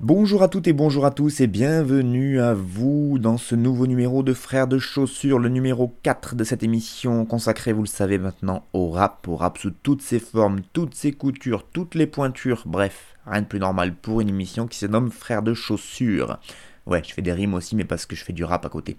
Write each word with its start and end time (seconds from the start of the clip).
Bonjour 0.00 0.42
à 0.42 0.48
toutes 0.48 0.66
et 0.66 0.72
bonjour 0.72 1.04
à 1.04 1.10
tous 1.10 1.40
et 1.40 1.46
bienvenue 1.46 2.40
à 2.40 2.54
vous 2.54 3.18
dans 3.18 3.36
ce 3.36 3.54
nouveau 3.54 3.86
numéro 3.86 4.22
de 4.22 4.32
Frères 4.32 4.66
de 4.66 4.78
Chaussures, 4.78 5.38
le 5.38 5.48
numéro 5.48 5.94
4 6.02 6.34
de 6.36 6.44
cette 6.44 6.62
émission 6.62 7.26
consacrée, 7.26 7.72
vous 7.72 7.82
le 7.82 7.86
savez 7.86 8.18
maintenant, 8.18 8.64
au 8.72 8.90
rap, 8.90 9.28
au 9.28 9.36
rap 9.36 9.58
sous 9.58 9.70
toutes 9.70 10.02
ses 10.02 10.20
formes, 10.20 10.60
toutes 10.72 10.94
ses 10.94 11.12
coutures, 11.12 11.66
toutes 11.72 11.94
les 11.94 12.06
pointures, 12.06 12.62
bref, 12.66 13.16
rien 13.26 13.42
de 13.42 13.46
plus 13.46 13.60
normal 13.60 13.94
pour 13.94 14.20
une 14.20 14.28
émission 14.28 14.66
qui 14.66 14.78
se 14.78 14.86
nomme 14.86 15.10
Frères 15.10 15.42
de 15.42 15.54
Chaussures. 15.54 16.38
Ouais, 16.86 17.02
je 17.06 17.14
fais 17.14 17.22
des 17.22 17.32
rimes 17.32 17.54
aussi, 17.54 17.76
mais 17.76 17.84
parce 17.84 18.04
que 18.04 18.14
je 18.14 18.22
fais 18.24 18.34
du 18.34 18.44
rap 18.44 18.66
à 18.66 18.68
côté. 18.68 18.98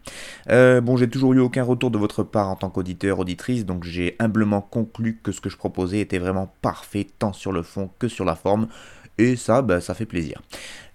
Euh, 0.50 0.82
bon, 0.82 0.98
j'ai 0.98 1.08
toujours 1.08 1.34
eu 1.34 1.40
aucun 1.40 1.64
retour 1.64 1.92
de 1.92 2.00
votre 2.00 2.24
part 2.24 2.50
en 2.50 2.56
tant 2.56 2.70
qu'auditeur, 2.72 3.20
auditrice, 3.20 3.64
donc 3.66 3.84
j'ai 3.84 4.16
humblement 4.18 4.62
conclu 4.62 5.20
que 5.22 5.32
ce 5.32 5.40
que 5.40 5.50
je 5.50 5.58
proposais 5.58 6.00
était 6.00 6.18
vraiment 6.18 6.52
parfait, 6.62 7.06
tant 7.20 7.32
sur 7.32 7.52
le 7.52 7.62
fond 7.62 7.92
que 8.00 8.08
sur 8.08 8.26
la 8.26 8.36
forme. 8.36 8.68
Et 9.18 9.36
ça, 9.36 9.62
bah, 9.62 9.80
ça 9.82 9.94
fait 9.94 10.06
plaisir. 10.06 10.42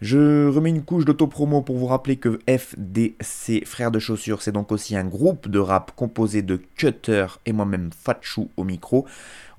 Je 0.01 0.49
remets 0.49 0.71
une 0.71 0.83
couche 0.83 1.05
d'autopromo 1.05 1.61
pour 1.61 1.77
vous 1.77 1.87
rappeler 1.87 2.17
que 2.17 2.39
FDC, 2.49 3.67
Frères 3.67 3.91
de 3.91 3.99
Chaussures, 3.99 4.41
c'est 4.41 4.51
donc 4.51 4.73
aussi 4.73 4.97
un 4.97 5.05
groupe 5.05 5.49
de 5.49 5.59
rap 5.59 5.93
composé 5.95 6.41
de 6.41 6.57
Cutter 6.57 7.27
et 7.45 7.53
moi-même 7.53 7.91
Fatchou 7.93 8.49
au 8.57 8.65
micro. 8.65 9.07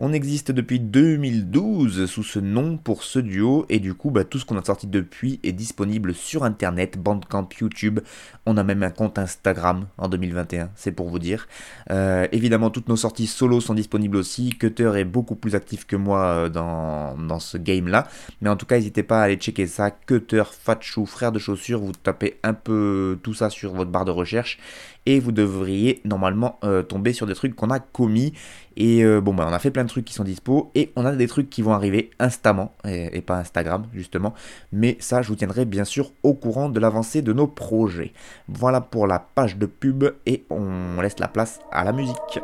On 0.04 0.14
existe 0.14 0.52
depuis 0.52 0.80
2012 0.80 2.08
sous 2.08 2.24
ce 2.24 2.40
nom 2.40 2.78
pour 2.78 3.04
ce 3.04 3.20
duo 3.20 3.68
et 3.70 3.78
du 3.78 3.94
coup 3.94 4.10
bah, 4.10 4.24
tout 4.24 4.40
ce 4.40 4.46
qu'on 4.46 4.58
a 4.58 4.64
sorti 4.64 4.88
depuis 4.88 5.40
est 5.44 5.52
disponible 5.52 6.16
sur 6.16 6.44
internet, 6.44 6.98
Bandcamp, 6.98 7.48
YouTube. 7.60 8.00
On 8.48 8.58
a 8.58 8.64
même 8.64 8.82
un 8.82 8.90
compte 8.90 9.20
Instagram 9.20 9.86
en 10.00 10.10
2021, 10.10 10.72
c'est 10.74 10.92
pour 10.92 11.08
vous 11.08 11.20
dire. 11.20 11.48
Euh, 11.92 12.28
évidemment 12.32 12.72
toutes 12.72 12.90
nos 12.90 12.96
sorties 12.96 13.28
solo 13.28 13.62
sont 13.62 13.76
disponibles 13.76 14.18
aussi. 14.18 14.50
Cutter 14.50 14.92
est 14.96 15.06
beaucoup 15.06 15.36
plus 15.36 15.54
actif 15.54 15.86
que 15.86 15.96
moi 15.96 16.24
euh, 16.24 16.50
dans, 16.50 17.40
ce 17.40 17.60
game 17.60 17.88
là. 17.88 18.08
Mais 18.42 18.50
en 18.50 18.56
tout 18.56 18.66
cas 18.66 18.78
n'hésitez 18.78 19.04
pas 19.04 19.22
à 19.22 19.26
aller 19.26 19.36
checker 19.36 19.68
ça. 19.68 19.92
Fatchou, 20.40 21.06
frère 21.06 21.32
de 21.32 21.40
chaussures, 21.40 21.80
vous 21.80 21.92
tapez 21.92 22.40
un 22.44 22.54
peu 22.54 23.20
tout 23.24 23.34
ça 23.34 23.50
sur 23.50 23.74
votre 23.74 23.92
barre 23.92 24.06
de 24.06 24.12
recherche 24.12 24.58
et 25.06 25.20
vous 25.20 25.32
devriez 25.32 26.02
normalement 26.06 26.60
euh, 26.64 26.84
tomber 26.84 27.14
sur 27.14 27.26
des 27.26 27.36
trucs 27.36 27.56
qu'on 27.56 27.70
a 27.70 27.80
commis. 27.80 28.34
Et 28.78 29.04
euh, 29.04 29.20
bon, 29.20 29.34
bah, 29.34 29.46
on 29.50 29.54
a 29.54 29.60
fait 29.60 29.72
plein 29.72 29.84
de 29.84 29.90
trucs 29.90 30.06
qui 30.06 30.14
sont 30.14 30.24
dispo 30.24 30.72
et 30.76 30.92
on 30.96 31.06
a 31.06 31.16
des 31.16 31.28
trucs 31.28 31.50
qui 31.50 31.62
vont 31.62 31.74
arriver 31.74 32.12
instamment 32.20 32.76
et, 32.86 33.18
et 33.18 33.22
pas 33.22 33.38
Instagram 33.38 33.88
justement. 33.94 34.34
Mais 34.72 34.98
ça, 35.00 35.22
je 35.22 35.28
vous 35.28 35.36
tiendrai 35.36 35.66
bien 35.66 35.86
sûr 35.86 36.12
au 36.24 36.34
courant 36.34 36.70
de 36.70 36.80
l'avancée 36.80 37.22
de 37.22 37.34
nos 37.34 37.48
projets. 37.48 38.14
Voilà 38.48 38.82
pour 38.82 39.08
la 39.08 39.20
page 39.20 39.58
de 39.58 39.66
pub 39.66 40.06
et 40.26 40.46
on 40.50 41.02
laisse 41.02 41.20
la 41.20 41.28
place 41.28 41.60
à 41.72 41.84
la 41.84 41.92
musique. 41.92 42.40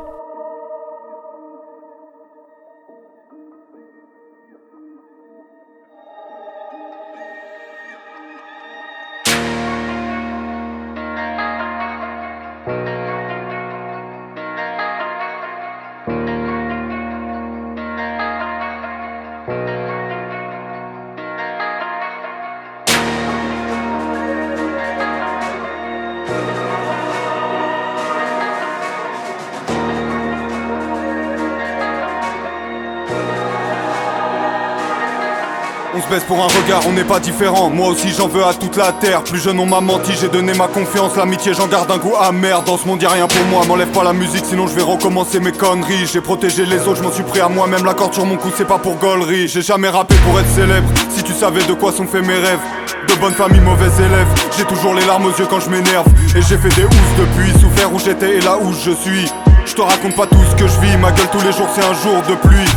Pour 36.26 36.38
un 36.38 36.48
regard, 36.48 36.82
on 36.86 36.92
n'est 36.92 37.04
pas 37.04 37.20
différent. 37.20 37.70
Moi 37.70 37.88
aussi 37.88 38.12
j'en 38.16 38.28
veux 38.28 38.44
à 38.44 38.52
toute 38.52 38.76
la 38.76 38.92
terre. 38.92 39.22
Plus 39.22 39.42
jeune 39.42 39.58
on 39.58 39.66
m'a 39.66 39.80
menti, 39.80 40.12
j'ai 40.20 40.28
donné 40.28 40.52
ma 40.52 40.66
confiance. 40.66 41.16
L'amitié 41.16 41.54
j'en 41.54 41.66
garde 41.66 41.90
un 41.90 41.98
goût 41.98 42.14
amer. 42.20 42.62
Dans 42.62 42.76
ce 42.76 42.86
monde 42.86 43.00
y'a 43.00 43.10
rien 43.10 43.26
pour 43.26 43.44
moi. 43.46 43.64
M'enlève 43.66 43.88
pas 43.88 44.04
la 44.04 44.12
musique, 44.12 44.44
sinon 44.44 44.66
je 44.66 44.74
vais 44.74 44.82
recommencer 44.82 45.40
mes 45.40 45.52
conneries. 45.52 46.06
J'ai 46.12 46.20
protégé 46.20 46.66
les 46.66 46.80
autres, 46.80 46.96
je 46.96 47.02
m'en 47.02 47.12
suis 47.12 47.22
pris 47.22 47.40
à 47.40 47.48
moi-même. 47.48 47.84
La 47.84 47.94
corde 47.94 48.14
sur 48.14 48.26
mon 48.26 48.36
cou, 48.36 48.48
c'est 48.56 48.66
pas 48.66 48.78
pour 48.78 48.96
gaulerie. 48.96 49.48
J'ai 49.48 49.62
jamais 49.62 49.88
rappé 49.88 50.14
pour 50.26 50.38
être 50.38 50.50
célèbre. 50.50 50.88
Si 51.10 51.22
tu 51.22 51.32
savais 51.32 51.64
de 51.64 51.72
quoi 51.72 51.92
sont 51.92 52.06
faits 52.06 52.26
mes 52.26 52.38
rêves. 52.38 52.60
De 53.08 53.14
bonne 53.14 53.34
famille, 53.34 53.60
mauvais 53.60 53.90
élève. 53.98 54.28
J'ai 54.56 54.64
toujours 54.64 54.94
les 54.94 55.04
larmes 55.06 55.26
aux 55.26 55.38
yeux 55.38 55.46
quand 55.48 55.60
je 55.60 55.70
m'énerve. 55.70 56.06
Et 56.36 56.42
j'ai 56.42 56.58
fait 56.58 56.74
des 56.74 56.84
housses 56.84 57.16
depuis. 57.18 57.52
Souffert 57.60 57.92
où 57.92 57.98
j'étais 57.98 58.36
et 58.36 58.40
là 58.40 58.58
où 58.60 58.72
je 58.72 58.90
suis. 58.90 59.30
Je 59.64 59.74
te 59.74 59.82
raconte 59.82 60.16
pas 60.16 60.26
tout 60.26 60.42
ce 60.50 60.56
que 60.56 60.66
je 60.66 60.80
vis. 60.80 60.96
Ma 60.96 61.12
gueule 61.12 61.28
tous 61.30 61.40
les 61.42 61.52
jours, 61.52 61.68
c'est 61.74 61.84
un 61.84 61.94
jour 61.94 62.22
de 62.28 62.34
pluie. 62.34 62.68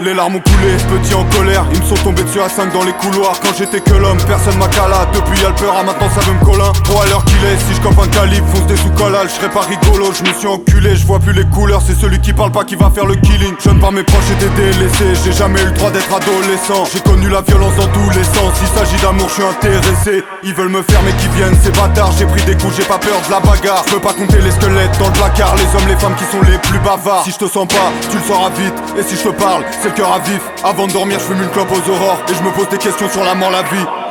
Les 0.00 0.14
larmes 0.14 0.36
ont 0.36 0.40
coulé, 0.40 0.72
petit 0.88 1.14
en 1.14 1.24
colère 1.24 1.66
Ils 1.72 1.80
me 1.80 1.84
sont 1.84 2.02
tombés 2.02 2.22
dessus 2.22 2.40
à 2.40 2.48
5 2.48 2.72
dans 2.72 2.84
les 2.84 2.92
couloirs. 2.92 3.38
Quand 3.42 3.54
j'étais 3.56 3.80
que 3.80 3.92
l'homme, 3.92 4.16
personne 4.26 4.56
m'a 4.56 4.68
cala 4.68 5.06
Depuis 5.12 5.40
y'a 5.40 5.48
le 5.50 5.54
peur, 5.54 5.74
ah, 5.78 5.82
maintenant 5.82 6.08
ça 6.08 6.20
veut 6.20 6.32
me 6.32 6.44
colin. 6.44 6.72
Pour 6.84 7.02
à 7.02 7.06
l'heure 7.06 7.24
qu'il 7.24 7.44
est, 7.44 7.58
si 7.58 7.74
je 7.74 7.80
un 7.86 8.08
calibre 8.08 8.46
Fonce 8.48 8.66
des 8.66 8.76
sous 8.76 8.90
collal, 8.90 9.28
je 9.28 9.34
serais 9.34 9.50
pas 9.50 9.60
rigolo 9.60 10.12
Je 10.16 10.22
me 10.28 10.32
suis 10.32 10.48
enculé, 10.48 10.96
je 10.96 11.06
vois 11.06 11.18
plus 11.18 11.32
les 11.32 11.44
couleurs 11.44 11.82
C'est 11.84 11.94
celui 11.94 12.20
qui 12.20 12.32
parle 12.32 12.52
pas 12.52 12.64
qui 12.64 12.74
va 12.74 12.90
faire 12.90 13.04
le 13.06 13.16
killing. 13.16 13.54
Jeune 13.62 13.80
par 13.80 13.92
mes 13.92 14.02
proches 14.02 14.30
étaient 14.32 14.54
délaissés 14.56 15.12
J'ai 15.24 15.32
jamais 15.32 15.60
eu 15.60 15.66
le 15.66 15.72
droit 15.72 15.90
d'être 15.90 16.12
adolescent. 16.14 16.84
J'ai 16.92 17.00
connu 17.00 17.28
la 17.28 17.42
violence 17.42 17.76
dans 17.76 17.88
tous 17.88 18.10
les 18.16 18.24
sens. 18.24 18.54
S'il 18.56 18.68
s'agit 18.68 19.02
d'amour, 19.02 19.28
je 19.28 19.34
suis 19.34 19.44
intéressé. 19.44 20.24
Ils 20.42 20.54
veulent 20.54 20.70
me 20.72 20.82
faire 20.82 21.00
mais 21.04 21.12
qui 21.12 21.28
viennent, 21.36 21.56
ces 21.62 21.70
bâtards 21.70 22.12
J'ai 22.18 22.26
pris 22.26 22.42
des 22.42 22.56
coups, 22.56 22.76
j'ai 22.76 22.84
pas 22.84 22.98
peur 22.98 23.20
de 23.26 23.30
la 23.30 23.40
bagarre. 23.40 23.84
Je 23.86 23.94
peux 23.94 24.00
pas 24.00 24.14
compter 24.14 24.40
les 24.40 24.50
squelettes 24.50 24.96
dans 24.98 25.08
le 25.08 25.12
placard. 25.12 25.54
Les 25.56 25.68
hommes, 25.76 25.88
les 25.88 25.96
femmes 25.96 26.16
qui 26.16 26.24
sont 26.24 26.40
les 26.50 26.58
plus 26.58 26.78
bavards. 26.78 27.24
Si 27.24 27.32
je 27.32 27.38
te 27.38 27.46
sens 27.46 27.68
pas, 27.68 27.92
tu 28.10 28.16
le 28.16 28.22
sauras 28.22 28.50
vite. 28.56 28.74
Et 28.98 29.02
si 29.02 29.16
je 29.16 29.28
te 29.28 29.34
parle, 29.34 29.64
c'est 29.82 29.88
le 29.88 29.94
cœur 29.94 30.12
à 30.12 30.20
vif. 30.20 30.40
Avant 30.64 30.86
de 30.86 30.92
dormir 30.92 31.18
je 31.18 31.24
fume 31.24 31.42
une 31.42 31.50
clope 31.50 31.70
aux 31.72 31.90
aurores 31.90 32.22
Et 32.30 32.34
je 32.34 32.42
me 32.42 32.52
pose 32.52 32.68
des 32.68 32.78
questions 32.78 33.08
sur 33.08 33.24
la 33.24 33.34
mort, 33.34 33.50
la 33.50 33.62
vie 33.62 34.01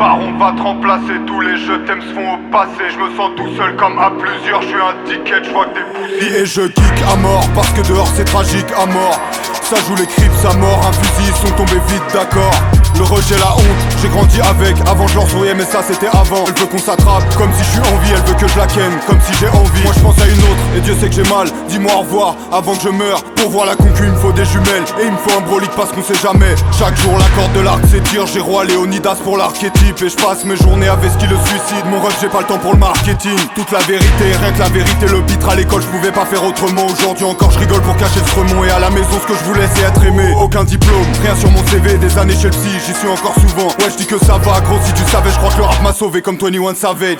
on 0.00 0.38
va 0.38 0.52
te 0.52 0.62
remplacer. 0.62 1.14
Tous 1.26 1.40
les 1.40 1.56
jeux 1.56 1.82
t'aimes 1.84 2.00
se 2.00 2.14
font 2.14 2.34
au 2.34 2.50
passé. 2.50 2.84
Je 2.90 2.98
me 2.98 3.16
sens 3.16 3.30
tout 3.36 3.48
seul 3.56 3.74
comme 3.76 3.98
à 3.98 4.10
plusieurs. 4.10 4.62
Je 4.62 4.68
suis 4.68 4.76
un 4.76 4.94
ticket, 5.06 5.44
je 5.44 5.50
vois 5.50 5.66
que 5.66 5.74
des 5.74 5.84
poussies 5.92 6.36
Et 6.36 6.46
je 6.46 6.62
kick 6.62 7.02
à 7.12 7.16
mort 7.16 7.44
Parce 7.54 7.70
que 7.70 7.82
dehors 7.88 8.08
c'est 8.14 8.24
tragique 8.24 8.66
à 8.76 8.86
mort. 8.86 9.20
Ça 9.62 9.76
joue 9.86 9.96
les 9.96 10.06
crips 10.06 10.44
à 10.50 10.54
mort, 10.54 10.80
un 10.88 10.92
fusil, 10.92 11.28
ils 11.28 11.46
sont 11.46 11.54
tombés 11.54 11.80
vite 11.88 12.02
d'accord. 12.14 12.54
Le 12.96 13.04
rejet, 13.04 13.36
la 13.38 13.54
honte, 13.54 13.62
j'ai 14.00 14.08
grandi 14.08 14.40
avec. 14.40 14.76
Avant 14.88 15.06
je 15.06 15.14
leur 15.16 15.28
souriais 15.28 15.54
mais 15.54 15.64
ça 15.64 15.82
c'était 15.82 16.08
avant. 16.08 16.44
Elle 16.46 16.58
veut 16.58 16.66
qu'on 16.66 16.78
s'attrape, 16.78 17.22
comme 17.36 17.52
si 17.52 17.62
je 17.64 17.70
suis 17.72 17.80
en 17.80 17.98
vie. 17.98 18.12
Elle 18.14 18.22
veut 18.22 18.34
que 18.34 18.48
je 18.48 18.58
la 18.58 18.66
ken, 18.66 18.90
comme 19.06 19.20
si 19.20 19.34
j'ai 19.38 19.48
envie. 19.48 19.82
Moi 19.84 19.92
je 19.94 20.00
pense 20.00 20.18
à 20.22 20.26
une 20.26 20.38
autre, 20.38 20.64
et 20.74 20.80
Dieu 20.80 20.94
sait 20.98 21.08
que 21.08 21.14
j'ai 21.14 21.30
mal. 21.30 21.48
Dis-moi 21.68 21.92
au 21.94 22.00
revoir, 22.00 22.34
avant 22.50 22.74
que 22.74 22.82
je 22.82 22.88
meure. 22.88 23.22
Pour 23.36 23.50
voir 23.50 23.66
la 23.66 23.76
concu 23.76 24.04
il 24.04 24.10
me 24.10 24.16
faut 24.16 24.32
des 24.32 24.46
jumelles. 24.46 24.84
Et 25.00 25.04
il 25.04 25.12
me 25.12 25.18
faut 25.18 25.38
un 25.38 25.42
brolique 25.42 25.70
parce 25.76 25.92
qu'on 25.92 26.02
sait 26.02 26.14
jamais. 26.14 26.54
Chaque 26.76 26.96
jour 26.96 27.12
la 27.18 27.28
corde 27.36 27.52
de 27.52 27.60
l'arc 27.60 27.84
s'étire. 27.86 28.26
J'ai 28.26 28.40
roi 28.40 28.64
Léonidas 28.64 29.16
pour 29.22 29.36
l'archétype 29.36 29.87
Et 29.88 30.08
je 30.08 30.16
passe 30.16 30.44
mes 30.44 30.54
journées 30.54 30.86
avec 30.88 31.10
ce 31.10 31.16
qui 31.16 31.26
le 31.26 31.36
suicide 31.46 31.84
Mon 31.86 31.98
rêve 32.02 32.14
j'ai 32.20 32.28
pas 32.28 32.40
le 32.40 32.46
temps 32.46 32.58
pour 32.58 32.74
le 32.74 32.78
marketing. 32.78 33.38
Toute 33.54 33.70
la 33.70 33.78
vérité, 33.78 34.36
rien 34.38 34.52
que 34.52 34.58
la 34.58 34.68
vérité 34.68 35.06
Le 35.08 35.22
pitre 35.22 35.48
à 35.48 35.54
l'école 35.56 35.80
je 35.80 35.86
pouvais 35.86 36.12
pas 36.12 36.26
faire 36.26 36.44
autrement. 36.44 36.84
Aujourd'hui 36.86 37.24
encore 37.24 37.50
je 37.50 37.58
rigole 37.58 37.80
pour 37.80 37.96
cacher 37.96 38.20
ce 38.20 38.38
remont 38.38 38.64
Et 38.64 38.70
à 38.70 38.78
la 38.78 38.90
maison 38.90 39.18
ce 39.22 39.26
que 39.26 39.38
je 39.38 39.44
voulais 39.44 39.66
c'est 39.74 39.84
être 39.84 40.04
aimé. 40.04 40.34
Aucun 40.40 40.64
diplôme, 40.64 41.06
rien 41.22 41.34
sur 41.34 41.50
mon 41.50 41.66
CV 41.68 41.96
Des 41.96 42.18
années 42.18 42.36
chez 42.36 42.44
le 42.44 42.50
psy, 42.50 42.68
j'y 42.86 42.92
suis 42.92 43.08
encore 43.08 43.34
souvent. 43.34 43.68
Ouais 43.80 43.90
je 43.90 43.96
dis 43.96 44.06
que 44.06 44.18
ça 44.18 44.36
va 44.36 44.60
gros 44.60 44.78
si 44.84 44.92
tu 44.92 45.02
savais 45.10 45.30
Je 45.30 45.38
crois 45.38 45.50
que 45.50 45.58
le 45.58 45.64
rap 45.64 45.82
m'a 45.82 45.94
sauvé 45.94 46.20
comme 46.20 46.36
21 46.36 46.74
Savage 46.74 47.18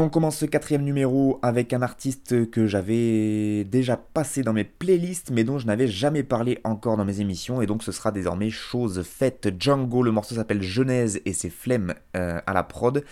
On 0.00 0.08
commence 0.08 0.38
ce 0.38 0.46
quatrième 0.46 0.82
numéro 0.82 1.38
avec 1.42 1.74
un 1.74 1.82
artiste 1.82 2.50
que 2.50 2.66
j'avais 2.66 3.64
déjà 3.64 3.98
passé 3.98 4.42
dans 4.42 4.54
mes 4.54 4.64
playlists, 4.64 5.30
mais 5.30 5.44
dont 5.44 5.58
je 5.58 5.66
n'avais 5.66 5.88
jamais 5.88 6.22
parlé 6.22 6.58
encore 6.64 6.96
dans 6.96 7.04
mes 7.04 7.20
émissions, 7.20 7.60
et 7.60 7.66
donc 7.66 7.82
ce 7.82 7.92
sera 7.92 8.10
désormais 8.10 8.48
chose 8.48 9.02
faite. 9.02 9.54
Django, 9.58 10.02
le 10.02 10.10
morceau 10.10 10.36
s'appelle 10.36 10.62
Genèse 10.62 11.20
et 11.26 11.34
c'est 11.34 11.50
Flemme 11.50 11.92
euh, 12.16 12.40
à 12.46 12.54
la 12.54 12.62
prod. 12.62 13.04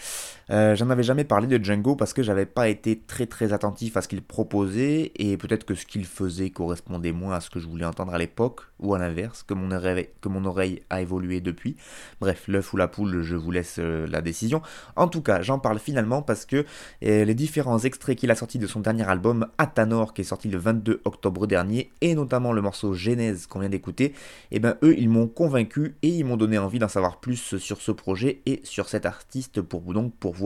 Euh, 0.50 0.75
j'en 0.77 0.89
avais 0.89 1.03
jamais 1.03 1.25
parlé 1.25 1.47
de 1.47 1.62
Django 1.62 1.95
parce 1.95 2.15
que 2.15 2.23
j'avais 2.23 2.47
pas 2.47 2.69
été 2.69 2.99
très 2.99 3.27
très 3.27 3.53
attentif 3.53 3.97
à 3.97 4.03
ce 4.03 4.09
qu'il 4.09 4.23
proposait, 4.23 5.12
et 5.17 5.37
peut-être 5.37 5.65
que 5.65 5.75
ce 5.75 5.85
qu'il 5.85 6.06
faisait 6.06 6.50
correspondait 6.50 7.12
moins 7.12 7.35
à 7.35 7.41
ce 7.41 7.50
que 7.50 7.61
je 7.61 7.67
voulais 7.67 7.85
entendre 7.85 8.15
à 8.15 8.19
l'époque, 8.19 8.62
ou 8.81 8.95
à 8.95 8.99
l'inverse, 8.99 9.43
que, 9.43 9.55
mon 9.55 10.45
oreille, 10.45 10.83
a 10.91 11.00
évolué 11.00 11.41
depuis. 11.41 11.77
Bref, 12.21 12.45
l'œuf 12.49 12.73
ou 12.73 12.77
la 12.77 12.89
poule, 12.89 13.23
je 13.23 13.37
vous 13.37 13.50
laisse 13.50 13.77
euh, 13.79 14.06
la 14.06 14.23
décision. 14.23 14.62
En 14.97 15.09
tout 15.09 15.23
cas, 15.23 15.43
j'en 15.43 15.59
parle 15.59 15.79
finalement 15.79 16.23
parce 16.23 16.47
que 16.47 16.65
et 17.03 17.25
les 17.25 17.35
différents 17.35 17.79
extraits 17.79 18.17
qu'il 18.17 18.31
a 18.31 18.35
sortis 18.35 18.59
de 18.59 18.67
son 18.67 18.81
dernier 18.81 19.09
album 19.09 19.47
Atanor 19.59 20.15
qui 20.15 20.23
est 20.23 20.25
sorti 20.25 20.49
le 20.49 20.59
22 20.59 21.03
octobre 21.05 21.47
dernier 21.47 21.91
et 22.00 22.15
notamment 22.15 22.53
le 22.53 22.62
morceau 22.62 22.95
Genèse 22.95 23.47
qu'on 23.47 23.61
vient 23.61 23.69
d'écouter, 23.69 24.15
eh 24.50 24.61
ben 24.61 24.77
eux 24.83 24.95
ils 24.99 25.09
m'ont 25.09 25.27
convaincu 25.27 25.97
et 26.03 26.09
ils 26.09 26.25
m'ont 26.25 26.37
donné 26.37 26.59
envie 26.59 26.79
d'en 26.79 26.89
savoir 26.89 27.21
plus 27.21 27.56
sur 27.59 27.81
ce 27.81 27.93
projet 27.93 28.41
et 28.47 28.61
sur 28.65 28.89
cet 28.89 29.06
artiste 29.06 29.61
pour 29.61 29.81
donc 29.93 30.15
pour 30.15 30.38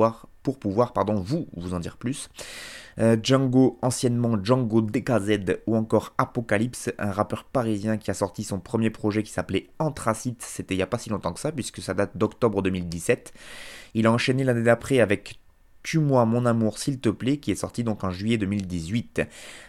pour 0.42 0.58
pouvoir 0.58 0.92
pardon 0.92 1.14
vous 1.14 1.46
vous 1.54 1.74
en 1.74 1.80
dire 1.80 1.96
plus. 1.96 2.28
Euh, 2.98 3.16
Django, 3.22 3.78
anciennement 3.82 4.36
Django 4.42 4.82
DKZ 4.82 5.60
ou 5.66 5.76
encore 5.76 6.14
Apocalypse, 6.18 6.92
un 6.98 7.10
rappeur 7.10 7.44
parisien 7.44 7.96
qui 7.96 8.10
a 8.10 8.14
sorti 8.14 8.44
son 8.44 8.60
premier 8.60 8.90
projet 8.90 9.22
qui 9.22 9.32
s'appelait 9.32 9.68
Anthracite, 9.78 10.42
c'était 10.42 10.74
il 10.74 10.78
n'y 10.78 10.82
a 10.82 10.86
pas 10.86 10.98
si 10.98 11.10
longtemps 11.10 11.32
que 11.32 11.40
ça 11.40 11.52
puisque 11.52 11.80
ça 11.80 11.94
date 11.94 12.16
d'octobre 12.16 12.62
2017. 12.62 13.32
Il 13.94 14.06
a 14.06 14.12
enchaîné 14.12 14.44
l'année 14.44 14.62
d'après 14.62 15.00
avec 15.00 15.38
Tue-moi 15.82 16.24
mon 16.26 16.46
amour 16.46 16.78
s'il 16.78 17.00
te 17.00 17.08
plaît, 17.08 17.38
qui 17.38 17.50
est 17.50 17.56
sorti 17.56 17.82
donc 17.82 18.04
en 18.04 18.10
juillet 18.10 18.38
2018. 18.38 19.22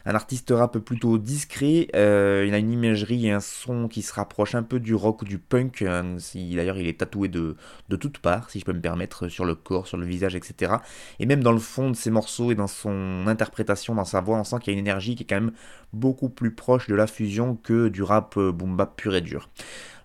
Un 0.05 0.15
artiste 0.15 0.53
rap 0.55 0.77
plutôt 0.77 1.17
discret, 1.17 1.87
euh, 1.95 2.45
il 2.47 2.53
a 2.53 2.57
une 2.59 2.71
imagerie 2.71 3.27
et 3.27 3.31
un 3.31 3.39
son 3.39 3.87
qui 3.87 4.01
se 4.01 4.13
rapproche 4.13 4.55
un 4.55 4.63
peu 4.63 4.79
du 4.79 4.93
rock 4.93 5.23
ou 5.23 5.25
du 5.25 5.39
punk, 5.39 5.83
d'ailleurs 5.83 6.77
il 6.77 6.87
est 6.87 6.99
tatoué 6.99 7.29
de, 7.29 7.55
de 7.89 7.95
toutes 7.95 8.19
parts, 8.19 8.49
si 8.49 8.59
je 8.59 8.65
peux 8.65 8.73
me 8.73 8.81
permettre, 8.81 9.27
sur 9.27 9.45
le 9.45 9.55
corps, 9.55 9.87
sur 9.87 9.97
le 9.97 10.05
visage, 10.05 10.35
etc. 10.35 10.73
Et 11.19 11.25
même 11.25 11.41
dans 11.43 11.51
le 11.51 11.59
fond 11.59 11.89
de 11.89 11.95
ses 11.95 12.11
morceaux 12.11 12.51
et 12.51 12.55
dans 12.55 12.67
son 12.67 13.25
interprétation, 13.27 13.95
dans 13.95 14.05
sa 14.05 14.21
voix, 14.21 14.37
on 14.37 14.43
sent 14.43 14.57
qu'il 14.61 14.73
y 14.73 14.75
a 14.75 14.79
une 14.79 14.85
énergie 14.85 15.15
qui 15.15 15.23
est 15.23 15.27
quand 15.27 15.41
même 15.41 15.53
beaucoup 15.93 16.29
plus 16.29 16.51
proche 16.51 16.87
de 16.87 16.95
la 16.95 17.07
fusion 17.07 17.55
que 17.55 17.87
du 17.87 18.03
rap 18.03 18.37
euh, 18.37 18.51
boom 18.51 18.75
bap 18.75 18.95
pur 18.95 19.15
et 19.15 19.21
dur. 19.21 19.49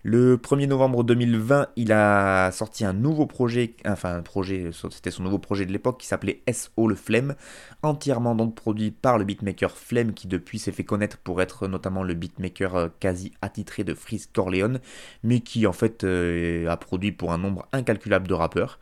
Le 0.04 0.36
1er 0.36 0.66
novembre 0.66 1.02
2020, 1.02 1.68
il 1.76 1.92
a 1.92 2.52
sorti 2.52 2.84
un 2.84 2.92
nouveau 2.92 3.26
projet, 3.26 3.74
enfin 3.84 4.14
un 4.14 4.22
projet, 4.22 4.70
c'était 4.90 5.10
son 5.10 5.24
nouveau 5.24 5.38
projet 5.38 5.66
de 5.66 5.72
l'époque 5.72 5.98
qui 5.98 6.06
s'appelait 6.06 6.40
SO 6.52 6.86
le 6.86 6.94
Flemme, 6.94 7.34
entièrement 7.82 8.36
donc 8.36 8.54
produit 8.54 8.92
par 8.92 9.18
le 9.18 9.24
beatmaker 9.24 9.76
Flemme 9.76 10.14
qui 10.14 10.28
depuis 10.28 10.60
s'est 10.60 10.70
fait 10.70 10.84
connaître 10.84 11.18
pour 11.18 11.42
être 11.42 11.66
notamment 11.66 12.04
le 12.04 12.14
beatmaker 12.14 12.76
euh, 12.76 12.88
quasi 13.00 13.32
attitré 13.42 13.82
de 13.82 13.92
Freeze 13.92 14.28
Corleone, 14.32 14.78
mais 15.24 15.40
qui 15.40 15.66
en 15.66 15.72
fait 15.72 16.04
euh, 16.04 16.68
a 16.68 16.76
produit 16.76 17.10
pour 17.10 17.32
un 17.32 17.38
nombre 17.38 17.66
incalculable 17.72 18.28
de 18.28 18.34
rappeurs. 18.34 18.78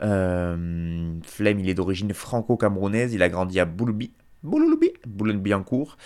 Euh, 0.00 1.12
Flemme, 1.24 1.60
il 1.60 1.68
est 1.68 1.74
d'origine 1.74 2.12
franco-camerounaise, 2.14 3.14
il 3.14 3.22
a 3.22 3.28
grandi 3.28 3.58
à 3.58 3.64
Boulbi, 3.64 4.12
Boulogne-Billancourt. 4.42 5.96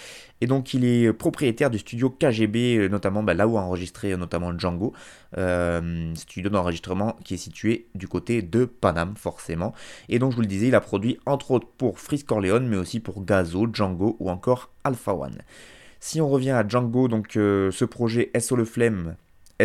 Et 0.41 0.47
donc 0.47 0.75
il 0.75 0.85
est 0.85 1.13
propriétaire 1.13 1.71
du 1.71 1.79
studio 1.79 2.11
KGB, 2.11 2.77
euh, 2.77 2.89
notamment 2.89 3.23
bah, 3.23 3.35
là 3.35 3.49
où 3.49 3.57
a 3.57 3.63
enregistré 3.63 4.13
euh, 4.13 4.17
notamment 4.17 4.57
Django, 4.57 4.93
euh, 5.39 6.15
studio 6.15 6.51
d'enregistrement 6.51 7.17
qui 7.25 7.35
est 7.35 7.39
situé 7.39 7.89
du 7.95 8.09
côté 8.09 8.43
de 8.43 8.65
Paname 8.65 9.15
forcément. 9.17 9.75
Et 10.09 10.19
donc 10.19 10.33
je 10.33 10.37
vous 10.37 10.43
le 10.43 10.49
disais, 10.49 10.69
il 10.69 10.75
a 10.75 10.81
produit 10.81 11.19
entre 11.27 11.53
autres 11.53 11.69
pour 11.79 11.99
Freeze 11.99 12.25
Corleone, 12.25 12.67
mais 12.67 12.77
aussi 12.77 13.01
pour 13.01 13.25
Gazo, 13.25 13.67
Django 13.73 14.17
ou 14.21 14.31
encore 14.31 14.71
Alpha 14.85 15.15
One. 15.15 15.39
Si 16.01 16.21
on 16.21 16.29
revient 16.29 16.51
à 16.51 16.67
Django, 16.67 17.09
donc 17.09 17.31
ce 17.33 17.85
projet 17.85 18.31
SO 18.39 18.55
le 18.55 18.65
Flemme, 18.65 19.17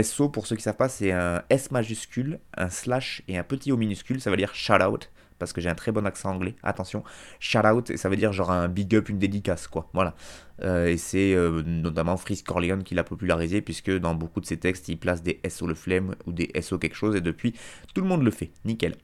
SO 0.01 0.29
pour 0.29 0.47
ceux 0.47 0.56
qui 0.56 0.62
ne 0.62 0.63
savent 0.63 0.77
pas, 0.77 0.89
c'est 0.89 1.12
un 1.12 1.44
S 1.50 1.71
majuscule, 1.71 2.39
un 2.56 2.69
slash 2.69 3.21
et 3.27 3.38
un 3.38 3.44
petit 3.44 3.71
O 3.71 3.77
minuscule, 3.77 4.21
ça 4.21 4.31
veut 4.31 4.38
dire 4.38 4.56
shout 4.56 4.81
out 4.81 5.09
parce 5.41 5.53
que 5.53 5.59
j'ai 5.59 5.69
un 5.69 5.75
très 5.75 5.91
bon 5.91 6.05
accent 6.05 6.29
anglais. 6.29 6.53
Attention, 6.61 7.03
shout 7.39 7.65
out, 7.65 7.97
ça 7.97 8.09
veut 8.09 8.15
dire 8.15 8.31
genre 8.31 8.51
un 8.51 8.67
big 8.67 8.95
up, 8.95 9.09
une 9.09 9.17
dédicace, 9.17 9.67
quoi. 9.67 9.89
Voilà. 9.93 10.13
Euh, 10.61 10.85
et 10.85 10.97
c'est 10.97 11.33
euh, 11.33 11.63
notamment 11.65 12.15
Freeze 12.15 12.43
Corleone 12.43 12.83
qui 12.83 12.93
l'a 12.93 13.03
popularisé, 13.03 13.61
puisque 13.61 13.89
dans 13.89 14.13
beaucoup 14.13 14.39
de 14.39 14.45
ses 14.45 14.57
textes, 14.57 14.88
il 14.88 14.97
place 14.97 15.23
des 15.23 15.41
SO 15.49 15.65
le 15.65 15.73
flemme 15.73 16.13
ou 16.27 16.31
des 16.31 16.51
SO 16.61 16.77
quelque 16.77 16.95
chose, 16.95 17.15
et 17.15 17.21
depuis, 17.21 17.55
tout 17.95 18.01
le 18.01 18.07
monde 18.07 18.23
le 18.23 18.29
fait. 18.29 18.51
Nickel. 18.65 18.95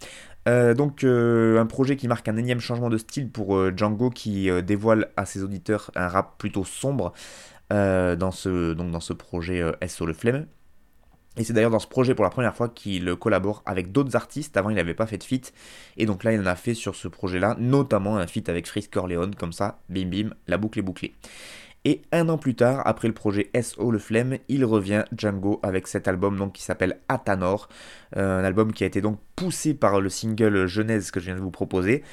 Euh, 0.48 0.76
donc, 0.76 1.04
un 1.04 1.66
projet 1.66 1.96
qui 1.96 2.08
marque 2.08 2.28
un 2.28 2.38
énième 2.38 2.60
changement 2.60 2.90
de 2.90 3.00
style 3.00 3.32
pour 3.32 3.76
Django, 3.76 4.12
qui 4.12 4.50
dévoile 4.62 5.10
à 5.18 5.26
ses 5.26 5.44
auditeurs 5.44 5.90
un 5.96 6.08
rap 6.08 6.38
plutôt 6.38 6.64
sombre. 6.64 7.14
dans, 7.72 8.32
ce, 8.32 8.74
donc 8.74 8.92
dans 8.92 9.00
ce 9.00 9.14
projet 9.14 9.64
SO 9.88 10.06
le 10.06 10.14
flemme. 10.14 10.46
Et 11.38 11.44
c'est 11.44 11.54
d'ailleurs 11.54 11.72
dans 11.72 11.80
ce 11.80 11.88
projet 11.88 12.16
pour 12.16 12.26
la 12.26 12.32
première 12.32 12.56
fois 12.56 12.70
qu'il 12.70 13.16
collabore 13.16 13.62
avec 13.66 13.92
d'autres 13.92 14.16
artistes. 14.16 14.58
Avant, 14.58 14.70
il 14.70 14.76
n'avait 14.76 14.94
pas 14.94 15.06
fait 15.06 15.18
de 15.18 15.24
feat. 15.24 15.54
Et 15.98 16.06
donc 16.06 16.24
là, 16.24 16.34
il 16.34 16.42
en 16.42 16.46
a 16.46 16.56
fait 16.56 16.74
sur 16.74 16.96
ce 16.96 17.08
projet-là, 17.08 17.56
notamment 17.60 18.18
un 18.18 18.28
feat 18.28 18.50
avec 18.50 18.68
Frisk 18.68 18.92
Corleone. 18.94 19.36
Comme 19.36 19.54
ça, 19.54 19.80
bim 19.90 20.06
bim, 20.06 20.30
la 20.48 20.58
boucle 20.58 20.80
est 20.80 20.84
bouclée. 20.84 21.14
Et 21.86 22.02
un 22.12 22.28
an 22.28 22.38
plus 22.38 22.56
tard, 22.56 22.82
après 22.86 23.08
le 23.08 23.14
projet 23.14 23.50
SO 23.62 23.92
Le 23.92 24.00
Flemme, 24.00 24.38
il 24.50 24.66
revient 24.66 25.06
Django 25.16 25.60
avec 25.64 25.88
cet 25.88 26.08
album 26.08 26.38
donc, 26.38 26.54
qui 26.54 26.62
s'appelle 26.62 27.00
Atanor. 27.08 27.70
Euh, 28.18 28.42
un 28.42 28.44
album 28.44 28.74
qui 28.74 28.84
a 28.84 28.88
été 28.88 29.00
donc 29.00 29.20
poussé 29.36 29.74
par 29.74 30.02
le 30.02 30.10
single 30.10 30.66
Genèse 30.66 31.12
que 31.12 31.20
je 31.20 31.26
viens 31.26 31.36
de 31.36 31.42
vous 31.42 31.52
proposer. 31.52 32.04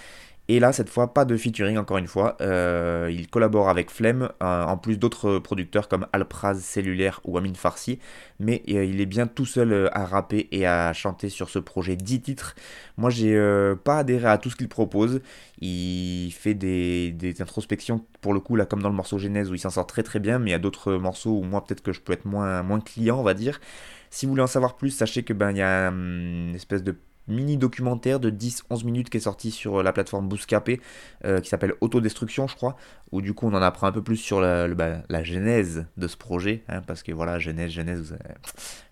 Et 0.48 0.60
là, 0.60 0.74
cette 0.74 0.90
fois, 0.90 1.14
pas 1.14 1.24
de 1.24 1.36
featuring 1.38 1.78
encore 1.78 1.96
une 1.96 2.06
fois. 2.06 2.36
Euh, 2.42 3.08
il 3.10 3.28
collabore 3.28 3.70
avec 3.70 3.90
Flemme, 3.90 4.28
euh, 4.42 4.62
en 4.64 4.76
plus 4.76 4.98
d'autres 4.98 5.38
producteurs 5.38 5.88
comme 5.88 6.06
Alpraz 6.12 6.56
Cellulaire 6.56 7.20
ou 7.24 7.38
Amin 7.38 7.54
Farsi. 7.54 7.98
Mais 8.40 8.62
euh, 8.68 8.84
il 8.84 9.00
est 9.00 9.06
bien 9.06 9.26
tout 9.26 9.46
seul 9.46 9.88
à 9.92 10.04
rapper 10.04 10.48
et 10.52 10.66
à 10.66 10.92
chanter 10.92 11.30
sur 11.30 11.48
ce 11.48 11.58
projet 11.58 11.96
10 11.96 12.20
titres. 12.20 12.54
Moi, 12.98 13.08
j'ai 13.08 13.34
pas 13.84 13.98
adhéré 13.98 14.26
à 14.28 14.36
tout 14.36 14.50
ce 14.50 14.56
qu'il 14.56 14.68
propose. 14.68 15.22
Il 15.60 16.30
fait 16.32 16.54
des, 16.54 17.14
introspections, 17.40 18.04
pour 18.20 18.34
le 18.34 18.40
coup, 18.40 18.56
là, 18.56 18.66
comme 18.66 18.82
dans 18.82 18.90
le 18.90 18.94
morceau 18.94 19.18
Genèse 19.18 19.50
où 19.50 19.54
il 19.54 19.58
s'en 19.58 19.70
sort 19.70 19.86
très 19.86 20.02
très 20.02 20.20
bien. 20.20 20.38
Mais 20.38 20.50
il 20.50 20.52
y 20.52 20.56
a 20.56 20.58
d'autres 20.58 20.92
morceaux 20.94 21.38
où 21.38 21.42
moi, 21.42 21.64
peut-être 21.64 21.82
que 21.82 21.92
je 21.92 22.00
peux 22.02 22.12
être 22.12 22.26
moins, 22.26 22.80
client, 22.80 23.18
on 23.18 23.22
va 23.22 23.34
dire. 23.34 23.60
Si 24.10 24.26
vous 24.26 24.32
voulez 24.32 24.42
en 24.42 24.46
savoir 24.46 24.76
plus, 24.76 24.90
sachez 24.90 25.22
que 25.24 25.32
ben 25.32 25.50
il 25.52 25.56
y 25.58 25.62
a 25.62 25.88
hum, 25.88 26.48
une 26.50 26.54
espèce 26.54 26.82
de 26.82 26.94
mini 27.28 27.56
documentaire 27.56 28.20
de 28.20 28.30
10-11 28.30 28.84
minutes 28.84 29.10
qui 29.10 29.16
est 29.16 29.20
sorti 29.20 29.50
sur 29.50 29.82
la 29.82 29.92
plateforme 29.92 30.28
Bouscapé 30.28 30.80
euh, 31.24 31.40
qui 31.40 31.48
s'appelle 31.48 31.74
Autodestruction 31.80 32.46
je 32.46 32.54
crois 32.56 32.76
où 33.12 33.20
du 33.20 33.34
coup 33.34 33.46
on 33.46 33.54
en 33.54 33.62
apprend 33.62 33.86
un 33.86 33.92
peu 33.92 34.02
plus 34.02 34.16
sur 34.16 34.40
la, 34.40 34.68
bah, 34.68 35.02
genèse 35.22 35.86
de 35.96 36.08
ce 36.08 36.16
projet 36.16 36.64
hein, 36.68 36.82
parce 36.86 37.02
que 37.02 37.12
voilà 37.12 37.38
genèse 37.38 37.70
genèse 37.70 38.16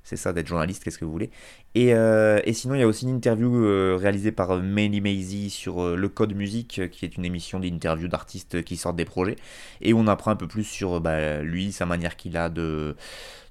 c'est 0.05 0.17
ça 0.17 0.33
d'être 0.33 0.47
journaliste 0.47 0.83
qu'est-ce 0.83 0.99
que 0.99 1.05
vous 1.05 1.13
voulez 1.13 1.31
et, 1.75 1.95
euh, 1.95 2.41
sinon 2.53 2.75
il 2.75 2.81
y 2.81 2.83
a 2.83 2.87
aussi 2.87 3.05
une 3.05 3.15
interview 3.17 3.65
euh, 3.65 3.97
réalisée 4.01 4.33
par 4.33 4.57
Manny 4.63 5.01
Maisie 5.01 5.51
sur 5.51 5.97
le 5.97 6.09
code 6.09 6.35
musique 6.35 6.91
qui 6.91 7.05
est 7.05 7.17
une 7.17 7.25
émission 7.25 7.61
d'interview 7.61 8.09
d'artistes 8.09 8.63
qui 8.63 8.77
sortent 8.77 8.97
des 8.97 9.05
projets 9.05 9.37
et 9.81 9.95
on 9.95 10.07
apprend 10.07 10.31
un 10.31 10.37
peu 10.37 10.49
plus 10.49 10.65
sur 10.65 11.01
bah, 11.01 11.43
lui 11.43 11.73
sa 11.73 11.87
manière 11.87 12.17
qu'il 12.17 12.37
a 12.37 12.49
de 12.49 12.97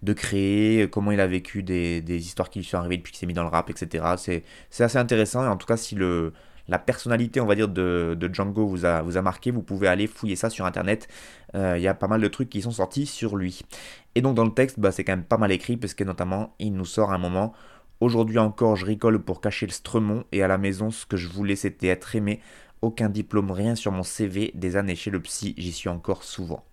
de 0.04 0.14
créer, 0.14 0.90
comment 0.90 1.12
il 1.12 1.20
a 1.20 1.28
vécu 1.28 1.62
des, 1.62 2.02
histoires 2.08 2.50
qui 2.50 2.60
lui 2.60 2.66
sont 2.66 2.78
arrivées 2.78 2.98
depuis 2.98 3.12
qu'il 3.12 3.20
s'est 3.20 3.28
mis 3.28 3.36
dans 3.36 3.44
le 3.44 3.50
rap, 3.50 3.70
etc. 3.70 4.04
C'est 4.18 4.84
assez 4.84 4.98
intéressant 4.98 5.44
et 5.44 5.48
en 5.48 5.58
tout 5.58 5.68
cas 5.68 5.78
si 5.78 5.94
le, 5.94 6.34
la 6.68 6.80
personnalité, 6.80 7.42
on 7.42 7.46
va 7.46 7.56
dire, 7.56 7.68
de, 7.68 8.18
Django 8.32 8.66
vous 8.66 8.86
a, 8.86 9.02
vous 9.02 9.18
a 9.18 9.22
marqué, 9.22 9.52
vous 9.52 9.62
pouvez 9.62 9.88
aller 9.88 10.08
fouiller 10.08 10.36
ça 10.36 10.50
sur 10.50 10.66
internet. 10.66 11.08
Euh, 11.56 11.78
il 11.78 11.84
y 11.84 11.88
a 11.88 11.94
pas 11.94 12.08
mal 12.08 12.22
de 12.22 12.28
trucs 12.28 12.50
qui 12.50 12.62
sont 12.62 12.72
sortis 12.72 13.06
sur 13.06 13.36
lui. 13.36 13.62
Et 14.16 14.22
donc 14.22 14.36
dans 14.36 14.46
le 14.46 14.54
texte, 14.54 14.80
bah, 14.80 14.92
c'est 14.92 15.04
quand 15.04 15.14
même 15.14 15.24
pas 15.24 15.38
mal 15.38 15.52
écrit 15.52 15.78
parce 15.78 15.94
que 15.94 16.04
notamment 16.04 16.56
il 16.60 16.74
nous 16.74 16.86
sort 16.86 17.12
un 17.12 17.18
moment. 17.18 17.54
Aujourd'hui 18.00 18.40
encore, 18.40 18.76
je 18.76 18.86
rigole 18.86 19.20
pour 19.20 19.42
cacher 19.42 19.68
le 19.68 19.72
stremon 19.72 20.24
et 20.32 20.42
à 20.42 20.48
la 20.48 20.58
maison, 20.58 20.90
ce 20.90 21.06
que 21.06 21.18
je 21.18 21.28
voulais 21.28 21.56
c'était 21.56 21.88
être 21.88 22.16
aimé. 22.16 22.42
Aucun 22.82 23.10
diplôme, 23.10 23.52
rien 23.52 23.76
sur 23.76 23.92
mon 23.92 24.04
CV. 24.04 24.52
Des 24.56 24.76
années 24.76 24.96
chez 24.96 25.12
le 25.12 25.20
psy, 25.22 25.54
j'y 25.58 25.72
suis 25.72 25.90
encore 25.90 26.24
souvent. 26.24 26.66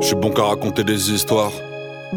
Je 0.00 0.08
suis 0.08 0.16
bon 0.16 0.30
qu'à 0.30 0.42
raconter 0.42 0.84
des 0.84 1.10
histoires, 1.10 1.52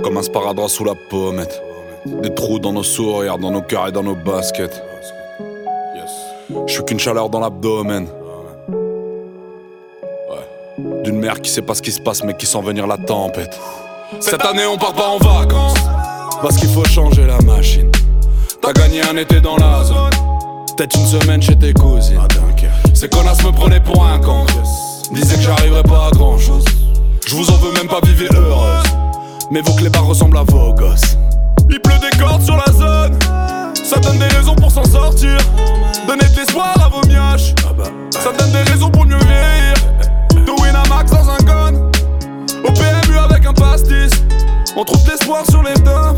comme 0.04 0.18
un 0.18 0.22
sparadrap 0.22 0.70
sous 0.70 0.84
la 0.84 0.96
pommette. 1.10 1.62
Des 2.06 2.34
trous 2.34 2.60
dans 2.60 2.74
nos 2.74 2.84
sourires, 2.84 3.38
dans 3.38 3.52
nos 3.52 3.62
cœurs 3.62 3.88
et 3.88 3.92
dans 3.92 4.04
nos 4.04 4.16
baskets. 4.16 4.84
Je 6.68 6.74
suis 6.74 6.84
qu'une 6.84 7.00
chaleur 7.00 7.30
dans 7.30 7.40
l'abdomen. 7.40 8.08
D'une 11.04 11.20
mère 11.20 11.42
qui 11.42 11.50
sait 11.50 11.62
pas 11.62 11.74
ce 11.74 11.82
qui 11.82 11.92
se 11.92 12.02
passe, 12.02 12.24
mais 12.24 12.36
qui 12.36 12.46
sent 12.46 12.62
venir 12.62 12.86
la 12.86 12.98
tempête. 12.98 13.58
Cette 14.20 14.44
année, 14.46 14.66
on 14.66 14.78
part 14.78 14.94
pas 14.94 15.08
en 15.08 15.18
vacances. 15.18 15.80
Parce 16.42 16.58
qu'il 16.58 16.70
faut 16.70 16.86
changer 16.86 17.26
la 17.26 17.40
machine. 17.42 17.92
T'as 18.62 18.74
gagné 18.74 19.02
un 19.04 19.18
été 19.18 19.40
dans 19.40 19.58
la 19.58 19.84
zone. 19.84 20.12
Peut-être 20.76 20.98
une 20.98 21.06
semaine 21.06 21.42
chez 21.42 21.58
tes 21.58 21.74
cousines. 21.74 22.20
Ces 22.94 23.10
connasses 23.10 23.44
me 23.44 23.52
prenaient 23.52 23.82
pour 23.82 24.06
un 24.06 24.20
con. 24.20 24.46
Disaient 25.12 25.36
que 25.36 25.42
j'arriverais 25.42 25.84
pas 25.84 26.08
à 26.08 26.12
grand 26.12 26.38
chose. 26.38 26.66
Je 27.30 27.36
vous 27.36 27.48
en 27.52 27.58
veux 27.58 27.72
même 27.74 27.88
pas 27.88 28.00
vivre 28.04 28.26
heureuse. 28.36 28.88
Mais 29.52 29.62
vos 29.62 29.74
clébards 29.74 30.08
ressemblent 30.08 30.40
à 30.40 30.42
vos 30.42 30.74
gosses. 30.74 31.16
Il 31.70 31.80
pleut 31.80 32.00
des 32.00 32.18
cordes 32.18 32.42
sur 32.42 32.58
la 32.58 32.74
zone. 32.74 33.20
Ça 33.76 34.00
donne 34.00 34.18
des 34.18 34.36
raisons 34.36 34.56
pour 34.56 34.72
s'en 34.72 34.84
sortir. 34.84 35.38
Donner 36.08 36.28
de 36.28 36.36
l'espoir 36.36 36.74
à 36.84 36.90
vos 36.90 37.08
mioches. 37.08 37.54
Ça 38.10 38.32
donne 38.32 38.52
des 38.52 38.72
raisons 38.72 38.90
pour 38.90 39.06
mieux 39.06 39.20
vieillir. 39.20 39.76
De 40.44 40.60
Winamax 40.60 41.12
dans 41.12 41.30
un 41.30 41.38
gun. 41.38 41.76
Au 42.64 42.72
PMU 42.72 43.20
avec 43.20 43.46
un 43.46 43.54
pastis. 43.54 44.12
On 44.76 44.84
trouve 44.84 45.04
de 45.04 45.12
l'espoir 45.12 45.44
sur 45.52 45.62
les 45.62 45.76
dumps. 45.76 46.18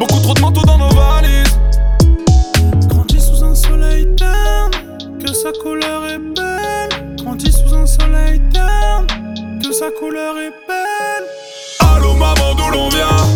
Beaucoup 0.00 0.18
trop 0.22 0.34
de 0.34 0.40
manteaux 0.40 0.66
dans 0.66 0.78
nos 0.78 0.90
valises. 0.90 1.56
Grandis 2.88 3.20
sous 3.20 3.44
un 3.44 3.54
soleil 3.54 4.08
terne, 4.16 4.72
que 5.24 5.32
sa 5.32 5.52
couleur 5.62 6.04
est 6.08 6.18
belle. 6.18 6.95
Grandis 7.36 7.52
sous 7.52 7.74
un 7.74 7.84
soleil 7.84 8.40
terne, 8.50 9.06
que 9.62 9.70
sa 9.70 9.90
couleur 9.90 10.38
est 10.38 10.52
belle. 10.66 11.26
Allô 11.80 12.14
maman 12.14 12.54
d'où 12.54 12.70
l'on 12.72 12.88
vient? 12.88 13.26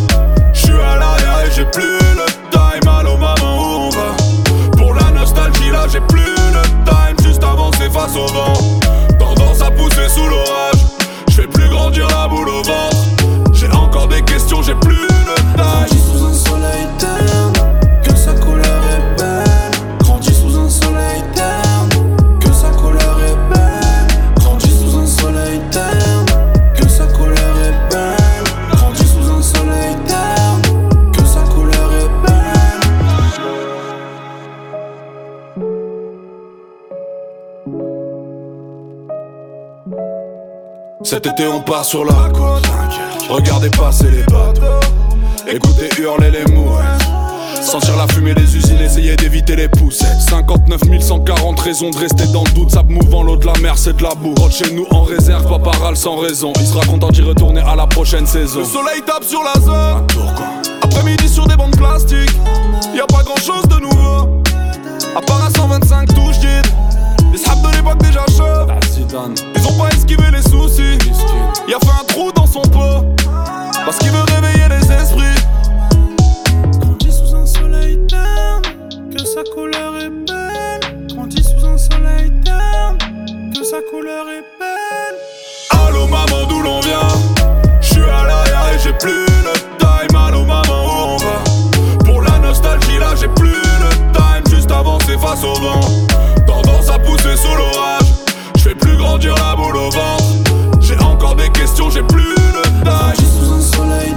Je 0.54 0.60
suis 0.60 0.72
à 0.72 0.96
l'arrière 0.96 1.44
et 1.46 1.50
j'ai 1.54 1.66
plus 1.66 1.98
le 2.16 2.26
time 2.50 2.88
Allô 2.88 3.18
maman 3.18 3.39
Cet 41.10 41.26
été 41.26 41.44
on 41.48 41.60
part 41.60 41.84
sur 41.84 42.04
la 42.04 42.30
côte. 42.32 42.62
Regardez 43.28 43.68
passer 43.70 44.08
les 44.12 44.22
bateaux. 44.32 44.78
Écoutez 45.44 45.88
hurler 46.00 46.30
les 46.30 46.44
mouettes. 46.52 47.02
Sentir 47.60 47.96
la 47.96 48.06
fumée 48.06 48.32
des 48.32 48.56
usines, 48.56 48.78
essayer 48.80 49.16
d'éviter 49.16 49.56
les 49.56 49.66
poussettes. 49.66 50.20
59 50.28 51.00
140 51.00 51.58
raisons 51.58 51.90
de 51.90 51.98
rester 51.98 52.28
dans 52.32 52.44
le 52.44 52.50
doute. 52.52 52.70
Sable 52.70 52.92
mouvant, 52.92 53.24
l'eau 53.24 53.34
de 53.34 53.44
la 53.44 53.58
mer 53.58 53.76
c'est 53.76 53.96
de 53.96 54.04
la 54.04 54.14
boue. 54.14 54.34
Rentre 54.36 54.54
chez 54.54 54.72
nous 54.72 54.86
en 54.92 55.02
réserve, 55.02 55.48
pas 55.48 55.58
paral 55.58 55.96
sans 55.96 56.14
raison. 56.16 56.52
Il 56.60 56.66
sera 56.66 56.86
content 56.86 57.08
d'y 57.08 57.22
retourner 57.22 57.62
à 57.62 57.74
la 57.74 57.88
prochaine 57.88 58.28
saison. 58.28 58.60
Le 58.60 58.64
soleil 58.64 59.02
tape 59.04 59.24
sur 59.24 59.42
la 59.42 59.60
zone. 59.60 60.06
Après-midi 60.80 61.28
sur 61.28 61.48
des 61.48 61.56
bancs 61.56 61.72
de 61.72 61.76
plastique 61.76 62.36
Y 62.94 63.00
a 63.00 63.06
pas 63.06 63.24
grand 63.24 63.40
chose 63.40 63.66
de 63.66 63.80
nouveau. 63.80 64.42
À 65.16 65.20
part 65.22 65.44
à 65.44 65.50
125 65.50 66.14
touches 66.14 66.38
guide 66.38 66.72
Les 67.32 67.38
sables 67.38 67.68
de 67.68 67.76
l'époque 67.76 67.98
déjà 67.98 68.24
chauds 68.36 68.89
Ils 69.02 69.66
ont 69.66 69.78
pas 69.78 69.88
esquivé 69.88 70.30
les 70.30 70.42
soucis. 70.42 70.98
Il 71.66 71.74
a 71.74 71.78
fait 71.80 72.00
un 72.00 72.04
trou 72.04 72.30
dans 72.32 72.46
son 72.46 72.60
pot. 72.60 73.06
Parce 73.84 73.98
qu'il 73.98 74.10
veut 74.10 74.22
réveiller 74.34 74.68
les 74.68 74.92
esprits. 74.92 75.42
Grandis 76.78 77.10
sous 77.12 77.34
un 77.34 77.46
soleil 77.46 77.98
terne, 78.06 78.62
que 79.10 79.24
sa 79.24 79.42
couleur 79.54 79.96
est 79.96 80.10
belle. 80.10 81.08
Grandis 81.08 81.42
sous 81.42 81.66
un 81.66 81.78
soleil 81.78 82.30
terne, 82.44 82.98
que 83.52 83.64
sa 83.64 83.78
couleur 83.90 84.26
est 84.28 84.44
belle. 84.58 85.16
Allô 85.70 86.06
maman 86.06 86.46
d'où 86.48 86.60
l'on 86.60 86.80
vient? 86.80 87.08
Je 87.80 87.94
suis 87.94 88.02
à 88.02 88.26
l'arrière 88.26 88.74
et 88.74 88.78
j'ai 88.78 88.92
plus 88.92 89.24
le 89.24 89.52
time. 89.78 90.16
Allô 90.16 90.44
maman 90.44 90.84
où 90.84 91.14
on 91.14 91.16
va? 91.16 92.04
Pour 92.04 92.22
la 92.22 92.38
nostalgie 92.38 92.98
là 92.98 93.14
j'ai 93.18 93.28
plus 93.28 93.50
le 93.50 94.12
time. 94.12 94.54
Juste 94.54 94.70
avancer 94.70 95.16
face 95.18 95.42
au 95.42 95.54
vent. 95.54 95.80
Tendance 96.46 96.90
à 96.90 96.98
pousser 96.98 97.36
sous 97.36 97.56
l'orage 97.56 97.99
grandir 99.00 99.34
la 99.36 99.56
boule 99.56 99.76
au 99.76 99.90
ventre. 99.90 100.24
J'ai 100.80 100.98
encore 100.98 101.34
des 101.34 101.48
questions 101.50 101.90
j'ai 101.90 102.02
plus 102.02 102.22
le 102.22 102.62
time 102.62 102.84
Grandis 102.84 103.26
sous 103.38 103.52
un 103.52 103.60
soleil 103.60 104.14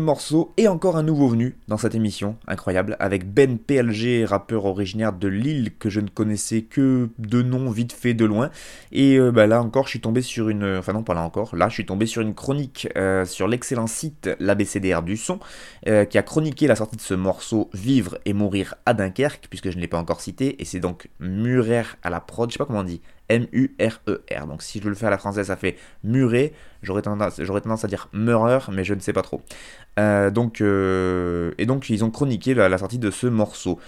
Morceau 0.00 0.52
et 0.56 0.68
encore 0.68 0.96
un 0.96 1.02
nouveau 1.02 1.28
venu 1.28 1.56
dans 1.68 1.76
cette 1.76 1.94
émission, 1.94 2.36
incroyable, 2.46 2.96
avec 3.00 3.32
Ben 3.32 3.58
PLG, 3.58 4.24
rappeur 4.24 4.64
originaire 4.64 5.12
de 5.12 5.28
Lille 5.28 5.72
que 5.78 5.90
je 5.90 6.00
ne 6.00 6.08
connaissais 6.08 6.62
que 6.62 7.08
de 7.18 7.42
nom 7.42 7.70
vite 7.70 7.92
fait 7.92 8.14
de 8.14 8.24
loin. 8.24 8.50
Et 8.92 9.18
euh, 9.18 9.32
bah, 9.32 9.46
là 9.46 9.62
encore, 9.62 9.84
je 9.84 9.90
suis 9.90 10.00
tombé 10.00 10.22
sur 10.22 10.48
une, 10.48 10.76
enfin 10.78 10.92
non 10.92 11.02
pas 11.02 11.14
là 11.14 11.22
encore, 11.22 11.54
là 11.56 11.68
je 11.68 11.74
suis 11.74 11.86
tombé 11.86 12.06
sur 12.06 12.22
une 12.22 12.34
chronique 12.34 12.88
euh, 12.96 13.24
sur 13.24 13.48
l'excellent 13.48 13.86
site 13.86 14.30
l'ABCDR 14.40 15.02
du 15.02 15.16
son, 15.16 15.38
euh, 15.88 16.04
qui 16.04 16.18
a 16.18 16.22
chroniqué 16.22 16.66
la 16.66 16.76
sortie 16.76 16.96
de 16.96 17.02
ce 17.02 17.14
morceau 17.14 17.70
Vivre 17.74 18.18
et 18.24 18.32
mourir 18.32 18.74
à 18.86 18.94
Dunkerque, 18.94 19.46
puisque 19.48 19.70
je 19.70 19.76
ne 19.76 19.80
l'ai 19.80 19.88
pas 19.88 19.98
encore 19.98 20.20
cité, 20.20 20.60
et 20.60 20.64
c'est 20.64 20.80
donc 20.80 21.08
Murer 21.20 21.82
à 22.02 22.10
la 22.10 22.20
prod, 22.20 22.50
je 22.50 22.54
sais 22.54 22.58
pas 22.58 22.64
comment 22.64 22.80
on 22.80 22.84
dit, 22.84 23.00
M-U-R-E-R. 23.28 24.46
Donc 24.46 24.62
si 24.62 24.80
je 24.80 24.88
le 24.88 24.94
fais 24.94 25.06
à 25.06 25.10
la 25.10 25.18
française, 25.18 25.46
ça 25.46 25.56
fait 25.56 25.76
murer. 26.04 26.52
J'aurais 26.82 27.02
tendance, 27.02 27.36
tendance 27.36 27.84
à 27.84 27.88
dire 27.88 28.08
mureur, 28.12 28.70
mais 28.72 28.84
je 28.84 28.94
ne 28.94 29.00
sais 29.00 29.12
pas 29.12 29.22
trop. 29.22 29.42
Euh, 29.98 30.30
donc, 30.30 30.60
euh, 30.60 31.52
et 31.58 31.66
donc 31.66 31.88
ils 31.88 32.04
ont 32.04 32.10
chroniqué 32.10 32.54
la, 32.54 32.78
sortie 32.78 32.98
de 32.98 33.10
ce 33.10 33.26
morceau. 33.26 33.78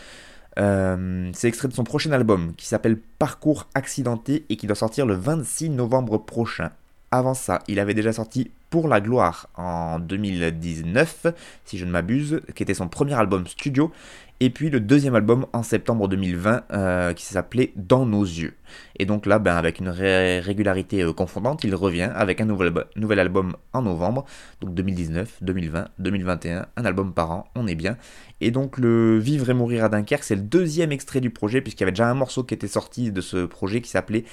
Euh, 0.59 1.31
c'est 1.35 1.49
extrait 1.49 1.69
de 1.69 1.75
son 1.75 1.85
prochain 1.85 2.11
album 2.13 2.55
qui 2.57 2.67
s'appelle 2.67 2.99
Parcours 3.19 3.69
accidenté 3.75 4.45
et 4.49 4.57
qui 4.57 4.67
doit 4.67 4.75
sortir 4.75 5.07
le 5.07 5.15
26 5.15 5.71
novembre 5.71 6.19
prochain. 6.19 6.71
Avant 7.11 7.35
ça, 7.35 7.61
il 7.69 7.79
avait 7.79 7.95
déjà 7.95 8.13
sorti 8.13 8.51
Pour 8.71 8.89
la 8.89 9.01
gloire 9.01 9.49
en 9.57 9.99
2019, 9.99 11.27
si 11.65 11.79
je 11.79 11.85
ne 11.87 11.91
m'abuse, 11.91 12.43
qui 12.55 12.63
était 12.63 12.75
son 12.75 12.89
premier 12.89 13.15
album 13.15 13.47
studio, 13.47 13.91
et 14.41 14.51
puis 14.51 14.71
le 14.71 14.79
deuxième 14.81 15.15
album 15.15 15.47
en 15.53 15.63
septembre 15.63 16.07
2020 16.09 16.65
euh, 16.73 17.13
qui 17.13 17.25
s'appelait 17.25 17.73
Dans 17.77 18.07
nos 18.07 18.23
yeux. 18.23 18.55
Et 18.99 19.05
donc 19.07 19.27
là, 19.27 19.39
ben, 19.39 19.57
avec 19.57 19.81
une 19.81 19.89
ré- 19.89 20.41
régularité 20.41 21.03
euh, 21.03 21.13
confondante, 21.13 21.65
il 21.65 21.75
revient 21.75 22.11
avec 22.15 22.41
un 22.41 22.45
nouvel 22.45 23.19
album 23.19 23.57
en 23.73 23.83
novembre, 23.83 24.25
donc 24.61 24.75
2019, 24.75 25.39
2020, 25.43 25.89
2021, 25.99 26.67
un 26.77 26.85
album 26.85 27.13
par 27.13 27.31
an, 27.33 27.49
on 27.57 27.67
est 27.67 27.75
bien. 27.75 27.97
Et 28.41 28.51
donc 28.51 28.79
le 28.79 29.19
Vivre 29.19 29.51
et 29.51 29.55
mourir 29.55 29.85
à 29.85 29.89
Dunkerque, 29.89 30.23
c'est 30.25 30.37
le 30.37 30.43
deuxième 30.43 30.93
extrait 30.93 31.21
du 31.21 31.31
projet, 31.31 31.61
puisqu'il 31.61 31.81
y 31.81 31.85
avait 31.85 31.93
déjà 31.93 32.09
un 32.09 32.15
morceau 32.15 32.45
qui 32.45 32.55
était 32.55 32.69
sorti 32.69 33.11
de 33.11 33.21
ce 33.21 33.45
projet 33.45 33.81
qui 33.81 33.91
s'appelait 33.91 34.25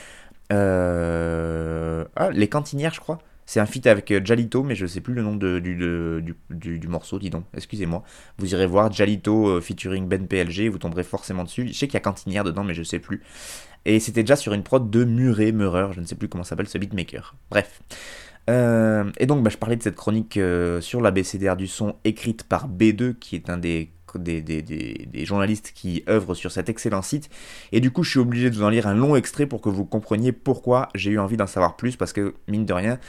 euh, 0.53 2.05
ah, 2.15 2.29
Les 2.31 2.47
Cantinières, 2.47 2.93
je 2.93 2.99
crois. 2.99 3.19
C'est 3.45 3.59
un 3.59 3.65
feat 3.65 3.85
avec 3.87 4.09
euh, 4.11 4.21
Jalito, 4.23 4.63
mais 4.63 4.75
je 4.75 4.85
sais 4.85 5.01
plus 5.01 5.13
le 5.13 5.21
nom 5.21 5.35
du, 5.35 6.87
morceau, 6.87 7.19
dis 7.19 7.29
donc. 7.29 7.45
Excusez-moi. 7.55 8.03
Vous 8.37 8.53
irez 8.53 8.65
voir 8.65 8.91
Jalito 8.91 9.47
euh, 9.47 9.61
featuring 9.61 10.07
Ben 10.07 10.27
PLG, 10.27 10.69
vous 10.69 10.79
tomberez 10.79 11.03
forcément 11.03 11.43
dessus. 11.43 11.67
Je 11.67 11.73
sais 11.73 11.87
qu'il 11.87 11.93
y 11.93 11.97
a 11.97 12.01
Cantinière 12.01 12.43
dedans, 12.43 12.63
mais 12.63 12.73
je 12.73 12.83
sais 12.83 12.99
plus. 12.99 13.21
Et 13.85 13.99
c'était 13.99 14.23
déjà 14.23 14.35
sur 14.35 14.53
une 14.53 14.63
prod 14.63 14.89
de 14.89 15.03
Muret, 15.03 15.51
Mureur, 15.51 15.93
je 15.93 16.01
ne 16.01 16.05
sais 16.05 16.15
plus 16.15 16.27
comment 16.27 16.43
s'appelle 16.43 16.67
ce 16.67 16.79
beatmaker. 16.79 17.35
Bref. 17.51 17.81
Euh, 18.49 19.11
et 19.19 19.27
donc, 19.27 19.43
bah, 19.43 19.51
je 19.51 19.57
parlais 19.57 19.75
de 19.75 19.83
cette 19.83 19.95
chronique 19.95 20.39
sur 20.81 21.01
la 21.01 21.11
BCDR 21.11 21.55
du 21.55 21.67
son 21.67 21.95
écrite 22.03 22.43
par 22.45 22.67
B2, 22.67 23.13
qui 23.13 23.35
est 23.35 23.51
un 23.51 23.57
des 23.57 23.91
journalistes 25.23 25.71
qui 25.75 26.03
œuvrent 26.09 26.35
sur 26.35 26.51
cet 26.51 26.69
excellent 26.69 27.03
site. 27.03 27.29
Et 27.71 27.79
du 27.79 27.91
coup, 27.91 28.01
je 28.01 28.09
suis 28.09 28.19
obligé 28.19 28.49
de 28.49 28.55
vous 28.55 28.63
en 28.63 28.69
lire 28.69 28.87
un 28.87 28.95
long 28.95 29.15
extrait 29.15 29.45
pour 29.45 29.61
que 29.61 29.69
vous 29.69 29.85
compreniez 29.85 30.31
pourquoi 30.31 30.89
j'ai 30.95 31.11
eu 31.11 31.19
envie 31.19 31.37
d'en 31.37 31.47
savoir 31.47 31.75
plus, 31.75 31.95
parce 31.95 32.11
que, 32.11 32.33
mine 32.47 32.65
de 32.65 32.73
rien, 32.73 32.99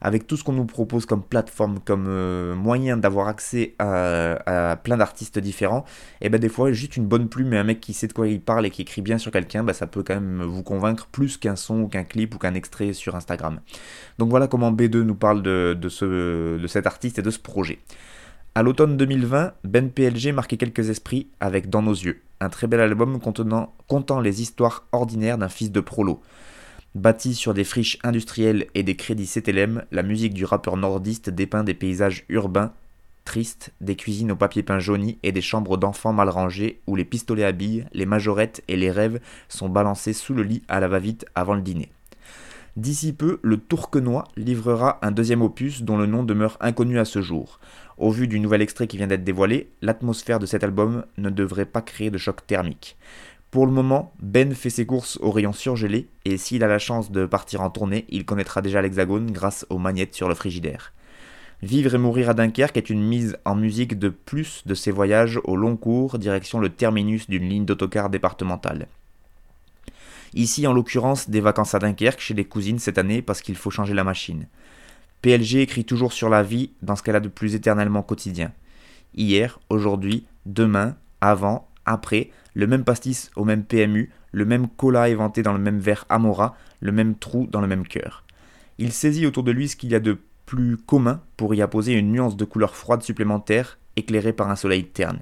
avec 0.00 0.26
tout 0.26 0.36
ce 0.36 0.44
qu'on 0.44 0.52
nous 0.52 0.64
propose 0.64 1.06
comme 1.06 1.22
plateforme, 1.22 1.80
comme 1.80 2.06
euh, 2.08 2.54
moyen 2.54 2.96
d'avoir 2.96 3.28
accès 3.28 3.74
à, 3.78 4.76
plein 4.82 4.96
d'artistes 4.96 5.38
différents, 5.38 5.84
et 6.20 6.28
ben 6.28 6.40
des 6.40 6.48
fois 6.48 6.72
juste 6.72 6.96
une 6.96 7.06
bonne 7.06 7.28
plume 7.28 7.52
et 7.52 7.58
un 7.58 7.64
mec 7.64 7.80
qui 7.80 7.92
sait 7.92 8.06
de 8.06 8.12
quoi 8.12 8.28
il 8.28 8.40
parle 8.40 8.66
et 8.66 8.70
qui 8.70 8.82
écrit 8.82 9.02
bien 9.02 9.18
sur 9.18 9.30
quelqu'un, 9.30 9.64
bah, 9.64 9.72
ça 9.72 9.86
peut 9.86 10.02
quand 10.02 10.14
même 10.14 10.42
vous 10.42 10.62
convaincre 10.62 11.06
plus 11.06 11.36
qu'un 11.36 11.56
son 11.56 11.80
ou 11.82 11.88
qu'un 11.88 12.04
clip 12.04 12.34
ou 12.34 12.38
qu'un 12.38 12.54
extrait 12.54 12.92
sur 12.92 13.16
Instagram. 13.16 13.60
Donc 14.18 14.30
voilà 14.30 14.48
comment 14.48 14.72
B2 14.72 15.02
nous 15.02 15.14
parle 15.14 15.42
de, 15.42 15.76
de, 15.78 15.88
ce, 15.88 16.58
de 16.58 16.66
cet 16.66 16.86
artiste 16.86 17.18
et 17.18 17.22
de 17.22 17.30
ce 17.30 17.38
projet. 17.38 17.78
À 18.54 18.62
l'automne 18.62 18.96
2020, 18.96 19.52
Ben 19.62 19.90
PLG 19.90 20.32
marquait 20.32 20.56
quelques 20.56 20.90
esprits 20.90 21.28
avec 21.38 21.70
Dans 21.70 21.82
nos 21.82 21.92
yeux, 21.92 22.22
un 22.40 22.48
très 22.48 22.66
bel 22.66 22.80
album 22.80 23.20
contenant, 23.20 23.72
contant 23.86 24.20
les 24.20 24.42
histoires 24.42 24.84
ordinaires 24.90 25.38
d'un 25.38 25.48
fils 25.48 25.70
de 25.70 25.80
prolo. 25.80 26.20
Bâti 26.98 27.36
sur 27.36 27.54
des 27.54 27.62
friches 27.62 27.96
industrielles 28.02 28.66
et 28.74 28.82
des 28.82 28.96
crédits 28.96 29.28
CTLM, 29.28 29.84
la 29.92 30.02
musique 30.02 30.34
du 30.34 30.44
rappeur 30.44 30.76
nordiste 30.76 31.30
dépeint 31.30 31.62
des 31.62 31.72
paysages 31.72 32.24
urbains 32.28 32.72
tristes, 33.24 33.72
des 33.80 33.94
cuisines 33.94 34.32
au 34.32 34.36
papier 34.36 34.64
peint 34.64 34.80
jauni 34.80 35.16
et 35.22 35.30
des 35.30 35.40
chambres 35.40 35.76
d'enfants 35.76 36.12
mal 36.12 36.28
rangées 36.28 36.80
où 36.88 36.96
les 36.96 37.04
pistolets 37.04 37.44
à 37.44 37.52
billes, 37.52 37.86
les 37.92 38.04
majorettes 38.04 38.64
et 38.66 38.76
les 38.76 38.90
rêves 38.90 39.20
sont 39.48 39.68
balancés 39.68 40.12
sous 40.12 40.34
le 40.34 40.42
lit 40.42 40.64
à 40.66 40.80
la 40.80 40.88
va-vite 40.88 41.24
avant 41.36 41.54
le 41.54 41.60
dîner. 41.60 41.92
D'ici 42.76 43.12
peu, 43.12 43.38
le 43.42 43.58
Tourquenois 43.58 44.24
livrera 44.36 44.98
un 45.02 45.12
deuxième 45.12 45.42
opus 45.42 45.82
dont 45.82 45.98
le 45.98 46.06
nom 46.06 46.24
demeure 46.24 46.56
inconnu 46.60 46.98
à 46.98 47.04
ce 47.04 47.22
jour. 47.22 47.60
Au 47.96 48.10
vu 48.10 48.26
du 48.26 48.40
nouvel 48.40 48.62
extrait 48.62 48.88
qui 48.88 48.96
vient 48.96 49.06
d'être 49.06 49.24
dévoilé, 49.24 49.70
l'atmosphère 49.82 50.40
de 50.40 50.46
cet 50.46 50.64
album 50.64 51.04
ne 51.16 51.30
devrait 51.30 51.64
pas 51.64 51.82
créer 51.82 52.10
de 52.10 52.18
choc 52.18 52.44
thermique. 52.44 52.96
Pour 53.50 53.64
le 53.64 53.72
moment, 53.72 54.12
Ben 54.20 54.54
fait 54.54 54.68
ses 54.68 54.84
courses 54.84 55.18
au 55.22 55.30
rayon 55.30 55.54
surgelé 55.54 56.08
et 56.26 56.36
s'il 56.36 56.62
a 56.62 56.66
la 56.66 56.78
chance 56.78 57.10
de 57.10 57.24
partir 57.24 57.62
en 57.62 57.70
tournée, 57.70 58.04
il 58.10 58.26
connaîtra 58.26 58.60
déjà 58.60 58.82
l'hexagone 58.82 59.30
grâce 59.30 59.64
aux 59.70 59.78
magnettes 59.78 60.14
sur 60.14 60.28
le 60.28 60.34
frigidaire. 60.34 60.92
Vivre 61.62 61.94
et 61.94 61.98
mourir 61.98 62.28
à 62.28 62.34
Dunkerque 62.34 62.76
est 62.76 62.90
une 62.90 63.02
mise 63.02 63.38
en 63.46 63.56
musique 63.56 63.98
de 63.98 64.10
plus 64.10 64.62
de 64.66 64.74
ses 64.74 64.90
voyages 64.90 65.40
au 65.44 65.56
long 65.56 65.76
cours 65.76 66.18
direction 66.18 66.60
le 66.60 66.68
terminus 66.68 67.28
d'une 67.28 67.48
ligne 67.48 67.64
d'autocar 67.64 68.10
départementale. 68.10 68.86
Ici, 70.34 70.66
en 70.66 70.74
l'occurrence, 70.74 71.30
des 71.30 71.40
vacances 71.40 71.74
à 71.74 71.78
Dunkerque 71.78 72.20
chez 72.20 72.34
les 72.34 72.44
cousines 72.44 72.78
cette 72.78 72.98
année 72.98 73.22
parce 73.22 73.40
qu'il 73.40 73.56
faut 73.56 73.70
changer 73.70 73.94
la 73.94 74.04
machine. 74.04 74.46
PLG 75.22 75.62
écrit 75.62 75.84
toujours 75.84 76.12
sur 76.12 76.28
la 76.28 76.42
vie 76.42 76.70
dans 76.82 76.96
ce 76.96 77.02
qu'elle 77.02 77.16
a 77.16 77.20
de 77.20 77.28
plus 77.28 77.54
éternellement 77.54 78.02
quotidien. 78.02 78.52
Hier, 79.16 79.58
aujourd'hui, 79.70 80.26
demain, 80.46 80.96
avant, 81.20 81.67
après, 81.92 82.30
le 82.54 82.66
même 82.66 82.84
pastis 82.84 83.30
au 83.36 83.44
même 83.44 83.64
PMU, 83.64 84.10
le 84.32 84.44
même 84.44 84.68
cola 84.68 85.08
éventé 85.08 85.42
dans 85.42 85.52
le 85.52 85.58
même 85.58 85.78
verre 85.78 86.04
Amora, 86.08 86.56
le 86.80 86.92
même 86.92 87.14
trou 87.14 87.46
dans 87.50 87.60
le 87.60 87.66
même 87.66 87.86
cœur. 87.86 88.24
Il 88.78 88.92
saisit 88.92 89.26
autour 89.26 89.42
de 89.42 89.50
lui 89.50 89.68
ce 89.68 89.76
qu'il 89.76 89.90
y 89.90 89.94
a 89.94 90.00
de 90.00 90.18
plus 90.46 90.76
commun 90.76 91.20
pour 91.36 91.54
y 91.54 91.62
apposer 91.62 91.92
une 91.92 92.12
nuance 92.12 92.36
de 92.36 92.44
couleur 92.44 92.74
froide 92.74 93.02
supplémentaire, 93.02 93.78
éclairée 93.96 94.32
par 94.32 94.50
un 94.50 94.56
soleil 94.56 94.84
terne. 94.84 95.20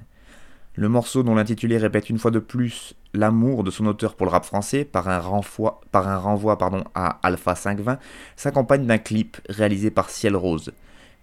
Le 0.75 0.89
morceau 0.89 1.23
dont 1.23 1.35
l'intitulé 1.35 1.77
répète 1.77 2.09
une 2.09 2.19
fois 2.19 2.29
de 2.31 2.39
plus 2.39 2.93
l'amour 3.13 3.63
de 3.63 3.71
son 3.71 3.87
auteur 3.87 4.15
pour 4.15 4.27
le 4.27 4.31
rap 4.31 4.45
français 4.45 4.85
par 4.85 5.09
un 5.09 5.19
renvoi, 5.19 6.57
pardon, 6.57 6.83
à 6.93 7.19
Alpha 7.23 7.55
520 7.55 7.97
s'accompagne 8.35 8.85
d'un 8.85 8.99
clip 8.99 9.37
réalisé 9.49 9.89
par 9.89 10.11
Ciel 10.11 10.35
Rose. 10.35 10.71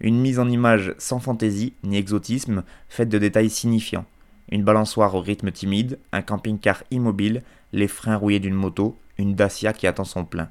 Une 0.01 0.19
mise 0.19 0.39
en 0.39 0.49
image 0.49 0.93
sans 0.97 1.19
fantaisie 1.19 1.73
ni 1.83 1.97
exotisme, 1.97 2.63
faite 2.89 3.07
de 3.07 3.17
détails 3.17 3.49
signifiants. 3.49 4.05
Une 4.51 4.63
balançoire 4.63 5.15
au 5.15 5.21
rythme 5.21 5.51
timide, 5.51 5.97
un 6.11 6.21
camping-car 6.21 6.83
immobile, 6.91 7.41
les 7.73 7.87
freins 7.87 8.15
rouillés 8.15 8.39
d'une 8.39 8.53
moto, 8.53 8.97
une 9.17 9.35
Dacia 9.35 9.73
qui 9.73 9.87
attend 9.87 10.03
son 10.03 10.25
plein. 10.25 10.49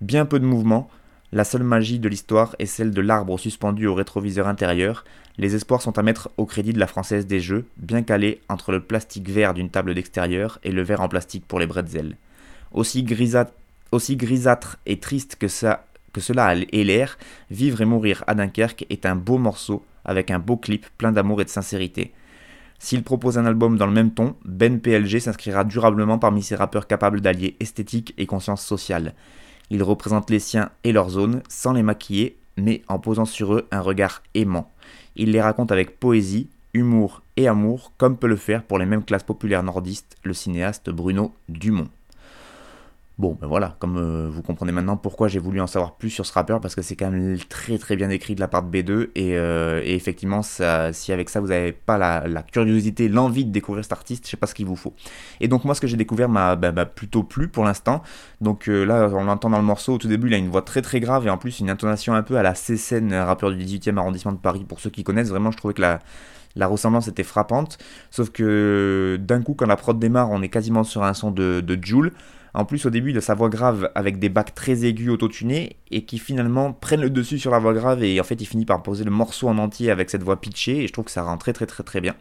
Bien 0.00 0.26
peu 0.26 0.38
de 0.38 0.44
mouvement, 0.44 0.90
la 1.32 1.44
seule 1.44 1.64
magie 1.64 1.98
de 1.98 2.08
l'histoire 2.08 2.54
est 2.58 2.66
celle 2.66 2.92
de 2.92 3.00
l'arbre 3.00 3.38
suspendu 3.38 3.86
au 3.86 3.94
rétroviseur 3.94 4.46
intérieur. 4.46 5.04
Les 5.36 5.56
espoirs 5.56 5.82
sont 5.82 5.98
à 5.98 6.02
mettre 6.02 6.30
au 6.36 6.46
crédit 6.46 6.72
de 6.72 6.78
la 6.78 6.86
française 6.86 7.26
des 7.26 7.40
jeux, 7.40 7.66
bien 7.76 8.02
calée 8.02 8.40
entre 8.48 8.70
le 8.70 8.80
plastique 8.80 9.28
vert 9.28 9.54
d'une 9.54 9.70
table 9.70 9.94
d'extérieur 9.94 10.60
et 10.62 10.70
le 10.70 10.82
verre 10.82 11.00
en 11.00 11.08
plastique 11.08 11.44
pour 11.48 11.58
les 11.58 11.66
bretzels. 11.66 12.16
Aussi, 12.72 13.02
grisâtre 13.02 14.76
et 14.86 15.00
triste 15.00 15.36
que, 15.36 15.48
cela 15.48 16.54
ait 16.54 16.84
l'air, 16.84 17.18
Vivre 17.50 17.80
et 17.80 17.84
mourir 17.84 18.22
à 18.26 18.34
Dunkerque 18.34 18.86
est 18.90 19.06
un 19.06 19.16
beau 19.16 19.38
morceau 19.38 19.84
avec 20.04 20.30
un 20.30 20.38
beau 20.38 20.56
clip 20.56 20.86
plein 20.98 21.10
d'amour 21.10 21.40
et 21.40 21.44
de 21.44 21.50
sincérité. 21.50 22.12
S'il 22.84 23.02
propose 23.02 23.38
un 23.38 23.46
album 23.46 23.78
dans 23.78 23.86
le 23.86 23.94
même 23.94 24.12
ton, 24.12 24.36
Ben 24.44 24.78
PLG 24.78 25.18
s'inscrira 25.18 25.64
durablement 25.64 26.18
parmi 26.18 26.42
ces 26.42 26.54
rappeurs 26.54 26.86
capables 26.86 27.22
d'allier 27.22 27.56
esthétique 27.58 28.12
et 28.18 28.26
conscience 28.26 28.62
sociale. 28.62 29.14
Il 29.70 29.82
représente 29.82 30.28
les 30.28 30.38
siens 30.38 30.68
et 30.84 30.92
leur 30.92 31.08
zone 31.08 31.40
sans 31.48 31.72
les 31.72 31.82
maquiller, 31.82 32.36
mais 32.58 32.82
en 32.88 32.98
posant 32.98 33.24
sur 33.24 33.54
eux 33.54 33.66
un 33.70 33.80
regard 33.80 34.22
aimant. 34.34 34.70
Il 35.16 35.30
les 35.30 35.40
raconte 35.40 35.72
avec 35.72 35.98
poésie, 35.98 36.50
humour 36.74 37.22
et 37.38 37.48
amour, 37.48 37.92
comme 37.96 38.18
peut 38.18 38.26
le 38.26 38.36
faire 38.36 38.62
pour 38.62 38.78
les 38.78 38.84
mêmes 38.84 39.02
classes 39.02 39.22
populaires 39.22 39.62
nordistes 39.62 40.18
le 40.22 40.34
cinéaste 40.34 40.90
Bruno 40.90 41.34
Dumont. 41.48 41.88
Bon, 43.16 43.38
ben 43.40 43.46
voilà, 43.46 43.76
comme 43.78 43.96
euh, 43.96 44.28
vous 44.28 44.42
comprenez 44.42 44.72
maintenant 44.72 44.96
pourquoi 44.96 45.28
j'ai 45.28 45.38
voulu 45.38 45.60
en 45.60 45.68
savoir 45.68 45.94
plus 45.94 46.10
sur 46.10 46.26
ce 46.26 46.32
rappeur, 46.32 46.60
parce 46.60 46.74
que 46.74 46.82
c'est 46.82 46.96
quand 46.96 47.12
même 47.12 47.38
très 47.48 47.78
très 47.78 47.94
bien 47.94 48.10
écrit 48.10 48.34
de 48.34 48.40
la 48.40 48.48
part 48.48 48.64
de 48.64 48.76
B2, 48.76 49.10
euh, 49.16 49.80
et, 49.84 49.94
effectivement, 49.94 50.42
si 50.42 51.12
avec 51.12 51.30
ça 51.30 51.40
vous 51.40 51.46
n'avez 51.46 51.70
pas 51.70 51.96
la, 51.96 52.42
curiosité, 52.42 53.08
l'envie 53.08 53.44
de 53.44 53.52
découvrir 53.52 53.84
cet 53.84 53.92
artiste, 53.92 54.24
je 54.24 54.30
sais 54.30 54.36
pas 54.36 54.48
ce 54.48 54.54
qu'il 54.54 54.66
vous 54.66 54.74
faut. 54.74 54.94
Et 55.40 55.46
donc 55.46 55.64
moi, 55.64 55.76
ce 55.76 55.80
que 55.80 55.86
j'ai 55.86 55.96
découvert 55.96 56.28
m'a 56.28 56.56
bah, 56.56 56.72
bah, 56.72 56.86
plutôt 56.86 57.22
plu 57.22 57.46
pour 57.46 57.64
l'instant. 57.64 58.02
Donc 58.40 58.68
euh, 58.68 58.84
là, 58.84 59.08
on 59.12 59.22
l'entend 59.22 59.48
dans 59.48 59.58
le 59.58 59.64
morceau, 59.64 59.94
au 59.94 59.98
tout 59.98 60.08
début, 60.08 60.26
il 60.26 60.34
a 60.34 60.38
une 60.38 60.50
voix 60.50 60.62
très 60.62 60.82
très 60.82 60.98
grave, 60.98 61.24
et 61.24 61.30
en 61.30 61.38
plus 61.38 61.60
une 61.60 61.70
intonation 61.70 62.14
un 62.14 62.24
peu 62.24 62.36
à 62.36 62.42
la 62.42 62.54
CSN, 62.54 63.14
rappeur 63.14 63.52
du 63.52 63.64
18e 63.64 63.96
arrondissement 63.96 64.32
de 64.32 64.38
Paris, 64.38 64.64
pour 64.68 64.80
ceux 64.80 64.90
qui 64.90 65.04
connaissent, 65.04 65.30
vraiment 65.30 65.52
je 65.52 65.56
trouvais 65.56 65.74
que 65.74 65.82
la, 65.82 66.00
la 66.56 66.66
ressemblance 66.66 67.06
était 67.06 67.22
frappante, 67.22 67.78
sauf 68.10 68.30
que 68.30 69.18
d'un 69.20 69.40
coup, 69.42 69.54
quand 69.54 69.66
la 69.66 69.76
prod 69.76 69.96
démarre, 69.96 70.30
on 70.32 70.42
est 70.42 70.48
quasiment 70.48 70.82
sur 70.82 71.04
un 71.04 71.14
son 71.14 71.30
de, 71.30 71.60
de 71.60 71.78
Joule. 71.80 72.12
En 72.54 72.64
plus, 72.64 72.86
au 72.86 72.90
début, 72.90 73.12
de 73.12 73.20
sa 73.20 73.34
voix 73.34 73.48
grave 73.48 73.90
avec 73.96 74.20
des 74.20 74.28
bacs 74.28 74.54
très 74.54 74.84
aigus 74.84 75.10
autotunés 75.10 75.76
et 75.90 76.04
qui 76.04 76.18
finalement 76.18 76.72
prennent 76.72 77.02
le 77.02 77.10
dessus 77.10 77.38
sur 77.38 77.50
la 77.50 77.58
voix 77.58 77.74
grave 77.74 78.04
et 78.04 78.20
en 78.20 78.24
fait, 78.24 78.40
il 78.40 78.46
finit 78.46 78.64
par 78.64 78.82
poser 78.82 79.04
le 79.04 79.10
morceau 79.10 79.48
en 79.48 79.58
entier 79.58 79.90
avec 79.90 80.08
cette 80.08 80.22
voix 80.22 80.40
pitchée 80.40 80.84
et 80.84 80.86
je 80.86 80.92
trouve 80.92 81.06
que 81.06 81.10
ça 81.10 81.22
rend 81.22 81.36
très 81.36 81.52
très 81.52 81.66
très 81.66 81.82
très 81.82 82.00
bien. 82.00 82.14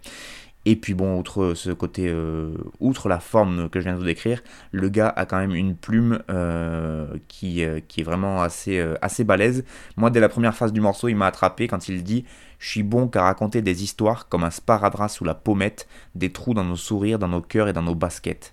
Et 0.65 0.77
puis 0.77 0.93
bon, 0.93 1.19
outre 1.19 1.53
ce 1.55 1.71
côté, 1.71 2.07
euh, 2.07 2.53
outre 2.79 3.09
la 3.09 3.19
forme 3.19 3.69
que 3.69 3.79
je 3.79 3.83
viens 3.83 3.93
de 3.93 3.99
vous 3.99 4.05
décrire, 4.05 4.41
le 4.71 4.87
gars 4.87 5.09
a 5.09 5.25
quand 5.25 5.37
même 5.37 5.53
une 5.53 5.75
plume 5.75 6.23
euh, 6.29 7.07
qui, 7.27 7.65
euh, 7.65 7.81
qui 7.85 7.99
est 7.99 8.03
vraiment 8.03 8.41
assez, 8.41 8.79
assez 9.01 9.25
balèze. 9.25 9.65
Moi, 9.97 10.09
dès 10.09 10.21
la 10.21 10.29
première 10.29 10.55
phase 10.55 10.71
du 10.71 10.79
morceau, 10.79 11.09
il 11.09 11.15
m'a 11.15 11.27
attrapé 11.27 11.67
quand 11.67 11.89
il 11.89 12.03
dit 12.03 12.23
«Je 12.59 12.69
suis 12.69 12.83
bon 12.83 13.09
qu'à 13.09 13.23
raconter 13.23 13.61
des 13.61 13.83
histoires 13.83 14.29
comme 14.29 14.45
un 14.45 14.51
sparadrap 14.51 15.09
sous 15.09 15.25
la 15.25 15.35
pommette, 15.35 15.87
des 16.15 16.31
trous 16.31 16.53
dans 16.53 16.63
nos 16.63 16.77
sourires, 16.77 17.19
dans 17.19 17.27
nos 17.27 17.41
cœurs 17.41 17.67
et 17.67 17.73
dans 17.73 17.83
nos 17.83 17.95
baskets» 17.95 18.52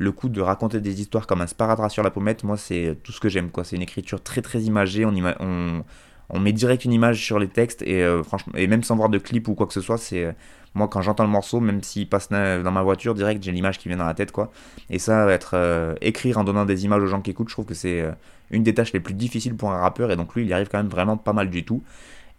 le 0.00 0.12
coup 0.12 0.30
de 0.30 0.40
raconter 0.40 0.80
des 0.80 1.02
histoires 1.02 1.26
comme 1.26 1.42
un 1.42 1.46
sparadrap 1.46 1.90
sur 1.90 2.02
la 2.02 2.10
pommette, 2.10 2.42
moi 2.42 2.56
c'est 2.56 2.96
tout 3.02 3.12
ce 3.12 3.20
que 3.20 3.28
j'aime. 3.28 3.50
C'est 3.64 3.76
une 3.76 3.82
écriture 3.82 4.22
très 4.22 4.40
très 4.40 4.62
imagée, 4.62 5.04
on, 5.04 5.84
on, 6.30 6.40
met 6.40 6.54
direct 6.54 6.86
une 6.86 6.94
image 6.94 7.22
sur 7.22 7.38
les 7.38 7.48
textes 7.48 7.82
et 7.82 8.02
euh, 8.02 8.22
franchement 8.22 8.54
et 8.56 8.66
même 8.66 8.82
sans 8.82 8.96
voir 8.96 9.10
de 9.10 9.18
clip 9.18 9.46
ou 9.48 9.54
quoi 9.54 9.66
que 9.66 9.74
ce 9.74 9.82
soit, 9.82 9.98
c'est 9.98 10.24
euh, 10.24 10.32
moi 10.74 10.88
quand 10.88 11.02
j'entends 11.02 11.24
le 11.24 11.28
morceau, 11.28 11.60
même 11.60 11.82
s'il 11.82 12.08
passe 12.08 12.30
dans 12.30 12.72
ma 12.72 12.82
voiture 12.82 13.14
direct, 13.14 13.42
j'ai 13.42 13.52
l'image 13.52 13.78
qui 13.78 13.88
vient 13.88 13.98
dans 13.98 14.06
la 14.06 14.14
tête 14.14 14.32
quoi. 14.32 14.50
Et 14.88 14.98
ça 14.98 15.30
être 15.30 15.50
euh, 15.52 15.94
écrire 16.00 16.38
en 16.38 16.44
donnant 16.44 16.64
des 16.64 16.86
images 16.86 17.02
aux 17.02 17.06
gens 17.06 17.20
qui 17.20 17.32
écoutent, 17.32 17.50
je 17.50 17.54
trouve 17.54 17.66
que 17.66 17.74
c'est 17.74 18.02
une 18.50 18.62
des 18.62 18.72
tâches 18.72 18.94
les 18.94 19.00
plus 19.00 19.14
difficiles 19.14 19.54
pour 19.54 19.70
un 19.70 19.80
rappeur 19.80 20.10
et 20.10 20.16
donc 20.16 20.34
lui 20.34 20.44
il 20.44 20.48
y 20.48 20.54
arrive 20.54 20.68
quand 20.68 20.78
même 20.78 20.88
vraiment 20.88 21.18
pas 21.18 21.34
mal 21.34 21.50
du 21.50 21.62
tout. 21.62 21.82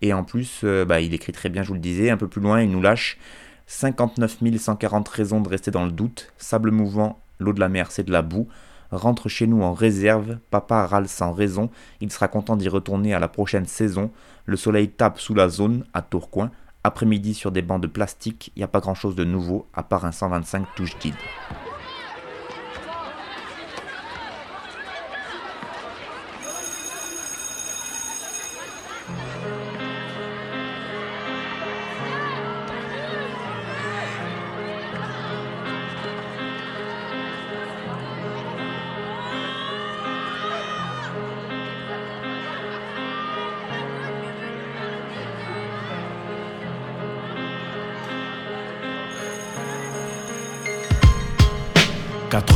Et 0.02 0.13
en 0.13 0.24
plus, 0.24 0.65
bah, 0.88 1.00
il 1.00 1.13
écrit 1.13 1.32
très 1.32 1.50
bien, 1.50 1.62
je 1.62 1.67
vous 1.67 1.76
le 1.76 1.80
disais, 1.80 2.10
un 2.10 2.17
peu 2.17 2.28
plus 2.28 2.41
loin, 2.41 2.60
il 2.63 2.71
nous 2.71 2.82
lâche 2.82 3.19
59 3.67 4.39
140 4.58 5.08
raisons 5.10 5.41
de 5.41 5.47
rester 5.47 5.69
dans 5.69 5.86
le 5.86 5.91
doute, 5.91 6.34
sable 6.39 6.71
mouvant 6.71 7.21
l'eau 7.41 7.54
de 7.54 7.60
la 7.60 7.69
mer 7.69 7.91
c'est 7.91 8.04
de 8.04 8.12
la 8.12 8.21
boue. 8.21 8.47
Rentre 8.91 9.30
chez 9.30 9.47
nous 9.47 9.63
en 9.63 9.73
réserve, 9.73 10.38
papa 10.49 10.86
râle 10.86 11.08
sans 11.08 11.32
raison, 11.32 11.69
il 12.01 12.12
sera 12.12 12.27
content 12.27 12.58
d'y 12.58 12.67
retourner 12.67 13.13
à 13.13 13.19
la 13.19 13.30
prochaine 13.30 13.65
saison. 13.65 14.12
Le 14.45 14.58
soleil 14.58 14.89
tape 14.89 15.19
sous 15.19 15.34
la 15.34 15.47
zone, 15.47 15.86
à 15.93 16.01
Tourcoing. 16.01 16.51
Après-midi 16.84 17.34
sur 17.34 17.51
des 17.51 17.62
bancs 17.62 17.82
de 17.82 17.88
plastique, 17.88 18.51
y 18.56 18.63
a 18.63 18.67
pas 18.67 18.80
grand 18.80 18.95
chose 18.95 19.15
de 19.15 19.23
nouveau, 19.23 19.67
à 19.73 19.84
part 19.84 20.06
un 20.06 20.12
125 20.12 20.65
touche 20.75 20.97
guide. 20.99 21.15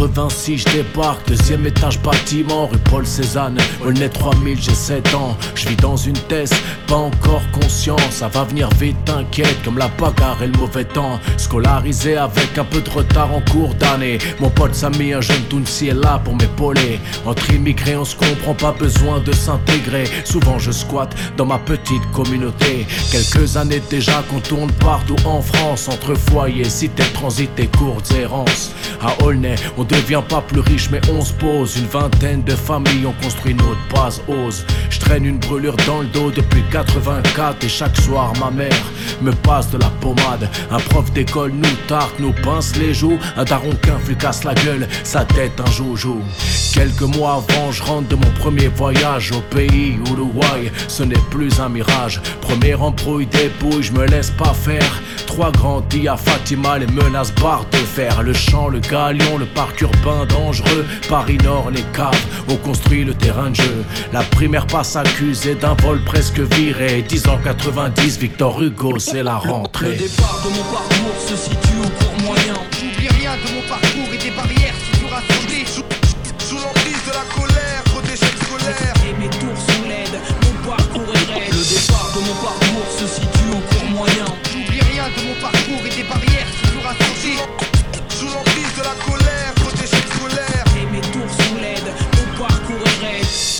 86, 0.05 0.57
je 0.59 0.65
débarque, 0.65 1.27
deuxième 1.27 1.65
étage 1.65 1.99
bâtiment, 1.99 2.67
rue 2.67 2.77
Paul 2.77 3.07
Cézanne, 3.07 3.57
Aulnay 3.83 4.09
3000, 4.09 4.61
j'ai 4.61 4.75
7 4.75 5.15
ans, 5.15 5.35
je 5.55 5.67
vis 5.67 5.75
dans 5.77 5.97
une 5.97 6.13
thèse, 6.13 6.51
pas 6.85 6.95
encore 6.95 7.41
conscient, 7.51 7.97
ça 8.11 8.27
va 8.27 8.43
venir 8.43 8.69
vite, 8.79 8.97
t'inquiète, 9.05 9.57
comme 9.63 9.79
la 9.79 9.87
bagarre 9.87 10.43
et 10.43 10.47
le 10.47 10.57
mauvais 10.59 10.83
temps, 10.83 11.19
scolarisé 11.37 12.17
avec 12.17 12.55
un 12.57 12.63
peu 12.65 12.81
de 12.81 12.89
retard 12.89 13.33
en 13.33 13.41
cours 13.51 13.73
d'année, 13.75 14.19
mon 14.39 14.51
pote 14.51 14.75
Samy, 14.75 15.13
un 15.13 15.21
jeune 15.21 15.41
Tounsi 15.49 15.87
est 15.87 15.93
là 15.95 16.21
pour 16.23 16.35
m'épauler, 16.35 16.99
entre 17.25 17.51
immigrés 17.51 17.95
on 17.95 18.05
se 18.05 18.15
comprend, 18.15 18.53
pas 18.53 18.73
besoin 18.73 19.19
de 19.21 19.31
s'intégrer, 19.31 20.03
souvent 20.23 20.59
je 20.59 20.71
squatte 20.71 21.15
dans 21.35 21.47
ma 21.47 21.57
petite 21.57 22.05
communauté, 22.13 22.85
quelques 23.11 23.57
années 23.57 23.81
déjà 23.89 24.23
qu'on 24.29 24.39
tourne 24.39 24.71
partout 24.73 25.15
en 25.25 25.41
France, 25.41 25.87
entre 25.87 26.13
foyers, 26.13 26.69
cité 26.69 27.03
transit 27.13 27.49
et 27.57 27.67
courtes 27.67 28.11
errances, 28.11 28.71
à 29.01 29.23
Aulnay, 29.23 29.55
On 29.77 29.83
devient 30.01 30.21
pas 30.27 30.41
plus 30.41 30.59
riche, 30.59 30.89
mais 30.91 31.01
on 31.09 31.21
se 31.21 31.33
pose. 31.33 31.77
Une 31.77 31.87
vingtaine 31.87 32.43
de 32.43 32.55
familles 32.55 33.05
ont 33.05 33.15
construit 33.23 33.53
notre 33.53 33.79
base 33.93 34.21
ose. 34.27 34.65
Je 34.89 34.99
traîne 34.99 35.25
une 35.25 35.39
brûlure 35.39 35.75
dans 35.87 36.01
le 36.01 36.07
dos 36.07 36.31
depuis 36.31 36.63
84 36.71 37.63
et 37.63 37.69
chaque 37.69 37.95
soir 37.97 38.33
ma 38.39 38.51
mère 38.51 38.83
me 39.21 39.31
passe 39.31 39.69
de 39.71 39.77
la 39.77 39.89
pommade. 40.01 40.49
Un 40.71 40.79
prof 40.79 41.11
d'école 41.11 41.51
nous 41.51 41.75
tarte, 41.87 42.19
nous 42.19 42.33
pince 42.43 42.75
les 42.75 42.93
joues. 42.93 43.19
Un 43.37 43.43
daron 43.43 43.71
qu'un 43.81 43.97
flux 43.99 44.15
casse 44.15 44.43
la 44.43 44.53
gueule, 44.53 44.87
sa 45.03 45.25
tête 45.25 45.59
un 45.59 45.71
joujou. 45.71 46.21
Quelques 46.73 47.01
mois 47.15 47.43
avant, 47.47 47.71
je 47.71 47.83
rentre 47.83 48.09
de 48.09 48.15
mon 48.15 48.31
premier 48.39 48.67
voyage 48.67 49.31
au 49.31 49.41
pays 49.55 49.97
Uruguay. 50.11 50.71
Ce 50.87 51.03
n'est 51.03 51.15
plus 51.31 51.59
un 51.59 51.69
mirage. 51.69 52.21
Première 52.41 52.81
embrouille 52.81 53.27
dépouille, 53.27 53.83
je 53.83 53.93
me 53.93 54.05
laisse 54.05 54.31
pas 54.31 54.53
faire. 54.53 55.01
Trois 55.25 55.51
grands 55.51 55.83
à 56.09 56.17
Fatima, 56.17 56.77
les 56.77 56.87
menaces 56.87 57.33
barres 57.35 57.65
de 57.71 57.77
fer. 57.77 58.21
Le 58.23 58.33
champ, 58.33 58.67
le 58.67 58.79
galion, 58.79 59.37
le 59.37 59.45
parc 59.45 59.81
urbain 59.85 60.25
dangereux. 60.25 60.85
Paris 61.07 61.37
Nord, 61.43 61.69
les 61.71 61.83
caves, 61.93 62.25
on 62.49 62.55
construit 62.57 63.03
le 63.03 63.13
terrain 63.13 63.49
de 63.51 63.55
jeu. 63.55 63.85
La 64.13 64.21
primaire 64.21 64.67
passe 64.67 64.95
accusée 64.95 65.55
d'un 65.55 65.75
vol 65.75 66.03
presque 66.03 66.39
viré. 66.39 67.03
10 67.03 67.27
ans 67.27 67.39
90, 67.43 68.19
Victor 68.19 68.61
Hugo, 68.61 68.99
c'est 68.99 69.23
la 69.23 69.35
rentrée. 69.35 69.91
Le 69.91 70.07
départ 70.07 70.41
de 70.43 70.49
mon 70.49 70.63
parcours 70.63 71.19
se 71.27 71.35
situe 71.35 71.79
au 71.83 71.89
cours 72.03 72.25
moyen. 72.25 72.55
J'oublie 72.77 73.09
rien 73.19 73.33
de 73.43 73.53
mon 73.55 73.61
parcours 73.67 74.09
et 74.13 74.17
des 74.17 74.31
barrières 74.31 74.75
toujours 74.91 75.11
rassemblées. 75.11 75.65
Sous, 75.65 75.83
sous 76.39 76.55
l'emprise 76.55 77.03
de 77.07 77.13
la 77.19 77.25
colère, 77.35 77.83
trop 77.85 78.01
d'échecs 78.01 78.39
scolaires. 78.45 78.93
Et 79.07 79.13
mes 79.21 79.29
tours 79.29 79.59
sont 79.67 79.87
laides, 79.87 80.19
mon 80.43 80.69
parcours 80.69 81.13
est 81.13 81.33
raide. 81.33 81.53
Le 81.53 81.63
départ 81.75 82.09
de 82.15 82.19
mon 82.21 82.35
parcours 82.43 82.87
se 82.99 83.07
situe 83.07 83.34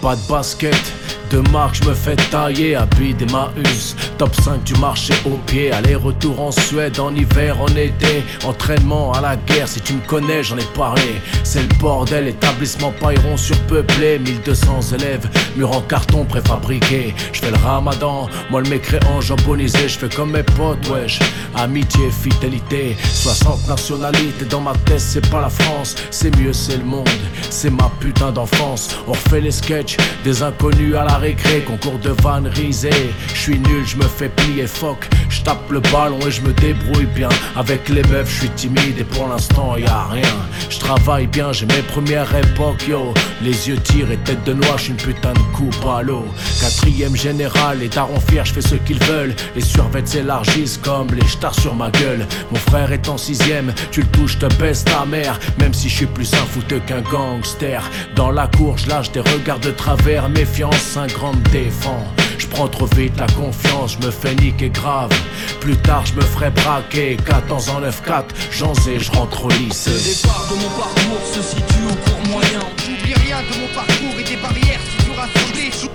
raide. 0.06 0.16
Pas 0.16 0.16
de 0.16 0.28
basket 0.28 1.05
de 1.36 1.50
marque, 1.52 1.76
je 1.76 1.90
me 1.90 1.94
fais 1.94 2.16
tailler 2.16 2.78
des 3.18 3.26
Maus. 3.26 3.96
Top 4.18 4.34
5 4.36 4.64
du 4.64 4.74
marché 4.76 5.14
au 5.26 5.38
pied, 5.46 5.72
aller-retour 5.72 6.40
en 6.40 6.52
Suède, 6.52 7.00
en 7.00 7.14
hiver, 7.14 7.60
en 7.62 7.68
été. 7.68 8.24
Entraînement 8.46 9.12
à 9.12 9.22
la 9.22 9.36
guerre, 9.36 9.68
si 9.68 9.82
tu 9.82 9.94
me 9.94 10.08
connais, 10.08 10.44
j'en 10.44 10.58
ai 10.58 10.66
parlé. 10.76 11.22
C'est 11.44 11.62
le 11.62 11.76
bordel, 11.80 12.28
établissement 12.28 12.94
pailleron 13.02 13.36
surpeuplé, 13.36 14.20
1200 14.20 14.96
élèves, 14.98 15.30
mur 15.58 15.72
en 15.72 15.82
carton 15.82 16.24
préfabriqué. 16.24 17.14
Je 17.34 17.40
fais 17.42 17.52
le 17.52 17.58
ramadan, 17.58 18.30
moi 18.50 18.62
le 18.62 18.70
mécréant 18.70 19.20
jambonisé, 19.20 19.90
je 19.90 20.00
fais 20.00 20.10
comme 20.10 20.32
mes 20.32 20.44
potes, 20.44 20.88
wesh. 20.90 21.20
Amitié, 21.56 22.10
fidélité, 22.12 22.96
60 23.14 23.68
nationalités 23.68 24.46
dans 24.46 24.62
ma 24.62 24.74
tête, 24.86 25.02
c'est 25.02 25.30
pas 25.30 25.42
la 25.42 25.50
France, 25.50 25.96
c'est 26.12 26.36
mieux, 26.38 26.54
c'est 26.54 26.78
le 26.78 26.86
monde, 26.86 27.10
c'est 27.50 27.72
ma 27.72 27.92
putain 28.00 28.32
d'enfance. 28.32 28.96
On 29.08 29.12
refait 29.12 29.42
les 29.42 29.52
sketchs 29.52 29.98
des 30.24 30.42
inconnus 30.44 30.96
à 30.96 31.04
la 31.04 31.25
concours 31.34 31.98
de 32.00 32.10
van 32.22 32.44
risé. 32.44 32.92
Je 33.34 33.40
suis 33.40 33.60
nul, 33.60 33.86
je 33.86 33.98
me 33.98 34.04
fais 34.04 34.30
plier 34.30 34.68
fuck. 34.68 35.08
Je 35.30 35.42
tape 35.42 35.72
le 35.72 35.80
ballon 35.80 36.20
et 36.26 36.32
je 36.32 36.42
me 36.42 36.54
débrouille 36.54 37.08
bien. 37.08 37.30
Avec 37.56 37.90
les 37.90 38.04
meufs, 38.04 38.30
je 38.30 38.40
suis 38.42 38.50
timide 38.50 39.00
et 39.00 39.04
pour 39.04 39.28
l'instant 39.28 39.76
y 39.78 39.86
a 39.86 40.06
rien. 40.06 40.36
Je 40.70 40.80
travaille 40.80 41.28
bien, 41.28 41.52
j'ai 41.52 41.66
mes 41.66 41.82
premières 41.94 42.34
époques, 42.36 42.88
yo. 42.88 43.14
Les 43.42 43.68
yeux 43.70 43.78
tirés, 43.78 44.18
tête 44.18 44.44
de 44.44 44.54
noix, 44.54 44.78
je 44.78 44.92
une 44.92 44.98
putain 44.98 45.34
de 45.34 45.40
coupe 45.56 45.86
à 45.86 46.02
l'eau. 46.04 46.26
Quatrième 46.62 47.16
général, 47.16 47.80
les 47.80 47.90
darons 47.90 48.20
fiers, 48.20 48.46
je 48.46 48.54
fais 48.54 48.62
ce 48.62 48.76
qu'ils 48.76 49.04
veulent. 49.04 49.36
Les 49.56 49.62
survêtes 49.62 50.08
s'élargissent 50.08 50.80
comme 50.84 51.08
les 51.14 51.28
stars 51.28 51.60
sur 51.60 51.76
ma 51.76 51.90
gueule. 51.90 52.26
Mon 52.52 52.60
frère 52.60 52.92
est 52.92 53.10
en 53.10 53.18
sixième, 53.18 53.74
tu 53.92 54.02
le 54.02 54.08
touches, 54.08 54.38
te 54.38 54.46
baisse 54.56 54.84
ta 54.84 55.06
mère. 55.06 55.40
Même 55.60 55.74
si 55.74 55.90
je 55.90 55.96
suis 55.96 56.06
plus 56.06 56.32
un 56.34 56.46
fouteux 56.46 56.82
qu'un 56.86 57.02
gangster. 57.02 57.82
Dans 58.16 58.32
la 58.32 58.48
cour, 58.48 58.78
je 58.78 58.90
lâche 58.90 59.12
des 59.12 59.22
regards 59.22 59.60
de 59.60 59.72
travers, 59.72 60.30
méfiance, 60.30 60.98
grand 61.08 61.34
me 61.34 61.42
défend. 61.50 62.04
Je 62.38 62.48
prends 62.48 62.68
trop 62.68 62.88
vite 62.96 63.18
la 63.20 63.28
confiance, 63.28 63.98
je 64.00 64.06
me 64.06 64.12
fais 64.12 64.36
niquer 64.36 64.70
grave. 64.70 65.12
Plus 65.60 65.78
tard, 65.78 66.06
je 66.06 66.14
me 66.14 66.22
ferai 66.22 66.50
braquer. 66.50 67.18
14 67.26 67.70
en 67.70 67.82
9-4, 67.82 68.24
j'en 68.52 68.74
sais, 68.74 69.00
je 69.00 69.12
rentre 69.12 69.46
au 69.46 69.50
lycée. 69.50 69.92
Le 69.92 70.16
départ 70.16 70.48
de 70.50 70.56
mon 70.56 70.70
parcours 70.70 71.26
se 71.34 71.42
situe 71.42 71.86
au 71.90 71.96
cours 71.96 72.32
moyen. 72.32 72.60
J'oublie 72.78 73.14
rien 73.14 73.38
de 73.42 73.60
mon 73.60 73.68
parcours 73.74 74.20
et 74.20 74.24
des 74.24 74.38
barrières 74.38 74.80
toujours 74.98 75.16
rassemblées. 75.18 75.72
Sous, 75.72 75.90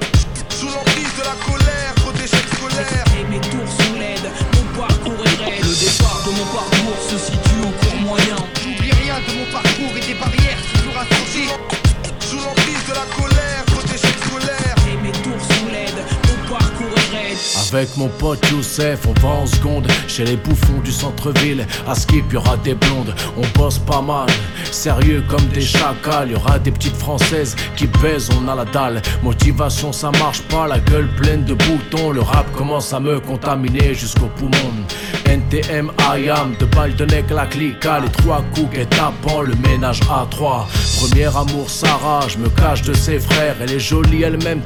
sous 0.51 0.66
l'emprise 0.66 1.12
de 1.18 1.25
la 1.25 1.37
colère, 1.46 1.94
trop 1.96 2.12
d'échecs 2.12 2.49
scolaires. 2.55 3.05
Et 3.18 3.25
mes 3.31 3.40
tours 3.40 3.70
Avec 17.73 17.97
mon 17.97 18.09
pote 18.09 18.45
Youssef, 18.51 19.07
on 19.07 19.13
va 19.21 19.29
en 19.29 19.47
seconde 19.47 19.87
chez 20.09 20.25
les 20.25 20.35
bouffons 20.35 20.81
du 20.83 20.91
centre-ville. 20.91 21.65
À 21.87 21.95
Skip, 21.95 22.25
y 22.33 22.65
des 22.65 22.75
blondes, 22.75 23.15
on 23.37 23.59
bosse 23.59 23.79
pas 23.79 24.03
mal. 24.03 24.29
Sérieux 24.73 25.23
comme 25.29 25.47
des 25.55 25.61
chacals, 25.61 26.33
y 26.33 26.35
aura 26.35 26.59
des 26.59 26.73
petites 26.73 26.97
françaises 26.97 27.55
qui 27.77 27.87
baisent, 27.87 28.29
on 28.41 28.49
a 28.49 28.57
la 28.57 28.65
dalle. 28.65 29.01
Motivation, 29.23 29.93
ça 29.93 30.11
marche 30.19 30.43
pas, 30.43 30.67
la 30.67 30.81
gueule 30.81 31.09
pleine 31.15 31.45
de 31.45 31.55
boutons. 31.55 32.11
Le 32.11 32.23
rap 32.23 32.51
commence 32.57 32.93
à 32.93 32.99
me 32.99 33.21
contaminer 33.21 33.95
jusqu'au 33.95 34.27
poumon. 34.27 34.73
NTM, 35.27 35.93
IAM, 36.17 36.57
de 36.59 36.65
balles 36.67 36.97
de 36.97 37.05
nec, 37.05 37.31
la 37.31 37.47
clica, 37.47 38.01
les 38.01 38.11
trois 38.11 38.43
coups 38.53 38.77
et 38.79 38.87
tapant 38.87 39.43
le 39.43 39.55
ménage 39.55 40.01
à 40.11 40.27
trois. 40.29 40.67
Premier 40.99 41.27
amour, 41.27 41.71
Sarah, 41.71 42.27
je 42.27 42.39
me 42.39 42.49
cache 42.49 42.83
de 42.83 42.95
ses 42.95 43.21
frères, 43.21 43.55
elle 43.61 43.73
est 43.73 43.79
jolie 43.79 44.23
elle-même, 44.23 44.61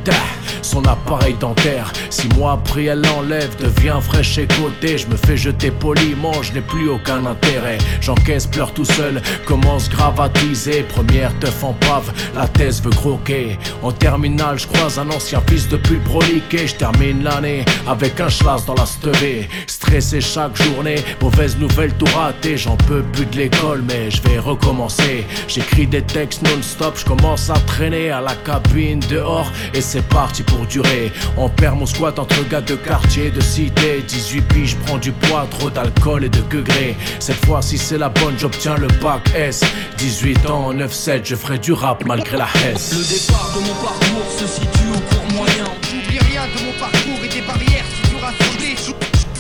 son 0.62 0.82
appareil 0.86 1.36
dentaire. 1.38 1.92
Six 2.10 2.28
mois 2.36 2.52
après, 2.52 2.93
elle 2.94 3.02
l'enlève, 3.02 3.56
devient 3.56 3.98
fraîche 4.00 4.38
et 4.38 4.46
côté. 4.46 4.98
Je 4.98 5.06
me 5.08 5.16
fais 5.16 5.36
jeter 5.36 5.70
poliment, 5.70 6.42
je 6.42 6.52
n'ai 6.52 6.60
plus 6.60 6.88
aucun 6.88 7.26
intérêt. 7.26 7.78
J'encaisse, 8.00 8.46
pleure 8.46 8.72
tout 8.72 8.84
seul, 8.84 9.20
commence 9.46 9.90
teaser. 10.34 10.84
Première 10.88 11.36
teuf 11.40 11.62
en 11.64 11.72
pave, 11.74 12.12
la 12.34 12.46
thèse 12.46 12.82
veut 12.82 12.90
croquer. 12.90 13.58
En 13.82 13.92
terminale, 13.92 14.58
je 14.58 14.66
croise 14.66 14.98
un 14.98 15.10
ancien 15.10 15.42
fils 15.48 15.68
de 15.68 15.76
pute 15.76 16.02
broliqué. 16.04 16.66
Je 16.66 16.74
termine 16.74 17.22
l'année 17.24 17.64
avec 17.86 18.20
un 18.20 18.28
schlass 18.28 18.64
dans 18.64 18.74
la 18.74 18.86
stevée. 18.86 19.48
Stressé 19.66 20.20
chaque 20.20 20.56
journée, 20.62 20.96
mauvaise 21.20 21.56
nouvelle 21.58 21.92
tout 21.94 22.12
raté. 22.14 22.56
J'en 22.56 22.76
peux 22.76 23.02
plus 23.12 23.26
de 23.26 23.36
l'école, 23.36 23.82
mais 23.88 24.10
je 24.10 24.22
vais 24.22 24.38
recommencer. 24.38 25.26
J'écris 25.48 25.86
des 25.86 26.02
textes 26.02 26.42
non-stop, 26.42 26.94
je 26.96 27.04
commence 27.04 27.50
à 27.50 27.54
traîner 27.66 28.10
à 28.10 28.20
la 28.20 28.34
cabine 28.36 29.00
dehors. 29.10 29.50
Et 29.74 29.80
c'est 29.80 30.06
parti 30.08 30.42
pour 30.42 30.64
durer. 30.66 31.12
On 31.36 31.48
perd 31.48 31.76
mon 31.76 31.86
squat 31.86 32.18
entre 32.18 32.48
gars 32.48 32.60
de 32.60 32.76
quartier, 32.84 33.30
de 33.30 33.40
cité. 33.40 34.02
18 34.06 34.42
piges, 34.42 34.70
je 34.70 34.76
prends 34.76 34.98
du 34.98 35.12
poids, 35.12 35.46
trop 35.50 35.70
d'alcool 35.70 36.24
et 36.24 36.28
de 36.28 36.40
degrés. 36.50 36.96
Cette 37.18 37.44
fois, 37.44 37.62
si 37.62 37.78
c'est 37.78 37.98
la 37.98 38.08
bonne, 38.08 38.38
j'obtiens 38.38 38.76
le 38.76 38.88
bac 39.02 39.30
S. 39.34 39.62
18 39.98 40.50
ans, 40.50 40.72
9-7, 40.72 41.20
je 41.24 41.34
ferai 41.34 41.58
du 41.58 41.72
rap 41.72 42.04
malgré 42.04 42.36
la 42.36 42.48
hesse. 42.64 42.92
Le 42.92 43.02
départ 43.02 43.50
de 43.54 43.60
mon 43.60 43.74
parcours 43.74 44.30
se 44.38 44.46
situe 44.46 44.90
au 44.94 45.14
cours 45.14 45.32
moyen. 45.32 45.64
J'oublie 45.82 46.18
rien 46.18 46.42
de 46.56 46.64
mon 46.64 46.72
parcours 46.78 47.24
et 47.24 47.28
des 47.28 47.42
barrières 47.42 47.84
rassemblées. 48.20 48.76
Sous, 48.76 48.94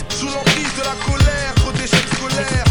sous 0.08 0.26
l'emprise 0.26 0.72
de 0.78 0.82
la 0.82 0.96
colère, 1.06 1.54
trop 1.56 1.72
d'échecs 1.72 2.08
scolaires. 2.14 2.63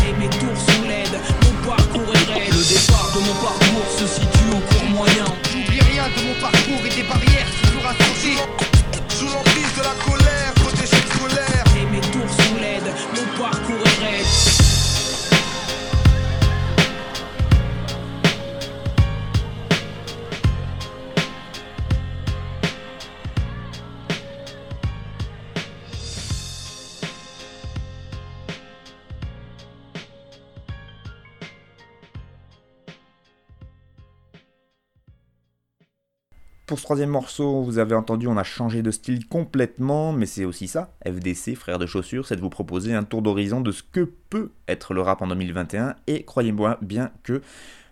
Pour 36.74 36.80
ce 36.80 36.86
troisième 36.86 37.12
morceau, 37.12 37.62
vous 37.62 37.78
avez 37.78 37.94
entendu, 37.94 38.26
on 38.26 38.36
a 38.36 38.44
changé 38.44 38.82
de 38.82 38.90
style 38.90 39.28
complètement, 39.28 40.12
mais 40.12 40.26
c'est 40.26 40.44
aussi 40.44 40.68
ça, 40.68 40.92
FDC, 41.06 41.54
frère 41.54 41.78
de 41.78 41.86
chaussures, 41.86 42.26
c'est 42.26 42.36
de 42.36 42.42
vous 42.42 42.50
proposer 42.50 42.96
un 42.96 43.04
tour 43.04 43.22
d'horizon 43.22 43.62
de 43.62 43.72
ce 43.72 43.84
que 43.84 44.12
peut 44.32 44.50
être 44.68 44.96
le 44.96 45.02
rap 45.02 45.22
en 45.22 45.28
2021, 45.28 45.94
et 46.08 46.24
croyez-moi 46.24 46.80
bien 46.82 47.12
que 47.22 47.44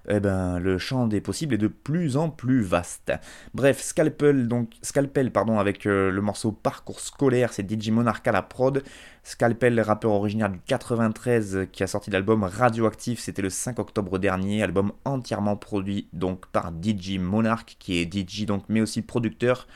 eh 0.10 0.20
ben, 0.20 0.58
le 0.58 0.80
champ 0.80 1.06
des 1.06 1.22
possibles 1.22 1.54
est 1.54 1.60
de 1.60 1.68
plus 1.68 2.18
en 2.18 2.32
plus 2.32 2.64
vaste. 2.64 3.14
Bref, 3.54 3.80
Scalpel, 3.82 4.48
donc, 4.48 4.72
Scalpel 4.82 5.30
pardon, 5.30 5.60
avec 5.60 5.86
euh, 5.86 6.10
le 6.10 6.22
morceau 6.22 6.52
Parcours 6.52 7.02
scolaire, 7.02 7.54
c'est 7.54 7.70
DJ 7.70 7.92
Monarch 7.92 8.26
la 8.26 8.42
prod. 8.42 8.82
Scalpel, 9.24 9.80
rappeur 9.80 10.12
originaire 10.12 10.50
du 10.50 10.60
93 10.66 11.68
qui 11.72 11.84
a 11.84 11.88
sorti 11.88 12.10
l'album 12.10 12.44
Radioactif, 12.44 13.20
c'était 13.20 13.44
le 13.44 13.52
5 13.52 13.78
octobre 13.78 14.18
dernier, 14.18 14.64
album 14.64 14.92
entièrement 15.06 15.56
produit 15.56 16.08
donc 16.12 16.48
par 16.48 16.72
DJ 16.72 17.20
Monarch 17.20 17.76
qui 17.78 18.00
est 18.00 18.12
DJ 18.12 18.46
donc 18.46 18.64
mais 18.68 18.82
aussi 18.82 19.04
producteur 19.04 19.68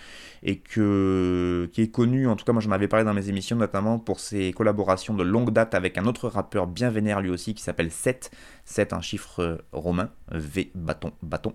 et 0.42 0.58
qui 0.58 0.80
est 0.80 1.92
connu, 1.92 2.28
en 2.28 2.36
tout 2.36 2.44
cas 2.44 2.54
moi 2.54 2.62
j'en 2.62 2.72
avais 2.72 2.88
parlé 2.88 3.06
dans 3.06 3.14
mes 3.14 3.30
émissions 3.30 3.56
notamment 3.56 4.00
pour 4.00 4.20
ses 4.20 4.52
collaborations 4.52 5.14
de 5.14 5.24
longue 5.24 5.52
date 5.52 5.76
avec 5.76 6.00
un 6.00 6.06
autre 6.06 6.28
rappeur 6.28 6.66
bien 6.66 6.90
vénère 6.90 7.22
lui 7.22 7.30
aussi 7.30 7.54
qui 7.54 7.62
s'appelle 7.62 7.92
7, 7.92 8.32
7 8.66 8.94
un 8.94 9.02
chiffre 9.02 9.64
romain, 9.72 10.10
V 10.32 10.72
bâton 10.74 11.12
bâton. 11.22 11.54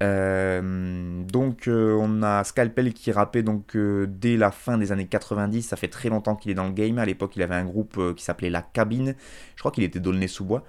Euh, 0.00 1.24
donc 1.24 1.66
euh, 1.66 1.98
on 2.00 2.22
a 2.22 2.44
Scalpel 2.44 2.94
qui 2.94 3.10
rappait 3.10 3.42
donc 3.42 3.74
euh, 3.74 4.06
dès 4.08 4.36
la 4.36 4.52
fin 4.52 4.78
des 4.78 4.92
années 4.92 5.08
90, 5.08 5.62
ça 5.62 5.76
fait 5.76 5.88
très 5.88 6.08
longtemps 6.08 6.36
qu'il 6.36 6.52
est 6.52 6.54
dans 6.54 6.66
le 6.66 6.72
game, 6.72 6.98
à 6.98 7.04
l'époque 7.04 7.34
il 7.34 7.42
avait 7.42 7.56
un 7.56 7.64
groupe 7.64 8.14
qui 8.14 8.22
s'appelait 8.22 8.50
La 8.50 8.62
Cabine, 8.62 9.16
je 9.56 9.60
crois 9.60 9.72
qu'il 9.72 9.82
était 9.82 9.98
d'Aulnay-sous-Bois, 9.98 10.62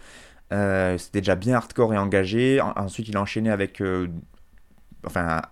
c'était 0.49 1.21
déjà 1.21 1.35
bien 1.35 1.57
hardcore 1.57 1.93
et 1.93 1.97
engagé, 1.97 2.59
ensuite 2.59 3.07
il 3.07 3.17
a 3.17 3.21
enchaîné 3.21 3.51
avec, 3.51 3.83
enfin 5.05 5.43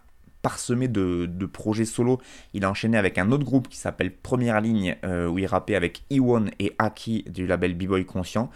parsemé 0.41 0.87
de, 0.87 1.27
de, 1.27 1.45
projets 1.45 1.85
solo, 1.85 2.19
il 2.53 2.65
a 2.65 2.71
enchaîné 2.71 2.97
avec 2.97 3.19
un 3.19 3.31
autre 3.31 3.43
groupe 3.43 3.67
qui 3.67 3.77
s'appelle 3.77 4.11
Première 4.11 4.59
Ligne, 4.59 4.95
où 5.03 5.37
il 5.37 5.45
rappait 5.45 5.75
avec 5.75 6.03
Iwon 6.09 6.45
et 6.57 6.73
Aki 6.79 7.25
du 7.29 7.45
label 7.45 7.75
B-Boy 7.75 8.05
Conscient, 8.05 8.49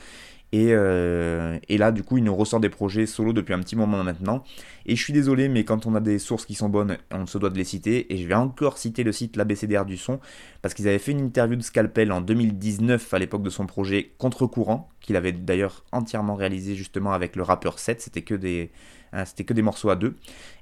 euh, 0.53 1.57
et, 1.69 1.77
là, 1.77 1.91
du 1.91 2.03
coup, 2.03 2.17
il 2.17 2.23
nous 2.23 2.35
ressort 2.35 2.59
des 2.59 2.69
projets 2.69 3.05
solo 3.05 3.33
depuis 3.33 3.53
un 3.53 3.59
petit 3.59 3.75
moment 3.75 4.03
maintenant. 4.03 4.43
Et 4.85 4.95
je 4.95 5.03
suis 5.03 5.13
désolé, 5.13 5.47
mais 5.47 5.63
quand 5.63 5.85
on 5.85 5.95
a 5.95 5.99
des 5.99 6.19
sources 6.19 6.45
qui 6.45 6.55
sont 6.55 6.69
bonnes, 6.69 6.97
on 7.11 7.25
se 7.25 7.37
doit 7.37 7.49
de 7.49 7.57
les 7.57 7.63
citer. 7.63 8.13
Et 8.13 8.17
je 8.17 8.27
vais 8.27 8.33
encore 8.33 8.77
citer 8.77 9.03
le 9.03 9.11
site 9.11 9.37
l'ABCDR 9.37 9.85
du 9.85 9.97
son, 9.97 10.19
parce 10.61 10.73
qu'ils 10.73 10.87
avaient 10.87 10.99
fait 10.99 11.11
une 11.11 11.21
interview 11.21 11.55
de 11.55 11.63
Scalpel 11.63 12.11
en 12.11 12.21
2019 12.21 13.13
à 13.13 13.19
l'époque 13.19 13.43
de 13.43 13.49
son 13.49 13.65
projet 13.65 14.11
Contre-courant, 14.17 14.89
qu'il 14.99 15.15
avait 15.15 15.31
d'ailleurs 15.31 15.85
entièrement 15.91 16.35
réalisé 16.35 16.75
justement 16.75 17.13
avec 17.13 17.35
le 17.35 17.43
rappeur 17.43 17.79
7. 17.79 18.01
C'était 18.01 18.21
que 18.21 18.35
des, 18.35 18.71
Hein, 19.13 19.26
c'était 19.26 19.43
que 19.43 19.54
des 19.54 19.62
morceaux 19.62 19.89
à 19.89 19.95
deux. 19.95 20.15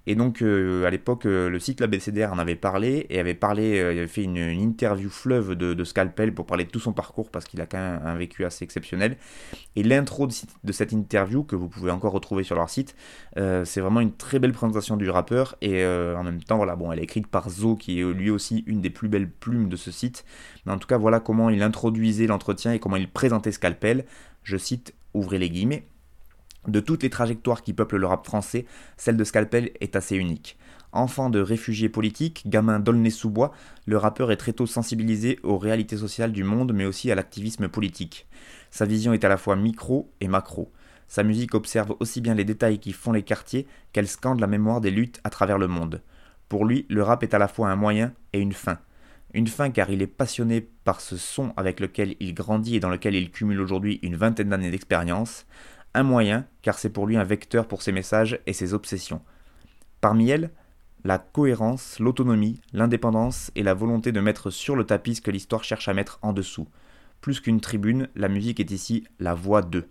Et 0.08 0.16
donc 0.16 0.42
euh, 0.42 0.86
à 0.86 0.90
l'époque, 0.90 1.28
euh, 1.28 1.50
le 1.50 1.60
site 1.60 1.82
l'ABCDR 1.82 2.34
en 2.34 2.40
avait 2.40 2.56
parlé 2.56 3.06
et 3.12 3.20
avait 3.20 3.36
parlé, 3.36 3.80
euh, 3.80 3.92
avait 3.92 4.08
fait 4.08 4.24
une, 4.24 4.38
interview 4.38 5.10
fleuve 5.10 5.56
de, 5.56 5.84
Scalpel 5.84 6.34
pour 6.34 6.48
parler 6.48 6.64
de 6.64 6.70
tout 6.70 6.80
son 6.80 6.94
parcours 6.94 7.30
parce 7.30 7.46
qu'il 7.46 7.62
a 7.62 7.68
quand 7.68 7.78
même 7.78 8.02
un 8.04 8.16
vécu 8.16 8.44
assez 8.44 8.64
exceptionnel. 8.64 9.18
Et 9.76 9.84
l'intro 9.84 10.28
de, 10.28 10.72
cette 10.72 10.92
interview 10.94 11.44
que 11.44 11.56
vous 11.56 11.68
pouvez 11.68 11.92
encore 11.92 12.12
retrouver 12.12 12.44
sur 12.44 12.56
leur 12.56 12.70
site, 12.70 12.96
c'est 13.36 13.80
vraiment 13.80 14.00
une 14.02 14.14
très 14.14 14.40
belle 14.40 14.52
présentation 14.52 14.98
du 14.98 15.10
rappeur 15.10 15.56
et 15.62 15.86
en 15.86 16.24
même 16.24 16.44
temps, 16.44 16.58
voilà, 16.58 16.76
bon, 16.76 16.92
elle 16.92 17.00
est 17.00 17.04
écrite 17.04 17.28
par 17.28 17.50
Zo 17.50 17.76
qui 17.76 18.00
est 18.00 18.14
lui 18.14 18.30
aussi 18.30 18.64
une 18.68 18.82
des 18.82 18.90
plus 18.90 19.10
belles 19.10 19.30
plumes 19.30 19.70
de 19.70 19.76
ce 19.76 19.92
site. 19.92 20.26
Mais 20.66 20.72
en 20.72 20.78
tout 20.78 20.88
cas, 20.88 20.98
voilà 20.98 21.20
comment 21.20 21.50
il 21.50 21.64
introduisait 21.64 22.28
l'entretien 22.28 22.74
et 22.74 22.80
comment 22.80 22.98
il 22.98 23.10
présentait 23.10 23.52
Scalpel. 23.52 24.06
Je 24.44 24.58
cite, 24.58 24.94
ouvrez 25.14 25.40
les 25.40 25.50
guillemets. 25.50 25.86
De 26.68 26.80
toutes 26.80 27.04
les 27.04 27.10
trajectoires 27.10 27.62
qui 27.62 27.74
peuplent 27.74 27.98
le 27.98 28.08
rap 28.08 28.26
français, 28.26 28.66
celle 28.98 29.18
de 29.18 29.24
Scalpel 29.24 29.72
est 29.80 29.96
assez 29.96 30.16
unique. 30.16 30.58
Enfant 30.92 31.30
de 31.30 31.40
réfugiés 31.40 31.90
politiques, 31.90 32.44
gamin 32.48 32.80
d'Aulnay-sous-Bois, 32.80 33.52
le 33.86 33.98
rappeur 33.98 34.32
est 34.32 34.38
très 34.38 34.54
tôt 34.54 34.66
sensibilisé 34.66 35.40
aux 35.44 35.58
réalités 35.58 35.98
sociales 35.98 36.32
du 36.32 36.44
monde 36.44 36.74
mais 36.74 36.86
aussi 36.86 37.12
à 37.12 37.16
l'activisme 37.16 37.70
politique. 37.70 38.28
Sa 38.72 38.86
vision 38.86 39.14
est 39.14 39.24
à 39.24 39.30
la 39.30 39.38
fois 39.38 39.56
micro 39.56 40.12
et 40.20 40.28
macro. 40.28 40.72
Sa 41.08 41.24
musique 41.24 41.56
observe 41.56 41.96
aussi 42.00 42.22
bien 42.22 42.36
les 42.36 42.44
détails 42.44 42.80
qui 42.80 42.92
font 42.92 43.12
les 43.12 43.24
quartiers 43.24 43.68
qu'elle 43.94 44.08
scande 44.08 44.40
la 44.40 44.48
mémoire 44.48 44.82
des 44.82 44.92
luttes 44.92 45.22
à 45.24 45.30
travers 45.30 45.58
le 45.58 45.68
monde. 45.68 46.02
Pour 46.50 46.66
lui, 46.66 46.86
le 46.90 47.04
rap 47.04 47.24
est 47.24 47.34
à 47.34 47.40
la 47.40 47.48
fois 47.48 47.70
un 47.70 47.76
moyen 47.76 48.14
et 48.34 48.40
une 48.40 48.54
fin. 48.54 48.80
Une 49.36 49.48
fin 49.48 49.70
car 49.70 49.92
il 49.92 50.02
est 50.02 50.08
passionné 50.08 50.62
par 50.62 51.02
ce 51.02 51.16
son 51.16 51.54
avec 51.56 51.80
lequel 51.80 52.16
il 52.20 52.34
grandit 52.34 52.76
et 52.76 52.80
dans 52.80 52.90
lequel 52.90 53.14
il 53.14 53.30
cumule 53.30 53.62
aujourd'hui 53.62 54.00
une 54.02 54.16
vingtaine 54.16 54.50
d'années 54.50 54.72
d'expérience 54.72 55.46
un 55.94 56.04
moyen, 56.04 56.46
car 56.62 56.78
c'est 56.78 56.90
pour 56.90 57.08
lui 57.08 57.18
un 57.18 57.24
vecteur 57.24 57.68
pour 57.68 57.82
ses 57.82 57.92
messages 57.92 58.40
et 58.46 58.54
ses 58.54 58.74
obsessions. 58.74 59.22
Parmi 60.02 60.30
elles, 60.30 60.52
la 61.04 61.18
cohérence, 61.18 62.00
l'autonomie, 62.00 62.60
l'indépendance 62.74 63.52
et 63.56 63.64
la 63.64 63.74
volonté 63.74 64.12
de 64.12 64.20
mettre 64.20 64.50
sur 64.50 64.76
le 64.76 64.86
tapis 64.86 65.16
ce 65.16 65.22
que 65.22 65.32
l'histoire 65.32 65.64
cherche 65.64 65.88
à 65.88 65.94
mettre 65.94 66.20
en 66.22 66.34
dessous. 66.34 66.68
Plus 67.22 67.40
qu'une 67.40 67.62
tribune, 67.62 68.10
la 68.16 68.28
musique 68.28 68.60
est 68.60 68.72
ici 68.72 69.06
la 69.20 69.34
voix 69.34 69.62
d'eux. 69.62 69.88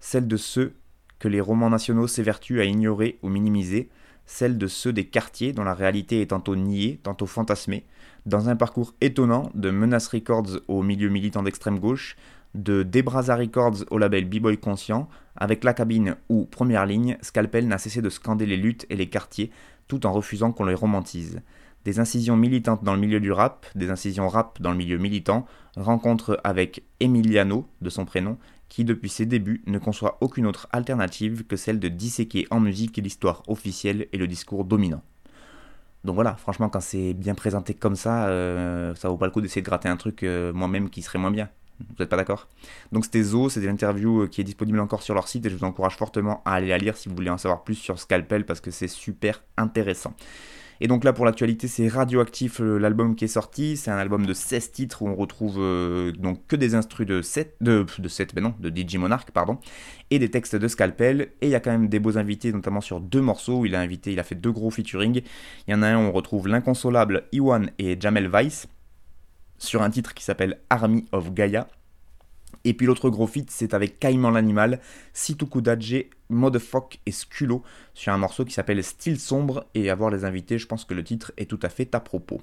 Celle 0.00 0.26
de 0.26 0.36
ceux 0.36 0.74
que 1.18 1.28
les 1.28 1.40
romans 1.40 1.70
nationaux 1.70 2.08
s'évertuent 2.08 2.60
à 2.60 2.64
ignorer 2.64 3.18
ou 3.22 3.28
minimiser, 3.28 3.88
celle 4.26 4.58
de 4.58 4.66
ceux 4.66 4.92
des 4.92 5.06
quartiers 5.06 5.52
dont 5.52 5.64
la 5.64 5.74
réalité 5.74 6.20
est 6.20 6.30
tantôt 6.30 6.56
niée, 6.56 6.98
tantôt 7.02 7.26
fantasmée, 7.26 7.86
dans 8.26 8.48
un 8.48 8.56
parcours 8.56 8.94
étonnant 9.00 9.50
de 9.54 9.70
Menace 9.70 10.08
Records 10.08 10.60
au 10.68 10.82
milieu 10.82 11.08
militant 11.08 11.42
d'extrême 11.42 11.78
gauche, 11.78 12.16
de 12.54 12.82
Debraza 12.82 13.36
Records 13.36 13.84
au 13.90 13.98
label 13.98 14.28
B-Boy 14.28 14.58
Conscient, 14.58 15.08
avec 15.36 15.64
la 15.64 15.74
cabine 15.74 16.16
ou 16.28 16.44
première 16.44 16.86
ligne, 16.86 17.16
Scalpel 17.22 17.66
n'a 17.66 17.78
cessé 17.78 18.02
de 18.02 18.10
scander 18.10 18.46
les 18.46 18.56
luttes 18.56 18.86
et 18.90 18.96
les 18.96 19.08
quartiers 19.08 19.50
tout 19.88 20.06
en 20.06 20.12
refusant 20.12 20.52
qu'on 20.52 20.64
les 20.64 20.74
romantise. 20.74 21.40
Des 21.84 21.98
incisions 21.98 22.36
militantes 22.36 22.84
dans 22.84 22.94
le 22.94 23.00
milieu 23.00 23.18
du 23.18 23.32
rap, 23.32 23.66
des 23.74 23.90
incisions 23.90 24.28
rap 24.28 24.60
dans 24.60 24.70
le 24.70 24.76
milieu 24.76 24.98
militant, 24.98 25.46
rencontre 25.76 26.40
avec 26.44 26.84
Emiliano, 27.00 27.66
de 27.80 27.90
son 27.90 28.04
prénom, 28.04 28.38
qui 28.68 28.84
depuis 28.84 29.10
ses 29.10 29.26
débuts 29.26 29.62
ne 29.66 29.78
conçoit 29.78 30.18
aucune 30.20 30.46
autre 30.46 30.68
alternative 30.72 31.44
que 31.44 31.56
celle 31.56 31.80
de 31.80 31.88
disséquer 31.88 32.46
en 32.50 32.60
musique 32.60 32.96
l'histoire 32.98 33.42
officielle 33.48 34.06
et 34.12 34.16
le 34.16 34.26
discours 34.26 34.64
dominant. 34.64 35.02
Donc 36.04 36.14
voilà, 36.14 36.34
franchement, 36.36 36.68
quand 36.68 36.80
c'est 36.80 37.14
bien 37.14 37.34
présenté 37.34 37.74
comme 37.74 37.96
ça, 37.96 38.28
euh, 38.28 38.94
ça 38.94 39.08
vaut 39.08 39.16
pas 39.16 39.26
le 39.26 39.32
coup 39.32 39.40
d'essayer 39.40 39.62
de 39.62 39.66
gratter 39.66 39.88
un 39.88 39.96
truc 39.96 40.22
euh, 40.22 40.52
moi-même 40.52 40.90
qui 40.90 41.02
serait 41.02 41.18
moins 41.18 41.30
bien. 41.30 41.48
Vous 41.80 41.96
n'êtes 41.98 42.08
pas 42.08 42.16
d'accord? 42.16 42.48
Donc 42.92 43.04
c'était 43.04 43.22
Zo, 43.22 43.48
c'était 43.48 43.66
l'interview 43.66 44.22
euh, 44.22 44.26
qui 44.28 44.40
est 44.40 44.44
disponible 44.44 44.80
encore 44.80 45.02
sur 45.02 45.14
leur 45.14 45.28
site 45.28 45.46
et 45.46 45.50
je 45.50 45.56
vous 45.56 45.64
encourage 45.64 45.96
fortement 45.96 46.42
à 46.44 46.54
aller 46.54 46.68
la 46.68 46.78
lire 46.78 46.96
si 46.96 47.08
vous 47.08 47.14
voulez 47.14 47.30
en 47.30 47.38
savoir 47.38 47.64
plus 47.64 47.74
sur 47.74 47.98
Scalpel 47.98 48.44
parce 48.44 48.60
que 48.60 48.70
c'est 48.70 48.88
super 48.88 49.42
intéressant. 49.56 50.14
Et 50.80 50.88
donc 50.88 51.04
là 51.04 51.12
pour 51.12 51.24
l'actualité 51.24 51.68
c'est 51.68 51.86
Radioactif 51.86 52.60
euh, 52.60 52.76
l'album 52.76 53.14
qui 53.14 53.24
est 53.24 53.28
sorti, 53.28 53.76
c'est 53.76 53.92
un 53.92 53.98
album 53.98 54.26
de 54.26 54.34
16 54.34 54.72
titres 54.72 55.02
où 55.02 55.08
on 55.08 55.14
retrouve 55.14 55.58
euh, 55.58 56.10
donc 56.10 56.44
que 56.48 56.56
des 56.56 56.74
instrus 56.74 57.06
de 57.06 57.22
7, 57.22 57.56
de, 57.60 57.86
de 57.98 58.08
7 58.08 58.34
ben 58.34 58.42
non, 58.42 58.54
de 58.58 58.68
DJ 58.68 58.96
Monarch 58.96 59.30
pardon, 59.30 59.58
et 60.10 60.18
des 60.18 60.28
textes 60.28 60.56
de 60.56 60.66
Scalpel, 60.66 61.28
et 61.40 61.46
il 61.46 61.50
y 61.50 61.54
a 61.54 61.60
quand 61.60 61.70
même 61.70 61.88
des 61.88 62.00
beaux 62.00 62.18
invités 62.18 62.52
notamment 62.52 62.80
sur 62.80 63.00
deux 63.00 63.20
morceaux. 63.20 63.60
Où 63.60 63.66
il 63.66 63.76
a 63.76 63.80
invité, 63.80 64.12
il 64.12 64.18
a 64.18 64.24
fait 64.24 64.34
deux 64.34 64.50
gros 64.50 64.70
featuring, 64.70 65.22
il 65.68 65.70
y 65.70 65.74
en 65.74 65.82
a 65.82 65.88
un 65.88 65.98
où 65.98 66.08
on 66.08 66.12
retrouve 66.12 66.48
l'inconsolable 66.48 67.24
Iwan 67.30 67.70
et 67.78 67.96
Jamel 68.00 68.28
Weiss, 68.28 68.66
sur 69.62 69.82
un 69.82 69.90
titre 69.90 70.12
qui 70.12 70.24
s'appelle 70.24 70.58
Army 70.70 71.06
of 71.12 71.32
Gaia. 71.32 71.68
Et 72.64 72.74
puis 72.74 72.86
l'autre 72.86 73.10
gros 73.10 73.26
feat, 73.26 73.50
c'est 73.50 73.74
avec 73.74 73.98
Caïman 73.98 74.30
l'animal, 74.30 74.80
Situkudaje, 75.12 76.04
Motherfuck 76.28 76.98
et 77.06 77.12
Sculo 77.12 77.62
sur 77.94 78.12
un 78.12 78.18
morceau 78.18 78.44
qui 78.44 78.52
s'appelle 78.52 78.82
Style 78.84 79.18
sombre. 79.18 79.66
Et 79.74 79.88
à 79.90 79.94
voir 79.94 80.10
les 80.10 80.24
invités, 80.24 80.58
je 80.58 80.66
pense 80.66 80.84
que 80.84 80.94
le 80.94 81.02
titre 81.02 81.32
est 81.36 81.48
tout 81.48 81.60
à 81.62 81.68
fait 81.68 81.94
à 81.94 82.00
propos. 82.00 82.40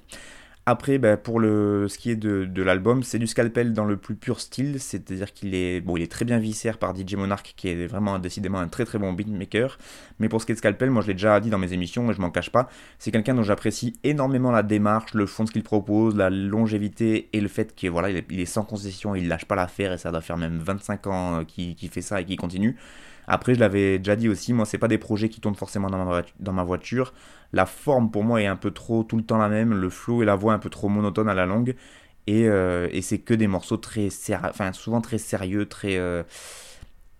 Après, 0.70 0.98
ben, 0.98 1.16
pour 1.16 1.40
le, 1.40 1.88
ce 1.88 1.98
qui 1.98 2.12
est 2.12 2.14
de, 2.14 2.62
l'album, 2.62 3.02
c'est 3.02 3.18
du 3.18 3.26
scalpel 3.26 3.72
dans 3.72 3.84
le 3.84 3.96
plus 3.96 4.14
pur 4.14 4.38
style, 4.38 4.78
c'est-à-dire 4.78 5.32
qu'il 5.32 5.52
est, 5.56 5.80
bon, 5.80 5.96
est 5.96 6.08
très 6.08 6.24
bien 6.24 6.38
viscère 6.38 6.78
par 6.78 6.94
DJ 6.94 7.14
Monarch, 7.16 7.54
qui 7.56 7.66
est 7.70 7.86
vraiment 7.88 8.20
décidément 8.20 8.60
un 8.60 8.68
très 8.68 8.84
très 8.84 9.00
bon 9.00 9.12
beatmaker. 9.12 9.78
Mais 10.20 10.28
pour 10.28 10.40
ce 10.40 10.46
qui 10.46 10.52
est 10.52 10.54
de 10.54 10.60
scalpel, 10.60 10.90
moi 10.90 11.02
je 11.02 11.08
l'ai 11.08 11.14
déjà 11.14 11.40
dit 11.40 11.50
dans 11.50 11.58
mes 11.58 11.72
émissions 11.72 12.08
et 12.08 12.14
je 12.14 12.20
m'en 12.20 12.30
cache 12.30 12.50
pas, 12.50 12.68
c'est 13.00 13.10
quelqu'un 13.10 13.34
dont 13.34 13.42
j'apprécie 13.42 13.94
énormément 14.04 14.52
la 14.52 14.62
démarche, 14.62 15.12
le 15.12 15.26
fond 15.26 15.42
de 15.42 15.48
ce 15.48 15.52
qu'il 15.52 15.64
propose, 15.64 16.14
la 16.14 16.30
longévité 16.30 17.28
et 17.32 17.40
le 17.40 17.48
fait 17.48 17.74
qu'il 17.74 17.90
voilà, 17.90 18.08
il 18.10 18.38
est, 18.40 18.46
sans 18.46 18.62
concession, 18.62 19.16
il 19.16 19.26
lâche 19.26 19.46
pas 19.46 19.56
l'affaire 19.56 19.92
et 19.92 19.98
ça 19.98 20.12
doit 20.12 20.20
faire 20.20 20.36
même 20.36 20.58
25 20.58 21.06
ans 21.08 21.40
euh, 21.40 21.42
qu'il 21.42 21.88
fait 21.88 22.00
ça 22.00 22.20
et 22.20 22.24
qu'il 22.24 22.36
continue. 22.36 22.76
Après, 23.32 23.54
je 23.54 23.60
l'avais 23.60 23.98
déjà 23.98 24.16
dit 24.16 24.28
aussi, 24.28 24.52
moi, 24.52 24.66
c'est 24.66 24.76
pas 24.76 24.88
des 24.88 24.98
projets 24.98 25.28
qui 25.28 25.40
tournent 25.40 25.54
forcément 25.54 25.88
dans 25.88 26.52
ma, 26.52 26.64
voiture. 26.64 27.12
La 27.52 27.66
forme, 27.66 28.10
pour 28.10 28.24
moi, 28.24 28.40
est 28.42 28.46
un 28.46 28.56
peu 28.56 28.70
trop 28.70 29.02
tout 29.04 29.16
le 29.16 29.24
temps 29.24 29.38
la 29.38 29.48
même. 29.48 29.74
Le 29.74 29.90
flow 29.90 30.22
et 30.22 30.24
la 30.24 30.36
voix 30.36 30.52
un 30.52 30.58
peu 30.58 30.70
trop 30.70 30.88
monotone 30.88 31.28
à 31.28 31.34
la 31.34 31.46
longue. 31.46 31.74
Et, 32.26 32.48
euh, 32.48 32.88
c'est 33.02 33.18
que 33.18 33.34
des 33.34 33.48
morceaux 33.48 33.76
très, 33.76 34.08
enfin, 34.44 34.72
souvent 34.72 35.00
très 35.00 35.18
sérieux, 35.18 35.66
très, 35.66 35.96
euh, 35.96 36.22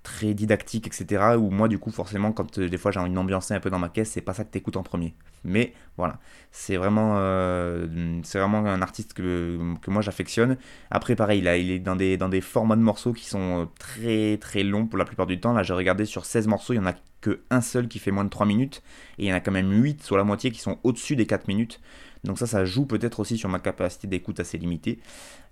très 0.03 0.35
didactiques, 0.35 0.87
etc. 0.87 1.37
Où 1.39 1.51
moi, 1.51 1.69
du 1.69 1.79
coup, 1.79 1.91
forcément, 1.91 2.33
quand 2.33 2.59
euh, 2.59 2.69
des 2.69 2.79
fois 2.79 2.91
j'ai 2.91 3.01
envie 3.01 3.13
d'ambiancer 3.13 3.55
un 3.55 3.61
peu 3.61 3.71
dans 3.71 3.79
ma 3.79 3.89
caisse, 3.89 4.11
c'est 4.11 4.21
pas 4.21 4.35
ça 4.35 4.45
que 4.45 4.51
t'écoutes 4.51 4.77
en 4.77 4.83
premier. 4.83 5.15
Mais 5.45 5.73
voilà, 5.97 6.19
c'est 6.53 6.77
vraiment, 6.77 7.15
vraiment 7.15 8.59
un 8.67 8.83
artiste 8.83 9.15
que, 9.15 9.59
que 9.83 9.91
moi 9.91 10.03
j'affectionne. 10.03 10.59
Après, 10.91 11.17
pareil, 11.17 11.41
là, 11.41 11.57
il 11.57 11.71
est 11.71 11.79
dans 11.79 11.97
des, 11.97 12.17
dans 12.17 12.29
des 12.29 12.41
formats 12.41 12.77
de 12.77 12.83
morceaux 12.83 13.13
qui 13.13 13.27
sont 13.27 13.69
très 13.79 14.37
très 14.39 14.63
longs 14.63 14.87
pour 14.87 14.99
la 14.99 15.05
plupart 15.05 15.27
du 15.27 15.41
temps. 15.41 15.53
Là, 15.55 15.63
j'ai 15.63 15.75
regardé 15.75 16.05
sur 16.05 16.25
16 16.25 16.47
morceaux, 16.47 16.75
il 16.75 16.77
y 16.77 16.81
en 16.81 16.87
a 16.87 16.95
que 17.21 17.41
un 17.51 17.61
seul 17.61 17.89
qui 17.89 17.99
fait 17.99 18.11
moins 18.11 18.25
de 18.25 18.31
3 18.31 18.47
minutes. 18.47 18.83
Et 19.19 19.25
il 19.25 19.29
y 19.29 19.33
en 19.33 19.37
a 19.37 19.41
quand 19.41 19.53
même 19.53 19.71
8, 19.71 20.03
soit 20.03 20.19
la 20.19 20.25
moitié, 20.25 20.51
qui 20.51 20.61
sont 20.61 20.79
au-dessus 20.85 21.17
des 21.17 21.27
4 21.27 21.49
minutes. 21.49 21.81
Donc 22.25 22.39
ça, 22.39 22.47
ça 22.47 22.65
joue 22.65 22.85
peut-être 22.85 23.21
aussi 23.21 23.39
sur 23.39 23.49
ma 23.49 23.59
capacité 23.59 24.07
d'écoute 24.07 24.41
assez 24.41 24.59
limitée. 24.59 24.99